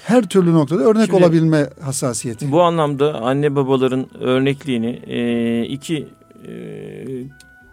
her 0.04 0.22
türlü 0.22 0.52
noktada 0.52 0.82
örnek 0.82 1.06
Şimdi- 1.06 1.16
olabilme 1.24 1.66
hassasiyeti. 1.80 2.52
Bu 2.52 2.62
anlamda 2.62 3.14
anne 3.14 3.56
babaların 3.56 4.06
örnekliğini 4.20 5.00
e, 5.06 5.62
iki 5.62 6.08
e, 6.48 6.52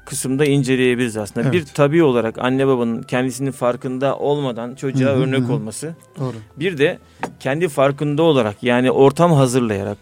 kısımda 0.10 0.46
inceleyebiliriz 0.46 1.18
aslında. 1.18 1.42
Evet. 1.42 1.54
Bir 1.54 1.66
tabi 1.66 2.04
olarak 2.04 2.38
anne 2.38 2.68
babanın 2.68 3.02
kendisinin 3.02 3.52
farkında 3.52 4.18
olmadan 4.18 4.76
çocuğa 4.76 5.10
Hı 5.10 5.16
hı, 5.16 5.20
örnek 5.20 5.50
olması. 5.50 5.96
Doğru. 6.20 6.36
Bir 6.60 6.78
de 6.78 7.00
kendi 7.40 7.68
farkında 7.68 8.24
olarak 8.24 8.64
yani 8.64 8.92
ortam 8.92 9.32
hazırlayarak 9.34 9.98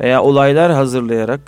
veya 0.00 0.22
olaylar 0.22 0.72
hazırlayarak 0.72 1.40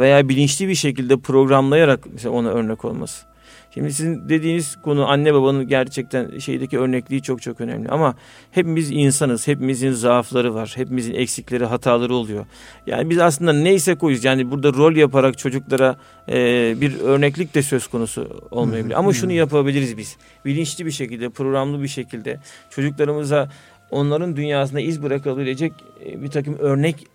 veya 0.00 0.28
bilinçli 0.28 0.68
bir 0.68 0.74
şekilde 0.74 1.16
programlayarak 1.16 2.00
mesela 2.12 2.34
ona 2.34 2.48
örnek 2.48 2.84
olması. 2.84 3.31
Şimdi 3.74 3.92
sizin 3.92 4.28
dediğiniz 4.28 4.76
konu 4.82 5.08
anne 5.08 5.34
babanın 5.34 5.68
gerçekten 5.68 6.38
şeydeki 6.38 6.78
örnekliği 6.78 7.22
çok 7.22 7.42
çok 7.42 7.60
önemli. 7.60 7.88
Ama 7.88 8.14
hepimiz 8.50 8.90
insanız. 8.90 9.48
Hepimizin 9.48 9.92
zaafları 9.92 10.54
var. 10.54 10.72
Hepimizin 10.76 11.14
eksikleri, 11.14 11.64
hataları 11.64 12.14
oluyor. 12.14 12.46
Yani 12.86 13.10
biz 13.10 13.18
aslında 13.18 13.52
neyse 13.52 13.94
koyuz. 13.94 14.24
Yani 14.24 14.50
burada 14.50 14.72
rol 14.72 14.96
yaparak 14.96 15.38
çocuklara 15.38 15.96
e, 16.28 16.34
bir 16.80 17.00
örneklik 17.00 17.54
de 17.54 17.62
söz 17.62 17.86
konusu 17.86 18.46
olmayabilir. 18.50 18.94
Ama 18.94 19.12
şunu 19.12 19.32
yapabiliriz 19.32 19.96
biz. 19.96 20.16
Bilinçli 20.44 20.86
bir 20.86 20.90
şekilde, 20.90 21.30
programlı 21.30 21.82
bir 21.82 21.88
şekilde 21.88 22.40
çocuklarımıza 22.70 23.48
onların 23.90 24.36
dünyasında 24.36 24.80
iz 24.80 25.02
bırakabilecek 25.02 25.72
e, 26.06 26.22
bir 26.22 26.28
takım 26.28 26.58
örnek 26.58 26.96
e, 27.02 27.06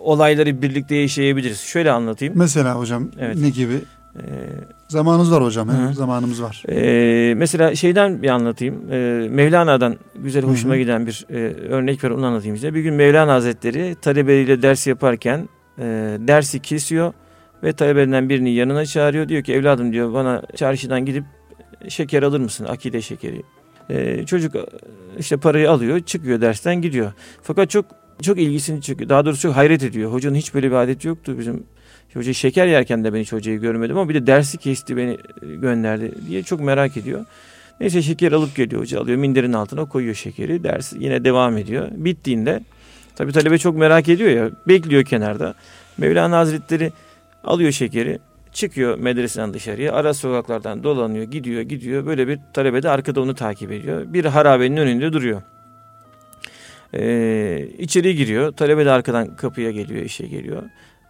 olayları 0.00 0.62
birlikte 0.62 0.94
yaşayabiliriz. 0.94 1.60
Şöyle 1.60 1.90
anlatayım. 1.90 2.34
Mesela 2.36 2.78
hocam 2.78 3.10
Evet. 3.18 3.36
ne 3.36 3.50
gibi? 3.50 3.80
Ee, 4.16 4.22
Zamanımız 4.88 5.32
var 5.32 5.44
hocam. 5.44 5.68
Hı. 5.68 5.94
Zamanımız 5.94 6.42
var. 6.42 6.62
Ee, 6.68 7.34
mesela 7.34 7.74
şeyden 7.74 8.22
bir 8.22 8.28
anlatayım. 8.28 8.92
Ee, 8.92 9.28
Mevlana'dan 9.30 9.96
güzel 10.14 10.42
hoşuma 10.44 10.74
Hı 10.74 10.76
hı. 10.76 10.80
giden 10.80 11.06
bir 11.06 11.26
e, 11.30 11.36
örnek 11.68 12.04
var 12.04 12.10
onu 12.10 12.26
anlatayım 12.26 12.56
size. 12.56 12.74
Bir 12.74 12.80
gün 12.80 12.94
Mevlana 12.94 13.32
Hazretleri 13.32 13.96
talebeleriyle 14.02 14.62
ders 14.62 14.86
yaparken 14.86 15.48
e, 15.78 15.82
dersi 16.18 16.60
kesiyor 16.60 17.12
ve 17.62 17.72
talebelerinden 17.72 18.28
birini 18.28 18.54
yanına 18.54 18.86
çağırıyor. 18.86 19.28
Diyor 19.28 19.42
ki 19.42 19.52
evladım 19.54 19.92
diyor 19.92 20.12
bana 20.12 20.42
çarşıdan 20.56 21.04
gidip 21.04 21.24
şeker 21.88 22.22
alır 22.22 22.40
mısın? 22.40 22.64
Akide 22.64 23.00
şekeri. 23.00 23.42
Ee, 23.90 24.26
çocuk 24.26 24.56
e, 24.56 24.66
işte 25.18 25.36
parayı 25.36 25.70
alıyor 25.70 26.00
çıkıyor 26.00 26.40
dersten 26.40 26.82
gidiyor. 26.82 27.12
Fakat 27.42 27.70
çok 27.70 27.84
çok 28.22 28.38
ilgisini 28.38 28.82
çekiyor. 28.82 29.08
Daha 29.08 29.24
doğrusu 29.24 29.42
çok 29.42 29.56
hayret 29.56 29.82
ediyor. 29.82 30.12
Hocanın 30.12 30.34
hiç 30.34 30.54
böyle 30.54 30.70
bir 30.70 30.76
adeti 30.76 31.08
yoktu 31.08 31.34
bizim. 31.38 31.64
Hoca 32.14 32.32
şeker 32.32 32.66
yerken 32.66 33.04
de 33.04 33.12
ben 33.12 33.18
hiç 33.18 33.32
hocayı 33.32 33.60
görmedim 33.60 33.98
ama 33.98 34.08
bir 34.08 34.14
de 34.14 34.26
dersi 34.26 34.58
kesti 34.58 34.96
beni 34.96 35.10
e, 35.42 35.54
gönderdi 35.56 36.12
diye 36.28 36.42
çok 36.42 36.60
merak 36.60 36.96
ediyor. 36.96 37.24
Neyse 37.80 38.02
şeker 38.02 38.32
alıp 38.32 38.56
geliyor 38.56 38.82
hoca 38.82 39.00
alıyor 39.00 39.18
minderin 39.18 39.52
altına 39.52 39.84
koyuyor 39.84 40.14
şekeri. 40.14 40.64
Ders 40.64 40.92
yine 40.98 41.24
devam 41.24 41.56
ediyor. 41.56 41.88
Bittiğinde 41.90 42.60
tabii 43.16 43.32
talebe 43.32 43.58
çok 43.58 43.76
merak 43.76 44.08
ediyor 44.08 44.30
ya 44.30 44.50
bekliyor 44.68 45.04
kenarda. 45.04 45.54
Mevlana 45.98 46.38
Hazretleri 46.38 46.92
alıyor 47.44 47.72
şekeri 47.72 48.18
çıkıyor 48.52 48.98
medreseden 48.98 49.54
dışarıya 49.54 49.92
ara 49.92 50.14
sokaklardan 50.14 50.84
dolanıyor 50.84 51.24
gidiyor 51.24 51.62
gidiyor 51.62 52.06
böyle 52.06 52.28
bir 52.28 52.38
talebe 52.52 52.82
de 52.82 52.90
arkada 52.90 53.20
onu 53.20 53.34
takip 53.34 53.72
ediyor. 53.72 54.12
Bir 54.12 54.24
harabenin 54.24 54.76
önünde 54.76 55.12
duruyor. 55.12 55.42
Ee, 56.94 57.68
içeri 57.78 58.16
giriyor 58.16 58.52
talebe 58.52 58.84
de 58.84 58.90
arkadan 58.90 59.36
kapıya 59.36 59.70
geliyor 59.70 60.04
işe 60.04 60.26
geliyor. 60.26 60.62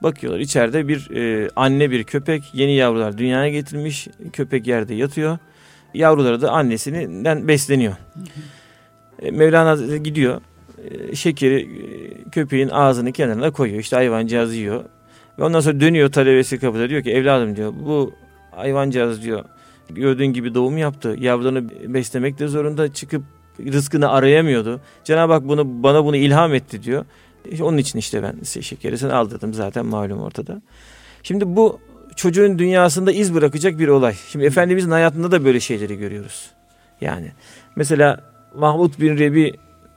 Bakıyorlar 0.02 0.40
içeride 0.40 0.88
bir 0.88 1.10
e, 1.10 1.50
anne 1.56 1.90
bir 1.90 2.04
köpek 2.04 2.50
yeni 2.54 2.74
yavrular 2.74 3.18
dünyaya 3.18 3.48
getirmiş 3.48 4.08
köpek 4.32 4.66
yerde 4.66 4.94
yatıyor. 4.94 5.38
Yavruları 5.94 6.42
da 6.42 6.50
annesinden 6.50 7.48
besleniyor. 7.48 7.94
E, 9.22 9.30
Mevlana 9.30 9.96
gidiyor 9.96 10.40
e, 10.90 11.14
şekeri 11.16 11.60
e, 11.60 12.30
köpeğin 12.30 12.68
ağzını 12.68 13.12
kenarına 13.12 13.50
koyuyor 13.50 13.80
işte 13.80 13.96
hayvancağız 13.96 14.54
yiyor. 14.56 14.84
Ve 15.38 15.44
ondan 15.44 15.60
sonra 15.60 15.80
dönüyor 15.80 16.12
talebesi 16.12 16.58
kapıda 16.58 16.88
diyor 16.88 17.02
ki 17.02 17.12
evladım 17.12 17.56
diyor 17.56 17.72
bu 17.86 18.12
hayvancağız 18.50 19.22
diyor 19.22 19.44
gördüğün 19.90 20.26
gibi 20.26 20.54
doğum 20.54 20.78
yaptı. 20.78 21.16
Yavrularını 21.18 21.70
beslemek 21.94 22.38
de 22.38 22.48
zorunda 22.48 22.92
çıkıp 22.92 23.22
rızkını 23.60 24.10
arayamıyordu. 24.10 24.80
Cenab-ı 25.04 25.32
Hak 25.32 25.48
bunu 25.48 25.82
bana 25.82 26.04
bunu 26.04 26.16
ilham 26.16 26.54
etti 26.54 26.82
diyor. 26.82 27.04
İşte 27.50 27.64
onun 27.64 27.78
için 27.78 27.98
işte 27.98 28.22
ben 28.22 28.60
şekeri 28.60 28.98
sana 28.98 29.14
aldırdım 29.16 29.54
zaten 29.54 29.86
malum 29.86 30.20
ortada. 30.20 30.62
Şimdi 31.22 31.56
bu 31.56 31.80
çocuğun 32.16 32.58
dünyasında 32.58 33.12
iz 33.12 33.34
bırakacak 33.34 33.78
bir 33.78 33.88
olay. 33.88 34.14
Şimdi 34.28 34.44
Efendimizin 34.44 34.90
hayatında 34.90 35.30
da 35.30 35.44
böyle 35.44 35.60
şeyleri 35.60 35.98
görüyoruz. 35.98 36.50
Yani 37.00 37.32
mesela 37.76 38.20
Mahmud 38.56 39.00
bin 39.00 39.18
Rebi 39.18 39.52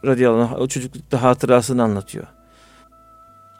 radıyallahu 0.05 0.55
anh 0.55 0.61
o 0.61 0.67
çocuklukta 0.67 1.21
hatırasını 1.23 1.83
anlatıyor. 1.83 2.25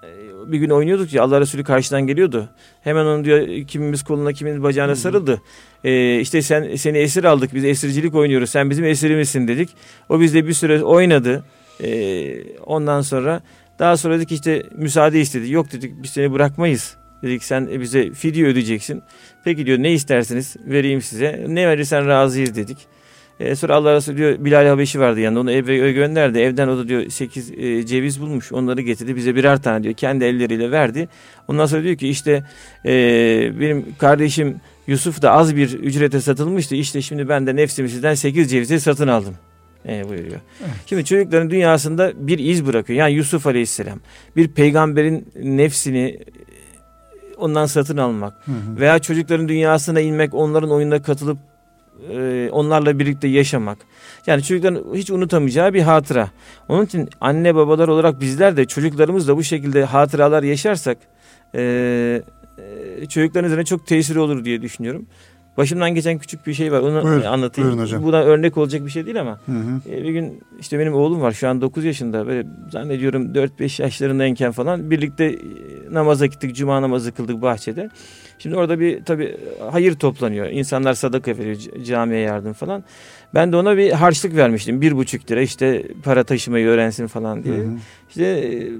Ee, 0.03 0.51
Bir 0.51 0.57
gün 0.57 0.69
oynuyorduk 0.69 1.13
ya 1.13 1.23
Allah 1.23 1.41
Resulü 1.41 1.63
karşıdan 1.63 2.01
geliyordu. 2.07 2.49
Hemen 2.81 3.05
onu 3.05 3.25
diyor 3.25 3.67
kimimiz 3.67 4.03
koluna 4.03 4.33
kimimiz 4.33 4.63
bacağına 4.63 4.95
sarıldı. 4.95 5.41
Ee, 5.83 6.19
işte 6.19 6.41
sen 6.41 6.75
seni 6.75 6.97
esir 6.97 7.23
aldık 7.23 7.53
biz 7.53 7.65
esircilik 7.65 8.15
oynuyoruz 8.15 8.49
sen 8.49 8.69
bizim 8.69 8.85
esirimizsin 8.85 9.47
dedik. 9.47 9.69
O 10.09 10.19
bizle 10.19 10.47
bir 10.47 10.53
süre 10.53 10.83
oynadı. 10.83 11.43
Ee, 11.83 12.43
ondan 12.65 13.01
sonra 13.01 13.41
daha 13.79 13.97
sonra 13.97 14.17
dedik 14.17 14.31
işte 14.31 14.63
müsaade 14.75 15.21
istedi. 15.21 15.51
Yok 15.51 15.71
dedik 15.71 16.03
biz 16.03 16.09
seni 16.09 16.31
bırakmayız. 16.31 16.97
Dedik 17.23 17.43
sen 17.43 17.81
bize 17.81 18.11
fidye 18.11 18.45
ödeyeceksin. 18.45 19.03
Peki 19.43 19.65
diyor 19.65 19.77
ne 19.77 19.93
istersiniz 19.93 20.55
vereyim 20.65 21.01
size. 21.01 21.45
Ne 21.47 21.67
verirsen 21.67 22.07
razıyız 22.07 22.55
dedik. 22.55 22.77
Ee, 23.39 23.55
sonra 23.55 23.75
Allah 23.75 23.95
Resulü 23.95 24.17
diyor 24.17 24.45
Bilal 24.45 24.67
Habeşi 24.67 24.99
vardı 24.99 25.19
yanında 25.19 25.39
onu 25.39 25.51
eve 25.51 25.91
gönderdi. 25.91 26.39
Evden 26.39 26.67
o 26.67 26.77
da 26.77 26.87
diyor 26.87 27.09
8 27.09 27.51
ceviz 27.89 28.21
bulmuş 28.21 28.51
onları 28.51 28.81
getirdi 28.81 29.15
bize 29.15 29.35
birer 29.35 29.61
tane 29.61 29.83
diyor 29.83 29.93
kendi 29.93 30.25
elleriyle 30.25 30.71
verdi. 30.71 31.09
Ondan 31.47 31.65
sonra 31.65 31.83
diyor 31.83 31.95
ki 31.97 32.09
işte 32.09 32.43
e, 32.85 32.91
benim 33.59 33.85
kardeşim 33.97 34.61
Yusuf 34.87 35.21
da 35.21 35.31
az 35.31 35.55
bir 35.55 35.79
ücrete 35.79 36.21
satılmıştı. 36.21 36.75
İşte 36.75 37.01
şimdi 37.01 37.29
ben 37.29 37.47
de 37.47 37.55
nefsimi 37.55 37.89
sizden 37.89 38.13
8 38.13 38.51
cevizi 38.51 38.79
satın 38.79 39.07
aldım. 39.07 39.35
E, 39.87 40.09
buyuruyor. 40.09 40.39
Şimdi 40.85 41.05
çocukların 41.05 41.49
dünyasında 41.49 42.27
bir 42.27 42.39
iz 42.39 42.65
bırakıyor. 42.65 42.99
Yani 42.99 43.13
Yusuf 43.13 43.47
Aleyhisselam 43.47 43.99
bir 44.35 44.47
peygamberin 44.47 45.27
nefsini 45.43 46.19
ondan 47.37 47.65
satın 47.65 47.97
almak 47.97 48.33
Hı 48.45 48.51
hı. 48.51 48.79
veya 48.79 48.99
çocukların 48.99 49.47
dünyasına 49.47 49.99
inmek, 49.99 50.33
onların 50.33 50.71
oyununa 50.71 51.01
katılıp 51.01 51.37
e, 52.11 52.49
onlarla 52.51 52.99
birlikte 52.99 53.27
yaşamak. 53.27 53.77
Yani 54.27 54.43
çocukların 54.43 54.95
hiç 54.95 55.11
unutamayacağı 55.11 55.73
bir 55.73 55.81
hatıra. 55.81 56.29
Onun 56.69 56.85
için 56.85 57.09
anne 57.21 57.55
babalar 57.55 57.87
olarak 57.87 58.21
bizler 58.21 58.57
de 58.57 58.65
çocuklarımızla 58.65 59.37
bu 59.37 59.43
şekilde 59.43 59.85
hatıralar 59.85 60.43
yaşarsak 60.43 60.97
e, 61.55 61.61
e, 63.01 63.05
çocukların 63.05 63.45
üzerine 63.45 63.65
çok 63.65 63.87
tesiri 63.87 64.19
olur 64.19 64.45
diye 64.45 64.61
düşünüyorum. 64.61 65.05
Başımdan 65.57 65.95
geçen 65.95 66.17
küçük 66.17 66.47
bir 66.47 66.53
şey 66.53 66.71
var. 66.71 66.79
Onu 66.79 67.03
Buyur, 67.03 67.23
anlatayım. 67.23 67.69
buyurun 67.69 67.83
hocam. 67.83 68.03
Buna 68.03 68.21
örnek 68.23 68.57
olacak 68.57 68.85
bir 68.85 68.91
şey 68.91 69.05
değil 69.05 69.21
ama 69.21 69.39
Hı 69.45 69.51
hı. 69.51 69.89
e, 69.89 70.03
bir 70.03 70.09
gün 70.09 70.43
işte 70.59 70.79
benim 70.79 70.93
oğlum 70.93 71.21
var 71.21 71.31
şu 71.31 71.47
an 71.49 71.61
9 71.61 71.85
yaşında 71.85 72.27
böyle 72.27 72.47
zannediyorum 72.71 73.33
4-5 73.33 73.81
yaşlarındayken 73.81 74.51
falan 74.51 74.91
birlikte 74.91 75.25
e, 75.25 75.37
namaza 75.91 76.25
gittik 76.25 76.55
cuma 76.55 76.81
namazı 76.81 77.11
kıldık 77.11 77.41
bahçede. 77.41 77.89
Şimdi 78.39 78.55
orada 78.55 78.79
bir 78.79 79.03
tabi 79.03 79.37
hayır 79.71 79.93
toplanıyor 79.95 80.49
insanlar 80.49 80.93
sadaka 80.93 81.37
veriyor 81.37 81.57
camiye 81.85 82.19
yardım 82.21 82.53
falan. 82.53 82.83
Ben 83.33 83.51
de 83.51 83.55
ona 83.57 83.77
bir 83.77 83.91
harçlık 83.91 84.35
vermiştim 84.35 84.81
bir 84.81 84.97
buçuk 84.97 85.31
lira 85.31 85.41
işte 85.41 85.83
para 86.03 86.23
taşımayı 86.23 86.67
öğrensin 86.67 87.07
falan 87.07 87.43
diye. 87.43 87.57
Hı 87.57 87.61
hı. 87.61 87.77
İşte 88.09 88.23
e, 88.25 88.71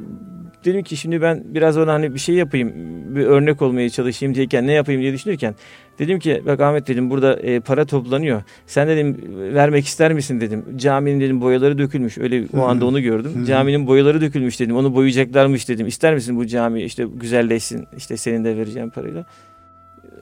dedim 0.66 0.84
ki 0.84 0.98
şimdi 0.98 1.22
ben 1.22 1.44
biraz 1.46 1.78
ona 1.78 1.94
hani 1.94 2.14
bir 2.14 2.20
şey 2.20 2.36
yapayım 2.36 2.74
bir 3.16 3.26
örnek 3.26 3.62
olmaya 3.62 3.90
çalışayım 3.90 4.36
diyeken 4.36 4.68
ne 4.68 4.74
yapayım 4.74 5.02
diye 5.02 5.14
düşünürken 5.14 5.56
dedim 6.00 6.20
ki 6.20 6.42
bak 6.46 6.60
Ahmet 6.60 6.88
dedim 6.88 7.10
burada 7.10 7.36
e, 7.36 7.60
para 7.60 7.86
toplanıyor. 7.86 8.44
Sen 8.68 8.88
dedim 8.88 9.18
vermek 9.54 9.86
ister 9.86 10.14
misin 10.14 10.42
dedim. 10.42 10.66
Caminin 10.76 11.20
dedim 11.20 11.42
boyaları 11.42 11.78
dökülmüş. 11.78 12.18
Öyle 12.18 12.44
o 12.54 12.62
anda 12.62 12.86
onu 12.86 13.02
gördüm. 13.02 13.46
Caminin 13.48 13.88
boyaları 13.88 14.22
dökülmüş 14.22 14.60
dedim. 14.60 14.76
Onu 14.76 14.96
boyayacaklarmış 14.96 15.70
dedim. 15.70 15.88
İster 15.88 16.14
misin 16.14 16.38
bu 16.38 16.48
cami 16.48 16.84
işte 16.84 17.06
güzelleşsin 17.16 17.88
işte 17.98 18.18
senin 18.18 18.44
de 18.44 18.58
vereceğim 18.58 18.90
parayla. 18.90 19.26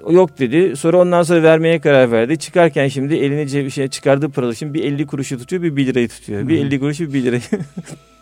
Yok 0.10 0.40
dedi. 0.40 0.76
Sonra 0.76 0.98
ondan 0.98 1.24
sonra 1.24 1.44
vermeye 1.44 1.80
karar 1.80 2.12
verdi. 2.12 2.38
Çıkarken 2.38 2.88
şimdi 2.88 3.16
elini 3.16 3.48
cebine 3.48 3.70
şey 3.70 3.88
çıkardığı 3.88 4.30
paralı 4.30 4.56
şimdi 4.56 4.74
bir 4.74 4.84
50 4.84 5.06
kuruşu 5.08 5.38
tutuyor 5.38 5.64
bir 5.64 5.76
1 5.76 5.86
lirayı 5.86 6.08
tutuyor. 6.08 6.48
Bir 6.48 6.58
50 6.58 6.80
kuruşu 6.80 7.08
bir 7.10 7.14
1 7.14 7.24
lirayı. 7.24 7.42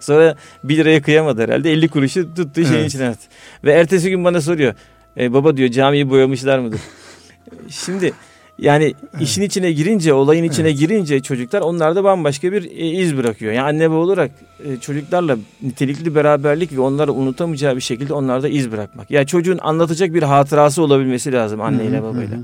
sonra 0.00 0.36
1 0.64 0.76
liraya 0.76 1.02
kıyamadı 1.02 1.42
herhalde. 1.42 1.72
50 1.72 1.88
kuruşu 1.88 2.34
tuttuğu 2.34 2.64
şeyin 2.64 2.78
Evet. 2.78 2.88
içine 2.88 3.08
attı. 3.08 3.26
Ve 3.64 3.72
ertesi 3.72 4.10
gün 4.10 4.24
bana 4.24 4.40
soruyor. 4.40 4.74
E, 5.16 5.32
baba 5.32 5.56
diyor 5.56 5.68
camiyi 5.70 6.10
boyamışlar 6.10 6.58
mıdır? 6.58 6.80
Şimdi 7.68 8.12
yani 8.58 8.94
işin 9.20 9.42
içine 9.42 9.72
girince, 9.72 10.12
olayın 10.12 10.44
içine 10.44 10.72
girince 10.72 11.20
çocuklar 11.20 11.60
onlarda 11.60 12.04
bambaşka 12.04 12.52
bir 12.52 12.64
e, 12.64 12.86
iz 12.86 13.16
bırakıyor. 13.16 13.52
Yani 13.52 13.66
anne 13.66 13.90
baba 13.90 13.98
olarak 13.98 14.30
e, 14.64 14.76
çocuklarla 14.76 15.36
nitelikli 15.62 16.14
beraberlik 16.14 16.72
ve 16.72 16.80
onları 16.80 17.12
unutamayacağı 17.12 17.76
bir 17.76 17.80
şekilde 17.80 18.12
onlarda 18.12 18.48
iz 18.48 18.72
bırakmak. 18.72 19.10
Yani 19.10 19.26
çocuğun 19.26 19.58
anlatacak 19.62 20.14
bir 20.14 20.22
hatırası 20.22 20.82
olabilmesi 20.82 21.32
lazım 21.32 21.60
anneyle 21.60 22.02
babayla. 22.02 22.38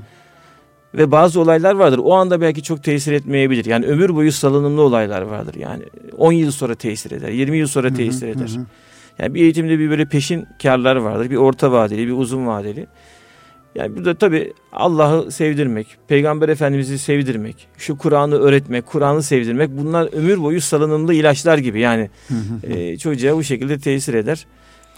Ve 0.97 1.11
bazı 1.11 1.39
olaylar 1.41 1.75
vardır. 1.75 1.99
O 2.03 2.13
anda 2.13 2.41
belki 2.41 2.63
çok 2.63 2.83
tesir 2.83 3.11
etmeyebilir. 3.13 3.65
Yani 3.65 3.85
ömür 3.85 4.15
boyu 4.15 4.31
salınımlı 4.31 4.81
olaylar 4.81 5.21
vardır. 5.21 5.55
Yani 5.55 5.83
10 6.17 6.31
yıl 6.31 6.51
sonra 6.51 6.75
tesir 6.75 7.11
eder, 7.11 7.29
20 7.29 7.57
yıl 7.57 7.67
sonra 7.67 7.93
tesir 7.93 8.27
eder. 8.27 8.49
Yani 9.19 9.33
bir 9.33 9.41
eğitimde 9.41 9.79
bir 9.79 9.89
böyle 9.89 10.05
peşin 10.05 10.45
karlar 10.61 10.95
vardır. 10.95 11.29
Bir 11.29 11.35
orta 11.35 11.71
vadeli, 11.71 12.07
bir 12.07 12.11
uzun 12.11 12.47
vadeli. 12.47 12.87
Yani 13.75 13.95
burada 13.95 14.15
tabii 14.15 14.53
Allah'ı 14.71 15.31
sevdirmek, 15.31 15.87
Peygamber 16.07 16.49
Efendimiz'i 16.49 16.99
sevdirmek, 16.99 17.67
şu 17.77 17.97
Kur'an'ı 17.97 18.35
öğretmek, 18.35 18.85
Kur'an'ı 18.85 19.23
sevdirmek 19.23 19.69
bunlar 19.77 20.09
ömür 20.13 20.41
boyu 20.41 20.61
salınımlı 20.61 21.13
ilaçlar 21.13 21.57
gibi. 21.57 21.79
Yani 21.79 22.09
e, 22.63 22.97
çocuğa 22.97 23.35
bu 23.37 23.43
şekilde 23.43 23.79
tesir 23.79 24.13
eder. 24.13 24.45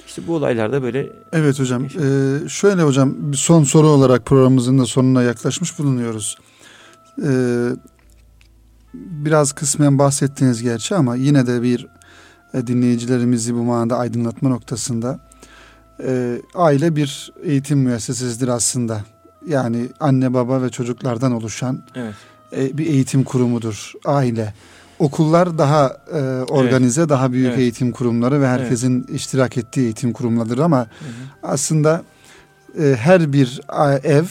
İşte 0.07 0.27
bu 0.27 0.35
olaylarda 0.35 0.83
böyle 0.83 1.09
Evet 1.33 1.59
hocam. 1.59 1.85
Ee, 1.85 2.49
şöyle 2.49 2.81
hocam 2.81 3.13
bir 3.17 3.37
son 3.37 3.63
soru 3.63 3.87
olarak 3.87 4.25
programımızın 4.25 4.79
da 4.79 4.85
sonuna 4.85 5.23
yaklaşmış 5.23 5.79
bulunuyoruz. 5.79 6.37
Ee, 7.23 7.69
biraz 8.93 9.51
kısmen 9.51 9.99
bahsettiniz 9.99 10.61
gerçi 10.61 10.95
ama 10.95 11.15
yine 11.15 11.47
de 11.47 11.61
bir 11.61 11.87
e, 12.53 12.67
dinleyicilerimizi 12.67 13.55
bu 13.55 13.63
manada 13.63 13.97
aydınlatma 13.97 14.49
noktasında 14.49 15.19
e, 16.03 16.41
aile 16.55 16.95
bir 16.95 17.33
eğitim 17.43 17.79
müessesesidir 17.79 18.47
aslında. 18.47 19.01
Yani 19.47 19.89
anne 19.99 20.33
baba 20.33 20.61
ve 20.61 20.69
çocuklardan 20.69 21.31
oluşan 21.31 21.83
evet. 21.95 22.13
e, 22.57 22.77
bir 22.77 22.85
eğitim 22.85 23.23
kurumudur 23.23 23.91
aile. 24.05 24.53
Okullar 24.99 25.57
daha 25.57 25.97
e, 26.13 26.19
organize, 26.43 27.09
daha 27.09 27.31
büyük 27.31 27.47
Evet. 27.47 27.59
eğitim 27.59 27.91
kurumları 27.91 28.41
ve 28.41 28.47
herkesin 28.47 29.03
iştirak 29.03 29.57
ettiği 29.57 29.81
eğitim 29.81 30.13
kurumlarıdır 30.13 30.57
ama 30.57 30.77
Hı 30.77 30.83
hı. 30.83 30.87
aslında 31.43 32.03
e, 32.79 32.95
her 32.99 33.33
bir 33.33 33.61
ev 34.03 34.25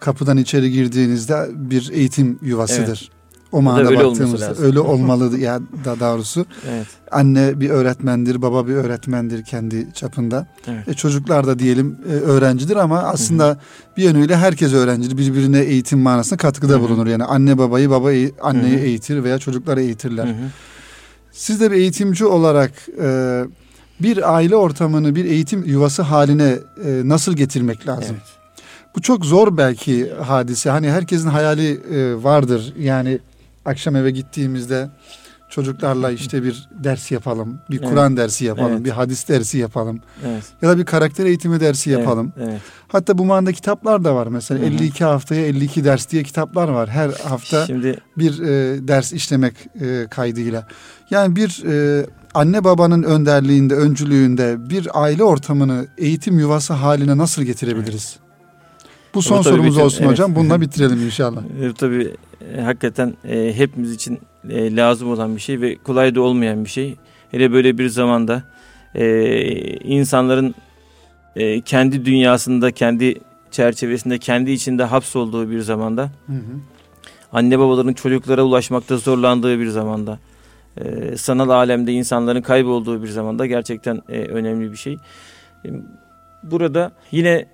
kapıdan 0.00 0.36
içeri 0.36 0.70
girdiğinizde 0.70 1.48
bir 1.54 1.90
eğitim 1.92 2.38
yuvasıdır. 2.42 3.10
O 3.52 3.62
manada 3.62 3.88
öyle 3.88 4.04
baktığımızda 4.04 4.46
lazım. 4.46 4.64
öyle 4.64 4.80
olmalı 4.80 5.38
ya 5.38 5.60
da 5.84 6.00
doğrusu. 6.00 6.46
Evet. 6.70 6.86
Anne 7.10 7.60
bir 7.60 7.70
öğretmendir, 7.70 8.42
baba 8.42 8.66
bir 8.68 8.74
öğretmendir 8.74 9.44
kendi 9.44 9.94
çapında. 9.94 10.46
Evet. 10.68 10.88
E, 10.88 10.94
çocuklar 10.94 11.46
da 11.46 11.58
diyelim 11.58 11.96
e, 12.08 12.12
öğrencidir 12.12 12.76
ama 12.76 12.98
aslında 12.98 13.58
bir 13.96 14.02
yönüyle 14.02 14.36
herkes 14.36 14.72
öğrencidir. 14.72 15.18
Birbirine 15.18 15.60
eğitim 15.60 15.98
manasında 15.98 16.36
katkıda 16.36 16.72
Hı 16.72 16.76
hı. 16.76 16.80
bulunur. 16.80 17.06
Yani 17.06 17.24
anne 17.24 17.58
babayı, 17.58 17.90
baba 17.90 18.12
eğ- 18.12 18.32
anneyi 18.42 18.76
Hı 18.76 18.80
hı. 18.80 18.84
eğitir 18.84 19.24
veya 19.24 19.38
çocukları 19.38 19.80
eğitirler. 19.82 20.26
Hı 20.26 20.30
hı. 20.30 20.50
Siz 21.32 21.60
de 21.60 21.70
bir 21.70 21.76
eğitimci 21.76 22.24
olarak 22.26 22.72
e, 23.02 23.42
bir 24.02 24.34
aile 24.34 24.56
ortamını 24.56 25.14
bir 25.14 25.24
eğitim 25.24 25.64
yuvası 25.64 26.02
haline 26.02 26.58
e, 26.84 27.00
nasıl 27.04 27.32
getirmek 27.32 27.86
lazım? 27.88 28.16
Evet. 28.18 28.28
Bu 28.96 29.00
çok 29.02 29.24
zor 29.26 29.56
belki 29.56 30.12
hadise. 30.12 30.70
Hani 30.70 30.90
herkesin 30.90 31.28
hayali 31.28 31.80
e, 31.94 32.22
vardır. 32.24 32.74
Yani 32.78 33.18
akşam 33.64 33.96
eve 33.96 34.10
gittiğimizde 34.10 34.88
çocuklarla 35.52 36.10
işte 36.10 36.42
bir 36.42 36.68
ders 36.84 37.10
yapalım, 37.10 37.58
bir 37.70 37.78
Evet. 37.80 37.88
Kur'an 37.88 38.16
dersi 38.16 38.44
yapalım, 38.44 38.72
Evet. 38.72 38.84
bir 38.84 38.90
hadis 38.90 39.28
dersi 39.28 39.58
yapalım 39.58 40.00
Evet. 40.26 40.44
ya 40.62 40.68
da 40.68 40.78
bir 40.78 40.84
karakter 40.84 41.26
eğitimi 41.26 41.60
dersi 41.60 41.90
yapalım. 41.90 42.32
Evet. 42.36 42.48
evet. 42.50 42.60
Hatta 42.88 43.18
bu 43.18 43.24
manada 43.24 43.52
kitaplar 43.52 44.04
da 44.04 44.14
var. 44.14 44.26
Mesela 44.26 44.60
Hı 44.60 44.64
hı. 44.64 44.68
52 44.68 45.04
haftaya 45.04 45.46
52 45.46 45.84
ders 45.84 46.10
diye 46.10 46.22
kitaplar 46.22 46.68
var. 46.68 46.88
Her 46.88 47.10
hafta 47.10 47.66
Şimdi 47.66 47.98
bir 48.18 48.38
e, 48.42 48.88
ders 48.88 49.12
işlemek 49.12 49.54
e, 49.80 50.06
kaydıyla. 50.10 50.66
Yani 51.10 51.36
bir 51.36 51.64
e, 51.66 52.06
anne 52.34 52.64
babanın 52.64 53.02
önderliğinde, 53.02 53.74
öncülüğünde 53.74 54.70
bir 54.70 55.02
aile 55.02 55.24
ortamını 55.24 55.86
eğitim 55.98 56.38
yuvası 56.38 56.72
haline 56.72 57.18
nasıl 57.18 57.42
getirebiliriz? 57.42 58.16
Bu 59.14 59.22
son 59.22 59.38
Bu 59.38 59.42
sorumuz 59.44 59.66
bütün- 59.74 59.80
olsun 59.80 59.98
evet. 60.00 60.10
hocam. 60.12 60.34
Bununla 60.34 60.60
bitirelim 60.60 61.04
inşallah. 61.04 61.42
e, 61.62 61.72
tabii 61.72 62.10
e, 62.56 62.60
hakikaten 62.60 63.14
e, 63.28 63.52
hepimiz 63.56 63.92
için 63.92 64.18
e, 64.48 64.76
lazım 64.76 65.10
olan 65.10 65.36
bir 65.36 65.40
şey 65.40 65.60
ve 65.60 65.76
kolay 65.76 66.14
da 66.14 66.20
olmayan 66.20 66.64
bir 66.64 66.70
şey. 66.70 66.96
Hele 67.30 67.52
böyle 67.52 67.78
bir 67.78 67.88
zamanda 67.88 68.42
e, 68.94 69.04
insanların 69.76 70.54
e, 71.36 71.60
kendi 71.60 72.04
dünyasında, 72.04 72.70
kendi 72.70 73.20
çerçevesinde, 73.50 74.18
kendi 74.18 74.50
içinde 74.50 74.84
hapsolduğu 74.84 75.50
bir 75.50 75.60
zamanda 75.60 76.02
Hı 76.26 76.32
hı. 76.32 76.38
anne 77.32 77.58
babaların 77.58 77.92
çocuklara 77.92 78.42
ulaşmakta 78.42 78.96
zorlandığı 78.96 79.58
bir 79.58 79.68
zamanda, 79.68 80.18
e, 80.76 81.16
sanal 81.16 81.48
alemde 81.50 81.92
insanların 81.92 82.42
kaybolduğu 82.42 83.02
bir 83.02 83.08
zamanda 83.08 83.46
gerçekten 83.46 84.02
e, 84.08 84.18
önemli 84.20 84.72
bir 84.72 84.76
şey. 84.76 84.92
E, 85.64 85.68
Burada 86.42 86.92
yine 87.10 87.46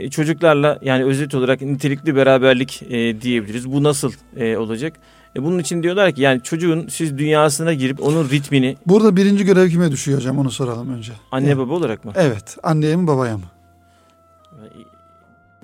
e, 0.00 0.10
çocuklarla 0.10 0.78
yani 0.82 1.04
özet 1.04 1.34
olarak 1.34 1.60
nitelikli 1.60 2.16
beraberlik 2.16 2.82
e, 2.90 3.20
diyebiliriz. 3.20 3.72
Bu 3.72 3.82
nasıl 3.82 4.12
e, 4.36 4.56
olacak? 4.56 4.92
E, 5.36 5.42
bunun 5.42 5.58
için 5.58 5.82
diyorlar 5.82 6.12
ki 6.12 6.22
yani 6.22 6.42
çocuğun 6.42 6.88
siz 6.88 7.18
dünyasına 7.18 7.72
girip 7.74 8.02
onun 8.02 8.28
ritmini 8.30 8.76
Burada 8.86 9.16
birinci 9.16 9.44
görev 9.44 9.68
kime 9.68 9.90
düşüyor 9.92 10.18
hocam? 10.18 10.38
Onu 10.38 10.50
soralım 10.50 10.94
önce. 10.94 11.12
anne 11.32 11.46
Evet. 11.46 11.58
baba 11.58 11.74
olarak 11.74 12.04
mı? 12.04 12.12
Evet. 12.14 12.56
Anneye 12.62 12.96
mi 12.96 13.06
babaya 13.06 13.36
mı? 13.36 13.44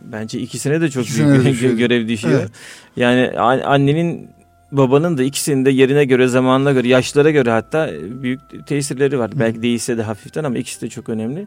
Bence 0.02 0.38
ikisine 0.38 0.80
de 0.80 0.90
çok 0.90 1.04
İkisine 1.04 1.28
büyük 1.32 1.44
de 1.44 1.50
düşüyor. 1.50 1.72
görev 1.74 2.08
düşüyor. 2.08 2.40
Evet. 2.40 2.50
Yani 2.96 3.38
an- 3.38 3.60
annenin 3.60 4.30
babanın 4.72 5.18
da 5.18 5.22
ikisinin 5.22 5.64
de 5.64 5.70
yerine 5.70 6.04
göre, 6.04 6.28
zamanına 6.28 6.72
göre, 6.72 6.88
yaşlara 6.88 7.30
göre 7.30 7.50
hatta 7.50 7.90
büyük 8.22 8.66
tesirleri 8.66 9.18
var. 9.18 9.30
Hı. 9.32 9.40
Belki 9.40 9.62
değişse 9.62 9.98
de 9.98 10.02
hafiften 10.02 10.44
ama 10.44 10.58
ikisi 10.58 10.80
de 10.80 10.88
çok 10.88 11.08
önemli. 11.08 11.46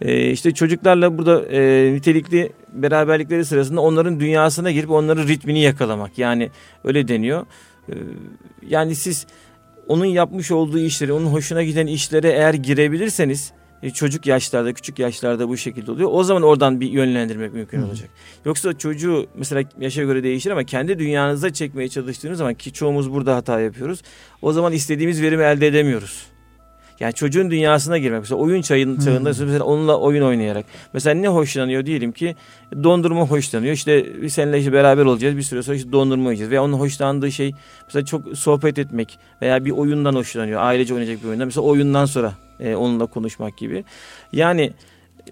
Ee, 0.00 0.30
işte 0.30 0.50
çocuklarla 0.54 1.18
burada 1.18 1.44
e, 1.46 1.92
nitelikli 1.92 2.52
beraberlikleri 2.72 3.44
sırasında 3.44 3.80
onların 3.80 4.20
dünyasına 4.20 4.70
girip 4.70 4.90
onların 4.90 5.28
ritmini 5.28 5.60
yakalamak. 5.60 6.18
Yani 6.18 6.50
öyle 6.84 7.08
deniyor. 7.08 7.46
Ee, 7.88 7.92
yani 8.68 8.94
siz 8.94 9.26
onun 9.88 10.04
yapmış 10.04 10.50
olduğu 10.50 10.78
işleri, 10.78 11.12
onun 11.12 11.26
hoşuna 11.26 11.62
giden 11.62 11.86
işlere 11.86 12.28
eğer 12.28 12.54
girebilirseniz 12.54 13.52
e, 13.82 13.90
çocuk 13.90 14.26
yaşlarda, 14.26 14.72
küçük 14.72 14.98
yaşlarda 14.98 15.48
bu 15.48 15.56
şekilde 15.56 15.92
oluyor. 15.92 16.10
O 16.12 16.24
zaman 16.24 16.42
oradan 16.42 16.80
bir 16.80 16.90
yönlendirmek 16.90 17.52
mümkün 17.52 17.82
Hı. 17.82 17.86
olacak. 17.86 18.08
Yoksa 18.44 18.78
çocuğu 18.78 19.26
mesela 19.34 19.62
yaşa 19.80 20.02
göre 20.02 20.22
değişir 20.22 20.50
ama 20.50 20.64
kendi 20.64 20.98
dünyanıza 20.98 21.52
çekmeye 21.52 21.88
çalıştığınız 21.88 22.38
zaman 22.38 22.54
ki 22.54 22.72
çoğumuz 22.72 23.12
burada 23.12 23.36
hata 23.36 23.60
yapıyoruz. 23.60 24.02
O 24.42 24.52
zaman 24.52 24.72
istediğimiz 24.72 25.22
verimi 25.22 25.42
elde 25.42 25.66
edemiyoruz. 25.66 26.31
Yani 27.00 27.12
çocuğun 27.12 27.50
dünyasına 27.50 27.98
girmek. 27.98 28.20
Mesela 28.20 28.38
oyun 28.38 28.62
çağın, 28.62 28.98
çağında 28.98 29.28
mesela 29.28 29.64
onunla 29.64 29.98
oyun 29.98 30.22
oynayarak. 30.22 30.64
Mesela 30.92 31.14
ne 31.14 31.28
hoşlanıyor 31.28 31.86
diyelim 31.86 32.12
ki 32.12 32.36
dondurma 32.84 33.26
hoşlanıyor. 33.26 33.74
İşte 33.74 34.06
seninle 34.28 34.58
işte 34.58 34.72
beraber 34.72 35.04
olacağız. 35.04 35.36
Bir 35.36 35.42
süre 35.42 35.62
sonra 35.62 35.76
işte 35.76 35.92
dondurma 35.92 36.24
yiyeceğiz. 36.24 36.50
Veya 36.50 36.64
onun 36.64 36.78
hoşlandığı 36.78 37.32
şey 37.32 37.52
mesela 37.86 38.04
çok 38.04 38.38
sohbet 38.38 38.78
etmek 38.78 39.18
veya 39.42 39.64
bir 39.64 39.70
oyundan 39.70 40.14
hoşlanıyor. 40.14 40.60
Ailece 40.60 40.94
oynayacak 40.94 41.22
bir 41.22 41.28
oyundan. 41.28 41.46
Mesela 41.46 41.64
oyundan 41.64 42.04
sonra 42.04 42.32
e, 42.60 42.74
onunla 42.74 43.06
konuşmak 43.06 43.56
gibi. 43.56 43.84
Yani 44.32 44.72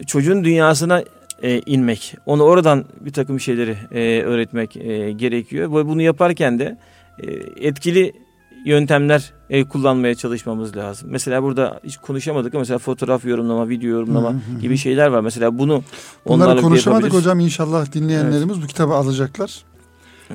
çocuğun 0.06 0.44
dünyasına 0.44 1.04
e, 1.42 1.60
inmek. 1.66 2.14
Onu 2.26 2.42
oradan 2.42 2.84
bir 3.00 3.12
takım 3.12 3.40
şeyleri 3.40 3.76
e, 3.92 4.22
öğretmek 4.22 4.76
e, 4.76 5.12
gerekiyor. 5.12 5.68
Ve 5.68 5.86
bunu 5.86 6.02
yaparken 6.02 6.58
de 6.58 6.78
e, 7.18 7.32
etkili 7.68 8.12
yöntemler 8.64 9.32
e, 9.50 9.64
kullanmaya 9.64 10.14
çalışmamız 10.14 10.76
lazım. 10.76 11.08
Mesela 11.12 11.42
burada 11.42 11.80
hiç 11.84 11.96
konuşamadık 11.96 12.54
ama 12.54 12.60
mesela 12.60 12.78
fotoğraf 12.78 13.24
yorumlama, 13.24 13.68
video 13.68 13.90
yorumlama 13.90 14.30
Hı 14.30 14.34
hı 14.34 14.60
gibi 14.60 14.76
şeyler 14.76 15.06
var. 15.06 15.20
Mesela 15.20 15.58
bunu 15.58 15.82
Bunları 16.28 16.60
konuşamadık 16.60 17.12
hocam. 17.12 17.40
İnşallah 17.40 17.92
dinleyenlerimiz 17.92 18.62
bu 18.62 18.66
kitabı 18.66 18.94
alacaklar. 18.94 19.64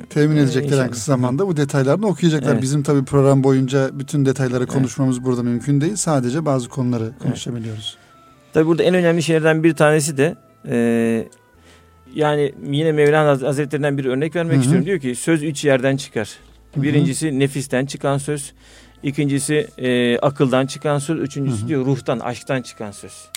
Temin 0.09 0.35
Ee, 0.35 0.39
edecekler 0.39 0.83
en 0.83 0.91
kısa 0.91 1.11
zamanda. 1.11 1.47
Bu 1.47 1.57
detaylarını 1.57 2.07
okuyacaklar. 2.07 2.53
Evet. 2.53 2.61
Bizim 2.61 2.83
tabii 2.83 3.05
program 3.05 3.43
boyunca 3.43 3.89
bütün 3.99 4.25
detayları 4.25 4.67
konuşmamız 4.67 5.23
burada 5.23 5.43
mümkün 5.43 5.81
değil. 5.81 5.95
Sadece 5.95 6.45
bazı 6.45 6.69
konuları 6.69 7.11
konuşabiliyoruz. 7.23 7.97
Tabi 8.53 8.67
burada 8.67 8.83
en 8.83 8.95
önemli 8.95 9.23
şeylerden 9.23 9.63
bir 9.63 9.73
tanesi 9.75 10.17
de 10.17 10.35
e, 10.67 11.27
yani 12.15 12.53
yine 12.63 12.91
Mevlana 12.91 13.47
Hazretlerinden 13.47 13.97
bir 13.97 14.05
örnek 14.05 14.35
vermek 14.35 14.53
Hı 14.53 14.57
hı. 14.57 14.61
istiyorum. 14.61 14.85
Diyor 14.85 14.99
ki 14.99 15.15
söz 15.15 15.43
üç 15.43 15.65
yerden 15.65 15.97
çıkar. 15.97 16.29
Birincisi 16.75 17.39
nefisten 17.39 17.85
çıkan 17.85 18.17
söz. 18.17 18.53
ikincisi 19.03 19.67
e, 19.77 20.17
akıldan 20.19 20.65
çıkan 20.65 20.99
söz. 20.99 21.19
Üçüncüsü 21.19 21.61
Hı 21.61 21.63
hı. 21.63 21.67
diyor 21.67 21.85
ruhtan, 21.85 22.19
aşktan 22.19 22.61
çıkan 22.61 22.91
söz. 22.91 23.29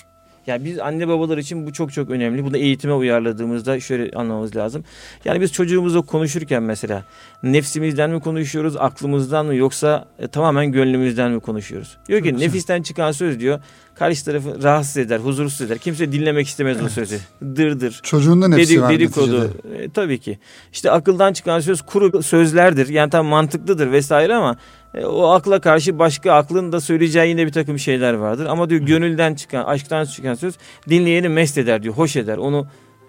Yani 0.47 0.65
biz 0.65 0.79
anne 0.79 1.07
babalar 1.07 1.37
için 1.37 1.67
bu 1.67 1.73
çok 1.73 1.93
çok 1.93 2.09
önemli. 2.09 2.45
Bunu 2.45 2.57
eğitime 2.57 2.93
uyarladığımızda 2.93 3.79
şöyle 3.79 4.11
anlamamız 4.11 4.55
lazım. 4.55 4.83
Yani 5.25 5.41
biz 5.41 5.53
çocuğumuzla 5.53 6.01
konuşurken 6.01 6.63
mesela 6.63 7.03
nefsimizden 7.43 8.09
mi 8.09 8.19
konuşuyoruz, 8.19 8.77
aklımızdan 8.77 9.45
mı 9.45 9.55
yoksa 9.55 10.07
e, 10.19 10.27
tamamen 10.27 10.71
gönlümüzden 10.71 11.31
mi 11.31 11.39
konuşuyoruz? 11.39 11.97
Diyor 12.07 12.23
ki 12.23 12.39
nefisten 12.39 12.81
çıkan 12.81 13.11
söz 13.11 13.39
diyor 13.39 13.59
karşı 13.99 14.25
tarafı 14.25 14.63
rahatsız 14.63 14.97
eder, 14.97 15.19
huzursuz 15.19 15.61
eder. 15.61 15.77
Kimse 15.77 16.11
dinlemek 16.11 16.47
istemez 16.47 16.81
o 16.81 16.89
sözü. 16.89 17.17
Dırdır. 17.41 17.99
Çocuğun 18.03 18.41
da 18.41 18.47
nefsi 18.47 18.69
Dedik, 18.69 18.81
var 18.81 18.93
dedikodu. 18.93 19.51
E, 19.77 19.89
tabii 19.89 20.19
ki. 20.19 20.39
İşte 20.73 20.91
akıldan 20.91 21.33
çıkan 21.33 21.59
söz 21.59 21.81
kuru 21.81 22.23
sözlerdir. 22.23 22.87
Yani 22.87 23.09
tam 23.09 23.25
mantıklıdır 23.25 23.91
vesaire 23.91 24.35
ama 24.35 24.57
e, 24.93 25.05
o 25.05 25.27
akla 25.27 25.61
karşı 25.61 25.99
başka 25.99 26.33
aklın 26.33 26.71
da 26.71 26.81
söyleyeceği 26.81 27.29
yine 27.29 27.45
bir 27.45 27.51
takım 27.51 27.79
şeyler 27.79 28.13
vardır. 28.13 28.45
Ama 28.45 28.69
diyor 28.69 28.81
gönülden 28.81 29.35
çıkan, 29.35 29.63
aşktan 29.63 30.05
çıkan 30.05 30.33
söz 30.33 30.57
dinleyeni 30.89 31.29
mest 31.29 31.57
eder 31.57 31.83
diyor, 31.83 31.93
hoş 31.93 32.15
eder. 32.15 32.37
Onu 32.37 32.67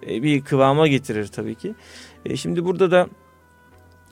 e, 0.09 0.22
bir 0.22 0.41
kıvama 0.41 0.89
getirir 0.89 1.26
tabii 1.26 1.55
ki. 1.55 1.74
E, 2.26 2.37
şimdi 2.37 2.64
burada 2.64 2.91
da 2.91 3.09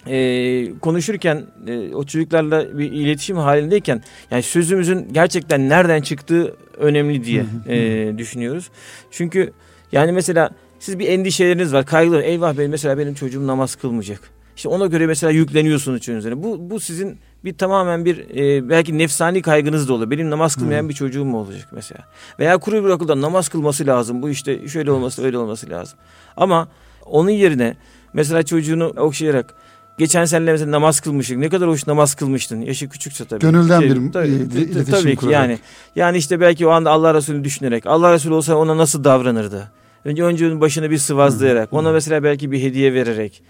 e, 0.06 0.78
konuşurken 0.80 1.46
e, 1.66 1.94
o 1.94 2.04
çocuklarla 2.04 2.78
bir 2.78 2.92
iletişim 2.92 3.36
halindeyken 3.36 4.02
yani 4.30 4.42
sözümüzün 4.42 5.08
gerçekten 5.12 5.68
nereden 5.68 6.00
çıktığı 6.00 6.56
önemli 6.76 7.24
diye 7.24 7.44
e, 7.68 8.18
düşünüyoruz. 8.18 8.70
Çünkü 9.10 9.52
yani 9.92 10.12
mesela 10.12 10.50
siz 10.78 10.98
bir 10.98 11.08
endişeleriniz 11.08 11.72
var, 11.72 11.86
kaygılar. 11.86 12.20
Eyvah 12.20 12.58
benim 12.58 12.70
mesela 12.70 12.98
benim 12.98 13.14
çocuğum 13.14 13.46
namaz 13.46 13.76
kılmayacak. 13.76 14.37
İşte 14.58 14.68
ona 14.68 14.86
göre 14.86 15.06
mesela 15.06 15.30
yükleniyorsunuz 15.30 16.00
çocuğunuzun. 16.00 16.42
Bu 16.42 16.70
bu 16.70 16.80
sizin 16.80 17.18
bir 17.44 17.58
tamamen 17.58 18.04
bir 18.04 18.18
e, 18.36 18.68
belki 18.68 18.98
nefsani 18.98 19.42
kaygınız 19.42 19.88
da 19.88 19.92
olur. 19.92 20.10
Benim 20.10 20.30
namaz 20.30 20.54
kılmayan 20.56 20.84
Hı. 20.84 20.88
bir 20.88 20.94
çocuğum 20.94 21.24
mu 21.24 21.38
olacak 21.38 21.68
mesela? 21.72 22.00
Veya 22.38 22.58
kuru 22.58 22.84
bir 22.84 22.88
okulda 22.88 23.20
namaz 23.20 23.48
kılması 23.48 23.86
lazım. 23.86 24.22
Bu 24.22 24.30
işte 24.30 24.68
şöyle 24.68 24.90
olması 24.90 25.24
öyle 25.24 25.38
olması 25.38 25.70
lazım. 25.70 25.98
Ama 26.36 26.68
onun 27.06 27.30
yerine 27.30 27.76
mesela 28.12 28.42
çocuğunu 28.42 28.84
okşayarak 28.86 29.54
geçen 29.98 30.24
sene 30.24 30.52
mesela 30.52 30.70
namaz 30.70 31.00
kılmıştık. 31.00 31.38
Ne 31.38 31.48
kadar 31.48 31.68
hoş 31.68 31.86
namaz 31.86 32.14
kılmıştın. 32.14 32.60
Yaşı 32.60 32.88
küçükse 32.88 33.24
tabii. 33.24 33.40
Gönülden 33.40 33.80
Şey, 33.80 33.90
bir, 33.90 34.12
tabii, 34.12 34.28
iletişim 34.28 34.84
tabii 34.84 35.10
ki 35.10 35.16
kurarak. 35.16 35.32
yani. 35.34 35.58
Yani 35.96 36.16
işte 36.18 36.40
belki 36.40 36.66
o 36.66 36.70
anda 36.70 36.90
Allah 36.90 37.14
Resulü 37.14 37.44
düşünerek. 37.44 37.86
Allah 37.86 38.12
Resulü 38.12 38.34
olsa 38.34 38.54
ona 38.56 38.76
nasıl 38.76 39.04
davranırdı? 39.04 39.70
Önce 40.04 40.24
önce 40.24 40.60
başını 40.60 40.90
bir 40.90 40.98
sıvazlayarak. 40.98 41.72
Hı, 41.72 41.76
Ona 41.76 41.92
mesela 41.92 42.22
belki 42.22 42.52
bir 42.52 42.62
hediye 42.62 42.94
vererek. 42.94 43.42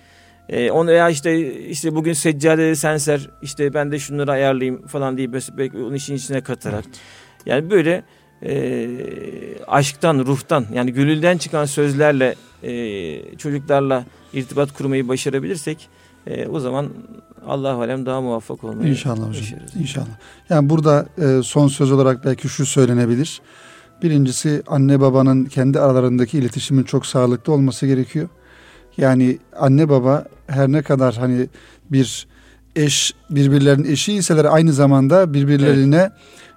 E, 0.48 0.70
onu 0.70 0.88
veya 0.88 1.08
işte 1.10 1.62
işte 1.66 1.94
bugün 1.94 2.12
seccadeleri 2.12 2.76
sen 2.76 2.96
ser. 2.96 3.30
işte 3.42 3.74
ben 3.74 3.92
de 3.92 3.98
şunları 3.98 4.30
ayarlayayım 4.30 4.86
falan 4.86 5.16
diye 5.16 5.32
belki 5.32 5.78
onun 5.78 5.94
işin 5.94 6.14
içine 6.14 6.40
katarak. 6.40 6.84
Yani 7.46 7.70
böyle 7.70 8.02
e, 8.42 8.88
aşktan, 9.66 10.18
ruhtan 10.18 10.66
yani 10.74 10.92
gönülden 10.92 11.38
çıkan 11.38 11.64
sözlerle 11.64 12.34
e, 12.62 13.36
çocuklarla 13.36 14.04
irtibat 14.32 14.72
kurmayı 14.72 15.08
başarabilirsek 15.08 15.88
e, 16.26 16.46
o 16.46 16.60
zaman 16.60 16.88
Allah 17.46 17.74
alem 17.74 18.06
daha 18.06 18.20
muvaffak 18.20 18.64
olmayı 18.64 18.90
İnşallah 18.90 19.16
hocam. 19.16 19.30
başarırız. 19.30 19.76
İnşallah. 19.76 20.06
Yani 20.50 20.70
burada 20.70 21.06
e, 21.18 21.42
son 21.42 21.68
söz 21.68 21.92
olarak 21.92 22.24
belki 22.24 22.48
şu 22.48 22.66
söylenebilir. 22.66 23.40
Birincisi 24.02 24.62
anne 24.66 25.00
babanın 25.00 25.44
kendi 25.44 25.80
aralarındaki 25.80 26.38
iletişimin 26.38 26.84
çok 26.84 27.06
sağlıklı 27.06 27.52
olması 27.52 27.86
gerekiyor. 27.86 28.28
Yani 28.98 29.38
anne 29.58 29.88
baba 29.88 30.24
her 30.46 30.72
ne 30.72 30.82
kadar 30.82 31.14
hani 31.14 31.46
bir 31.92 32.26
eş 32.76 33.14
birbirlerinin 33.30 33.90
eşiyseler 33.92 34.44
aynı 34.44 34.72
zamanda 34.72 35.34
birbirlerine 35.34 36.10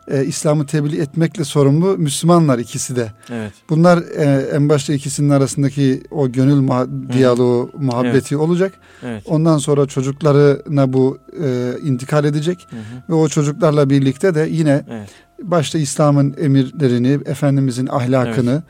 e, 0.07 0.25
İslam'ı 0.25 0.65
tebliğ 0.65 1.01
etmekle 1.01 1.43
sorumlu 1.43 1.97
Müslümanlar 1.97 2.59
ikisi 2.59 2.95
de. 2.95 3.11
Evet. 3.31 3.51
Bunlar 3.69 3.97
e, 3.97 4.49
en 4.55 4.69
başta 4.69 4.93
ikisinin 4.93 5.29
arasındaki 5.29 6.03
o 6.11 6.31
gönül 6.31 6.57
muha- 6.67 7.11
diyaloğu, 7.13 7.71
muhabbeti 7.77 8.37
olacak. 8.37 8.73
Evet. 9.03 9.23
Ondan 9.25 9.57
sonra 9.57 9.85
çocuklarına 9.85 10.93
bu 10.93 11.17
e, 11.43 11.73
intikal 11.83 12.25
edecek 12.25 12.67
Hı 12.69 12.75
hı. 12.75 12.81
ve 13.09 13.13
o 13.13 13.27
çocuklarla 13.27 13.89
birlikte 13.89 14.35
de 14.35 14.47
yine 14.51 14.85
Evet. 14.89 15.09
başta 15.43 15.77
İslam'ın 15.77 16.35
emirlerini, 16.41 17.19
Efendimizin 17.25 17.87
ahlakını 17.87 18.63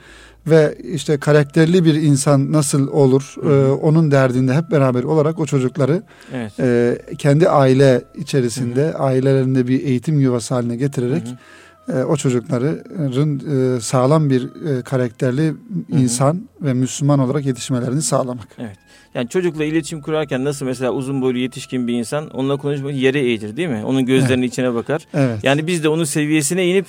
ve 0.47 0.77
işte 0.93 1.17
karakterli 1.17 1.85
bir 1.85 1.93
insan 1.93 2.51
nasıl 2.51 2.87
olur 2.87 3.35
Hı 3.41 3.49
hı. 3.49 3.53
e, 3.53 3.71
onun 3.71 4.11
derdinde 4.11 4.53
hep 4.53 4.71
beraber 4.71 5.03
olarak 5.03 5.39
o 5.39 5.45
çocukları 5.45 6.03
Evet. 6.33 6.59
e, 6.59 6.97
kendi 7.17 7.49
aile 7.49 8.01
içerisinde 8.15 8.93
ailelerinde 8.93 9.67
bir 9.67 9.83
eğitim 9.83 10.19
yuvası 10.19 10.53
haline 10.53 10.75
getirerek 10.75 11.23
Hı 11.87 11.93
hı. 11.93 11.99
e, 11.99 12.03
o 12.03 12.15
çocukların 12.17 13.41
e, 13.77 13.81
sağlam 13.81 14.29
bir 14.29 14.43
e, 14.43 14.81
karakterli 14.81 15.47
hı. 15.47 15.55
insan 15.89 16.41
ve 16.61 16.73
Müslüman 16.73 17.19
olarak 17.19 17.45
yetişmelerini 17.45 18.01
sağlamak. 18.01 18.47
Yani 19.15 19.29
çocukla 19.29 19.63
iletişim 19.63 20.01
kurarken 20.01 20.45
nasıl 20.45 20.65
mesela 20.65 20.91
uzun 20.91 21.21
boylu 21.21 21.37
yetişkin 21.37 21.87
bir 21.87 21.93
insan 21.93 22.29
onunla 22.29 22.57
konuşmak 22.57 22.93
yere 22.93 23.19
eğilir 23.19 23.57
değil 23.57 23.69
mi? 23.69 23.83
Onun 23.85 24.05
gözlerinin 24.05 24.47
içine 24.47 24.73
bakar. 24.73 25.07
Evet. 25.13 25.43
Yani 25.43 25.67
biz 25.67 25.83
de 25.83 25.89
onun 25.89 26.03
seviyesine 26.03 26.67
inip 26.67 26.85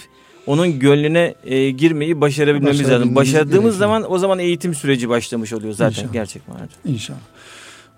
onun 0.47 0.79
gönlüne 0.79 1.35
e, 1.45 1.71
girmeyi 1.71 2.21
başarabilmemiz 2.21 2.91
lazım. 2.91 3.15
Başardığımız 3.15 3.51
gerekiyor. 3.53 3.73
zaman 3.73 4.13
o 4.13 4.19
zaman 4.19 4.39
eğitim 4.39 4.75
süreci 4.75 5.09
başlamış 5.09 5.53
oluyor 5.53 5.73
zaten 5.75 5.91
İnşallah. 5.91 6.13
gerçek 6.13 6.49
manada. 6.49 6.69
İnşallah. 6.85 7.19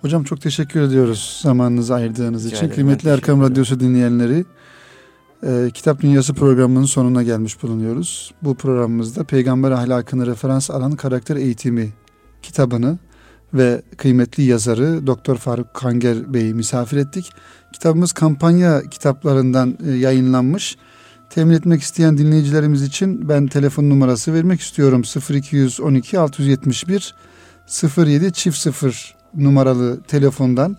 Hocam 0.00 0.24
çok 0.24 0.40
teşekkür 0.40 0.80
ediyoruz 0.80 1.40
zamanınızı 1.42 1.94
ayırdığınız 1.94 2.44
Rica 2.44 2.56
için. 2.56 2.66
ederim, 2.66 2.74
Kıymetli 2.74 3.08
Erkam 3.10 3.42
Radyosu 3.42 3.80
dinleyenleri, 3.80 4.44
e, 5.46 5.70
Kitap 5.74 6.00
Dünyası 6.02 6.34
programının 6.34 6.84
sonuna 6.84 7.22
gelmiş 7.22 7.62
bulunuyoruz. 7.62 8.34
Bu 8.42 8.54
programımızda 8.54 9.24
peygamber 9.24 9.70
ahlakını 9.70 10.26
referans 10.26 10.70
alan 10.70 10.96
karakter 10.96 11.36
eğitimi 11.36 11.90
kitabını 12.42 12.98
ve 13.54 13.82
kıymetli 13.96 14.42
yazarı 14.42 15.06
Doktor 15.06 15.36
Faruk 15.36 15.74
Kanger 15.74 16.34
Bey'i 16.34 16.54
misafir 16.54 16.96
ettik. 16.96 17.30
Kitabımız 17.72 18.12
kampanya 18.12 18.82
kitaplarından 18.90 19.78
e, 19.86 19.90
yayınlanmış. 19.90 20.76
Temin 21.34 21.54
etmek 21.54 21.82
isteyen 21.82 22.18
dinleyicilerimiz 22.18 22.82
için 22.82 23.28
ben 23.28 23.46
telefon 23.46 23.90
numarası 23.90 24.34
vermek 24.34 24.60
istiyorum. 24.60 25.02
0212 25.30 26.18
671 26.18 27.14
07 27.96 28.32
çift 28.32 28.58
0 28.58 29.14
numaralı 29.34 30.02
telefondan 30.02 30.76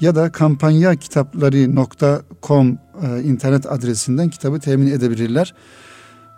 ya 0.00 0.14
da 0.14 0.32
kampanyakitapları.com 0.32 2.78
e, 3.02 3.22
internet 3.22 3.72
adresinden 3.72 4.28
kitabı 4.28 4.60
temin 4.60 4.86
edebilirler. 4.86 5.54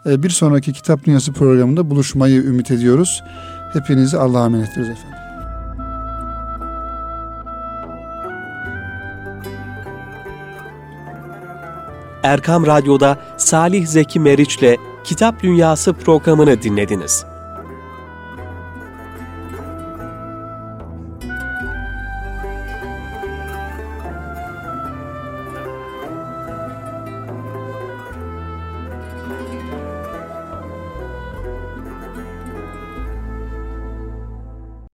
E, 0.06 0.22
bir 0.22 0.30
sonraki 0.30 0.72
Kitap 0.72 1.04
Dünyası 1.04 1.32
programında 1.32 1.90
buluşmayı 1.90 2.42
ümit 2.42 2.70
ediyoruz. 2.70 3.22
Hepinizi 3.72 4.18
Allah'a 4.18 4.46
emanet 4.46 4.72
ediyoruz 4.72 4.90
efendim. 4.90 5.19
Erkam 12.22 12.66
Radyo'da 12.66 13.18
Salih 13.36 13.86
Zeki 13.86 14.20
Meriç'le 14.20 14.76
Kitap 15.04 15.42
Dünyası 15.42 15.92
programını 15.92 16.62
dinlediniz. 16.62 17.30